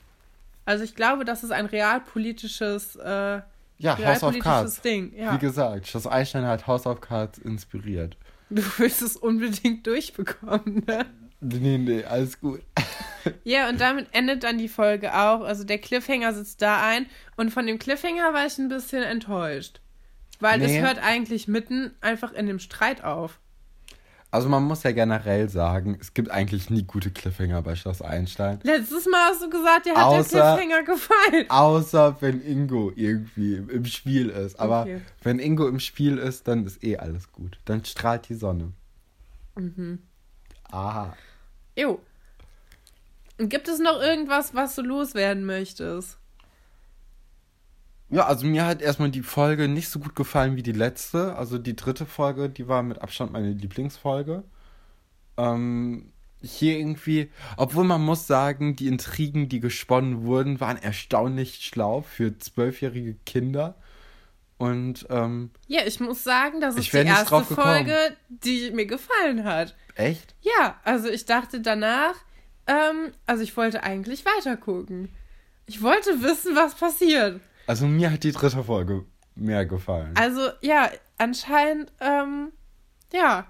Also 0.64 0.84
ich 0.84 0.94
glaube, 0.94 1.24
das 1.24 1.44
ist 1.44 1.50
ein 1.52 1.66
realpolitisches, 1.66 2.96
äh, 2.96 3.40
Ja, 3.78 3.98
House 3.98 4.22
of 4.22 4.32
realpolitisches. 4.34 4.80
Ding. 4.80 5.12
Ja. 5.16 5.34
Wie 5.34 5.38
gesagt, 5.38 5.86
Schloss 5.86 6.06
Einstein 6.06 6.44
hat 6.46 6.66
House 6.66 6.86
of 6.86 7.00
Cards 7.00 7.38
inspiriert. 7.38 8.16
Du 8.50 8.62
willst 8.78 9.02
es 9.02 9.16
unbedingt 9.16 9.86
durchbekommen, 9.86 10.84
ne? 10.86 11.04
Nee, 11.40 11.78
nee, 11.78 12.04
alles 12.04 12.40
gut. 12.40 12.60
Ja, 13.42 13.68
und 13.68 13.80
damit 13.80 14.06
endet 14.12 14.44
dann 14.44 14.56
die 14.56 14.68
Folge 14.68 15.12
auch. 15.12 15.40
Also 15.40 15.64
der 15.64 15.78
Cliffhanger 15.78 16.32
sitzt 16.32 16.62
da 16.62 16.86
ein. 16.86 17.06
Und 17.36 17.50
von 17.50 17.66
dem 17.66 17.76
Cliffhanger 17.80 18.32
war 18.32 18.46
ich 18.46 18.56
ein 18.58 18.68
bisschen 18.68 19.02
enttäuscht. 19.02 19.80
Weil 20.38 20.60
Nee. 20.60 20.76
es 20.78 20.80
hört 20.84 21.00
eigentlich 21.02 21.48
mitten 21.48 21.90
einfach 22.00 22.32
in 22.32 22.46
dem 22.46 22.60
Streit 22.60 23.02
auf. 23.02 23.40
Also 24.36 24.50
man 24.50 24.64
muss 24.64 24.82
ja 24.82 24.92
generell 24.92 25.48
sagen, 25.48 25.96
es 25.98 26.12
gibt 26.12 26.30
eigentlich 26.30 26.68
nie 26.68 26.82
gute 26.82 27.10
Cliffhanger 27.10 27.62
bei 27.62 27.74
Schloss 27.74 28.02
Einstein. 28.02 28.60
Letztes 28.64 29.06
Mal 29.06 29.30
hast 29.30 29.42
du 29.42 29.48
gesagt, 29.48 29.86
dir 29.86 29.94
hat 29.94 30.04
Außer- 30.04 30.30
der 30.32 30.56
Cliffhanger 30.56 30.82
gefallen. 30.82 31.46
Außer 31.48 32.16
wenn 32.20 32.42
Ingo 32.42 32.92
irgendwie 32.94 33.54
im, 33.54 33.86
Spiel 33.86 34.28
ist. 34.28 34.60
Aber 34.60 34.82
Okay. 34.82 35.00
wenn 35.22 35.38
Ingo 35.38 35.66
im 35.66 35.80
Spiel 35.80 36.18
ist, 36.18 36.46
dann 36.48 36.66
ist 36.66 36.84
eh 36.84 36.98
alles 36.98 37.32
gut. 37.32 37.58
Dann 37.64 37.82
strahlt 37.86 38.28
die 38.28 38.34
Sonne. 38.34 38.72
Mhm. 39.54 40.00
Aha. 40.70 41.16
Jo. 41.78 41.98
Und 43.38 43.48
gibt 43.48 43.68
es 43.68 43.78
noch 43.78 44.02
irgendwas, 44.02 44.54
was 44.54 44.74
du 44.74 44.82
loswerden 44.82 45.46
möchtest? 45.46 46.18
Ja, 48.08 48.26
also 48.26 48.46
mir 48.46 48.64
hat 48.66 48.82
erstmal 48.82 49.10
die 49.10 49.22
Folge 49.22 49.66
nicht 49.68 49.88
so 49.88 49.98
gut 49.98 50.14
gefallen 50.14 50.56
wie 50.56 50.62
die 50.62 50.72
letzte. 50.72 51.34
Also 51.36 51.58
die 51.58 51.74
dritte 51.74 52.06
Folge, 52.06 52.48
die 52.48 52.68
war 52.68 52.82
mit 52.82 53.02
Abstand 53.02 53.32
meine 53.32 53.50
Lieblingsfolge. 53.50 54.44
Ähm, 55.36 56.12
hier 56.42 56.78
irgendwie, 56.78 57.30
obwohl 57.56 57.84
man 57.84 58.02
muss 58.02 58.26
sagen, 58.26 58.76
die 58.76 58.86
Intrigen, 58.86 59.48
die 59.48 59.60
gesponnen 59.60 60.24
wurden, 60.24 60.60
waren 60.60 60.76
erstaunlich 60.76 61.56
schlau 61.64 62.02
für 62.02 62.38
zwölfjährige 62.38 63.16
Kinder. 63.26 63.74
Und 64.58 65.06
ähm, 65.10 65.50
Ja, 65.66 65.82
ich 65.84 66.00
muss 66.00 66.24
sagen, 66.24 66.60
das 66.60 66.76
ist 66.76 66.92
die 66.92 66.96
erste. 66.98 67.42
Folge, 67.44 67.96
die 68.28 68.70
mir 68.70 68.86
gefallen 68.86 69.44
hat. 69.44 69.74
echt? 69.96 70.34
Ja, 70.40 70.80
also 70.84 71.08
ich 71.08 71.26
dachte 71.26 71.60
danach, 71.60 72.14
ähm, 72.66 73.12
also 73.26 73.42
ich 73.42 73.56
wollte 73.56 73.82
eigentlich 73.82 74.24
weitergucken. 74.24 75.10
Ich 75.66 75.82
wollte 75.82 76.22
wissen, 76.22 76.54
was 76.54 76.74
passiert. 76.74 77.40
Also 77.66 77.86
mir 77.86 78.12
hat 78.12 78.22
die 78.22 78.32
dritte 78.32 78.62
Folge 78.62 79.04
mehr 79.34 79.66
gefallen. 79.66 80.12
Also 80.16 80.48
ja, 80.60 80.88
anscheinend, 81.18 81.92
ähm, 82.00 82.52
ja. 83.12 83.46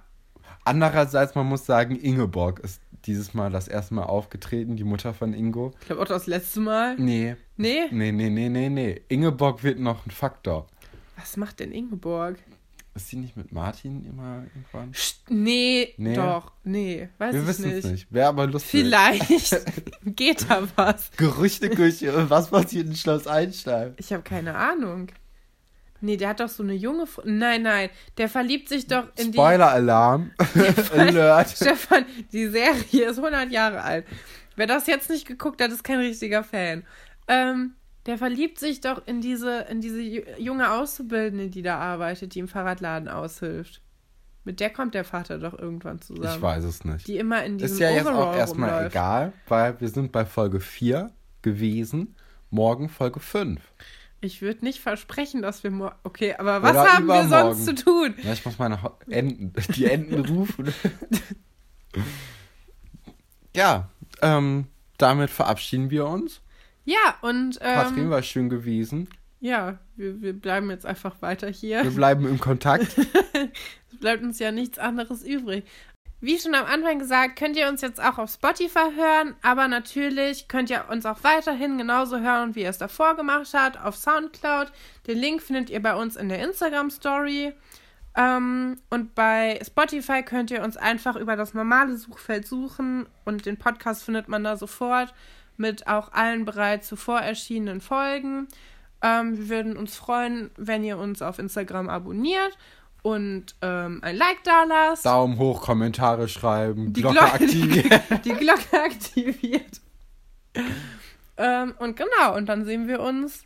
Andererseits, 0.64 1.34
man 1.34 1.46
muss 1.46 1.66
sagen, 1.66 1.96
Ingeborg 1.96 2.60
ist 2.60 2.80
dieses 3.04 3.34
Mal 3.34 3.50
das 3.50 3.68
erste 3.68 3.94
Mal 3.94 4.04
aufgetreten, 4.04 4.76
die 4.76 4.84
Mutter 4.84 5.14
von 5.14 5.32
Ingo. 5.32 5.72
Ich 5.80 5.86
glaube 5.86 6.02
auch 6.02 6.06
das 6.06 6.26
letzte 6.26 6.60
Mal. 6.60 6.96
Nee. 6.96 7.36
Nee? 7.56 7.86
Nee, 7.90 8.12
nee, 8.12 8.30
nee, 8.30 8.48
nee, 8.48 8.68
nee. 8.68 9.02
Ingeborg 9.08 9.62
wird 9.62 9.78
noch 9.78 10.04
ein 10.06 10.10
Faktor. 10.10 10.66
Was 11.16 11.36
macht 11.36 11.60
denn 11.60 11.72
Ingeborg? 11.72 12.36
Ist 12.96 13.08
sie 13.10 13.16
nicht 13.16 13.36
mit 13.36 13.52
Martin 13.52 14.06
immer 14.06 14.44
irgendwann? 14.54 14.92
Nee, 15.28 15.92
Nee. 15.98 16.14
doch, 16.14 16.50
nee, 16.64 17.08
weiß 17.18 17.34
Wir 17.34 17.42
ich 17.42 17.46
wissen 17.46 17.68
nicht. 17.68 17.84
es 17.84 17.90
nicht. 17.90 18.12
Wäre 18.12 18.28
aber 18.28 18.46
lustig. 18.46 18.70
Vielleicht 18.70 19.56
geht 20.16 20.48
da 20.50 20.66
was. 20.76 21.10
Gerüchteküche. 21.18 22.30
Was 22.30 22.48
passiert 22.50 22.86
in 22.86 22.96
Schloss 22.96 23.26
Einstein? 23.26 23.94
Ich 23.98 24.12
habe 24.14 24.22
keine 24.22 24.54
Ahnung. 24.56 25.08
Nee, 26.00 26.16
der 26.16 26.30
hat 26.30 26.40
doch 26.40 26.48
so 26.48 26.62
eine 26.62 26.72
junge. 26.74 27.06
Fr 27.06 27.22
nein, 27.26 27.62
nein, 27.62 27.90
der 28.16 28.28
verliebt 28.28 28.68
sich 28.68 28.86
doch 28.86 29.04
in 29.16 29.32
die. 29.32 29.38
Spoiler-Alarm. 29.38 30.30
Alert. 30.96 31.50
Stefan, 31.50 32.06
die 32.32 32.48
Serie 32.48 33.10
ist 33.10 33.18
100 33.18 33.50
Jahre 33.50 33.82
alt. 33.82 34.06
Wer 34.56 34.66
das 34.66 34.86
jetzt 34.86 35.10
nicht 35.10 35.26
geguckt 35.26 35.60
hat, 35.60 35.70
ist 35.70 35.84
kein 35.84 35.98
richtiger 35.98 36.42
Fan. 36.44 36.84
Ähm, 37.28 37.74
der 38.06 38.18
verliebt 38.18 38.58
sich 38.58 38.80
doch 38.80 39.06
in 39.06 39.20
diese, 39.20 39.60
in 39.70 39.80
diese 39.80 39.98
ju- 40.00 40.24
junge 40.38 40.70
Auszubildende, 40.72 41.48
die 41.48 41.62
da 41.62 41.78
arbeitet, 41.78 42.34
die 42.34 42.38
im 42.38 42.48
Fahrradladen 42.48 43.08
aushilft. 43.08 43.82
Mit 44.44 44.60
der 44.60 44.70
kommt 44.70 44.94
der 44.94 45.04
Vater 45.04 45.38
doch 45.38 45.58
irgendwann 45.58 46.00
zusammen. 46.00 46.36
Ich 46.36 46.40
weiß 46.40 46.62
es 46.64 46.84
nicht. 46.84 47.08
Die 47.08 47.16
immer 47.18 47.44
in 47.44 47.58
diesem 47.58 47.74
Ist 47.74 47.80
ja 47.80 47.90
jetzt 47.90 48.06
auch 48.06 48.34
erstmal 48.34 48.70
rumläuft. 48.70 48.94
egal, 48.94 49.32
weil 49.48 49.80
wir 49.80 49.88
sind 49.88 50.12
bei 50.12 50.24
Folge 50.24 50.60
4 50.60 51.10
gewesen. 51.42 52.14
Morgen 52.50 52.88
Folge 52.88 53.18
5. 53.18 53.60
Ich 54.20 54.40
würde 54.42 54.64
nicht 54.64 54.78
versprechen, 54.80 55.42
dass 55.42 55.64
wir 55.64 55.72
morgen. 55.72 55.96
Okay, 56.04 56.34
aber 56.38 56.62
was 56.62 56.70
Oder 56.70 56.92
haben 56.92 57.06
wir 57.06 57.28
sonst 57.28 57.64
zu 57.64 57.74
tun? 57.74 58.14
Ja, 58.22 58.32
ich 58.32 58.44
muss 58.44 58.58
meine 58.58 58.82
Ho- 58.82 58.96
Enten, 59.10 59.52
die 59.74 59.84
Enten 59.86 60.24
rufen. 60.24 60.72
ja, 63.54 63.88
ähm, 64.22 64.66
damit 64.98 65.30
verabschieden 65.30 65.90
wir 65.90 66.06
uns. 66.06 66.40
Ja, 66.86 67.16
und 67.20 67.60
Katrin 67.60 68.04
ähm, 68.04 68.10
war 68.10 68.22
schön 68.22 68.48
gewesen. 68.48 69.08
ja, 69.40 69.78
wir, 69.96 70.22
wir 70.22 70.32
bleiben 70.32 70.70
jetzt 70.70 70.86
einfach 70.86 71.20
weiter 71.20 71.48
hier. 71.48 71.82
Wir 71.82 71.90
bleiben 71.90 72.26
im 72.26 72.40
Kontakt. 72.40 72.96
Es 73.92 74.00
bleibt 74.00 74.22
uns 74.22 74.38
ja 74.38 74.52
nichts 74.52 74.78
anderes 74.78 75.22
übrig. 75.22 75.64
Wie 76.20 76.38
schon 76.38 76.54
am 76.54 76.66
Anfang 76.66 76.98
gesagt, 76.98 77.38
könnt 77.38 77.56
ihr 77.56 77.66
uns 77.68 77.80
jetzt 77.80 77.98
auch 78.02 78.18
auf 78.18 78.30
Spotify 78.30 78.90
hören, 78.94 79.34
aber 79.40 79.68
natürlich 79.68 80.48
könnt 80.48 80.68
ihr 80.68 80.84
uns 80.90 81.06
auch 81.06 81.24
weiterhin 81.24 81.78
genauso 81.78 82.18
hören, 82.20 82.54
wie 82.54 82.62
ihr 82.62 82.68
es 82.68 82.76
davor 82.76 83.16
gemacht 83.16 83.48
habt, 83.54 83.80
auf 83.80 83.96
Soundcloud. 83.96 84.70
Den 85.06 85.18
Link 85.18 85.40
findet 85.42 85.70
ihr 85.70 85.80
bei 85.80 85.94
uns 85.94 86.16
in 86.16 86.28
der 86.28 86.42
Instagram-Story. 86.44 87.54
Ähm, 88.16 88.78
und 88.90 89.14
bei 89.14 89.60
Spotify 89.64 90.22
könnt 90.22 90.50
ihr 90.50 90.62
uns 90.62 90.76
einfach 90.76 91.16
über 91.16 91.36
das 91.36 91.54
normale 91.54 91.96
Suchfeld 91.96 92.46
suchen 92.46 93.06
und 93.24 93.46
den 93.46 93.56
Podcast 93.58 94.04
findet 94.04 94.28
man 94.28 94.44
da 94.44 94.56
sofort 94.56 95.14
mit 95.58 95.86
auch 95.86 96.12
allen 96.12 96.44
bereits 96.44 96.88
zuvor 96.88 97.20
erschienenen 97.20 97.80
Folgen. 97.80 98.48
Ähm, 99.02 99.36
wir 99.38 99.48
würden 99.48 99.76
uns 99.76 99.94
freuen, 99.96 100.50
wenn 100.56 100.82
ihr 100.84 100.98
uns 100.98 101.22
auf 101.22 101.38
Instagram 101.38 101.88
abonniert 101.88 102.56
und 103.02 103.54
ähm, 103.62 104.00
ein 104.02 104.16
Like 104.16 104.42
da 104.44 104.64
lasst. 104.64 105.04
Daumen 105.06 105.38
hoch, 105.38 105.62
Kommentare 105.62 106.28
schreiben, 106.28 106.92
Die 106.92 107.02
Glocke 107.02 107.18
Glocke- 107.18 107.32
aktivieren. 107.34 108.00
die 108.24 108.32
Glocke 108.32 108.82
aktiviert. 108.82 109.80
ähm, 111.36 111.74
und 111.78 111.96
genau, 111.96 112.34
und 112.36 112.46
dann 112.46 112.64
sehen 112.64 112.88
wir 112.88 113.00
uns 113.00 113.44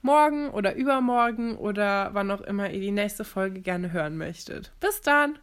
morgen 0.00 0.50
oder 0.50 0.74
übermorgen 0.74 1.56
oder 1.56 2.10
wann 2.12 2.30
auch 2.30 2.40
immer 2.40 2.70
ihr 2.70 2.80
die 2.80 2.90
nächste 2.90 3.24
Folge 3.24 3.60
gerne 3.60 3.92
hören 3.92 4.16
möchtet. 4.16 4.72
Bis 4.80 5.00
dann! 5.00 5.38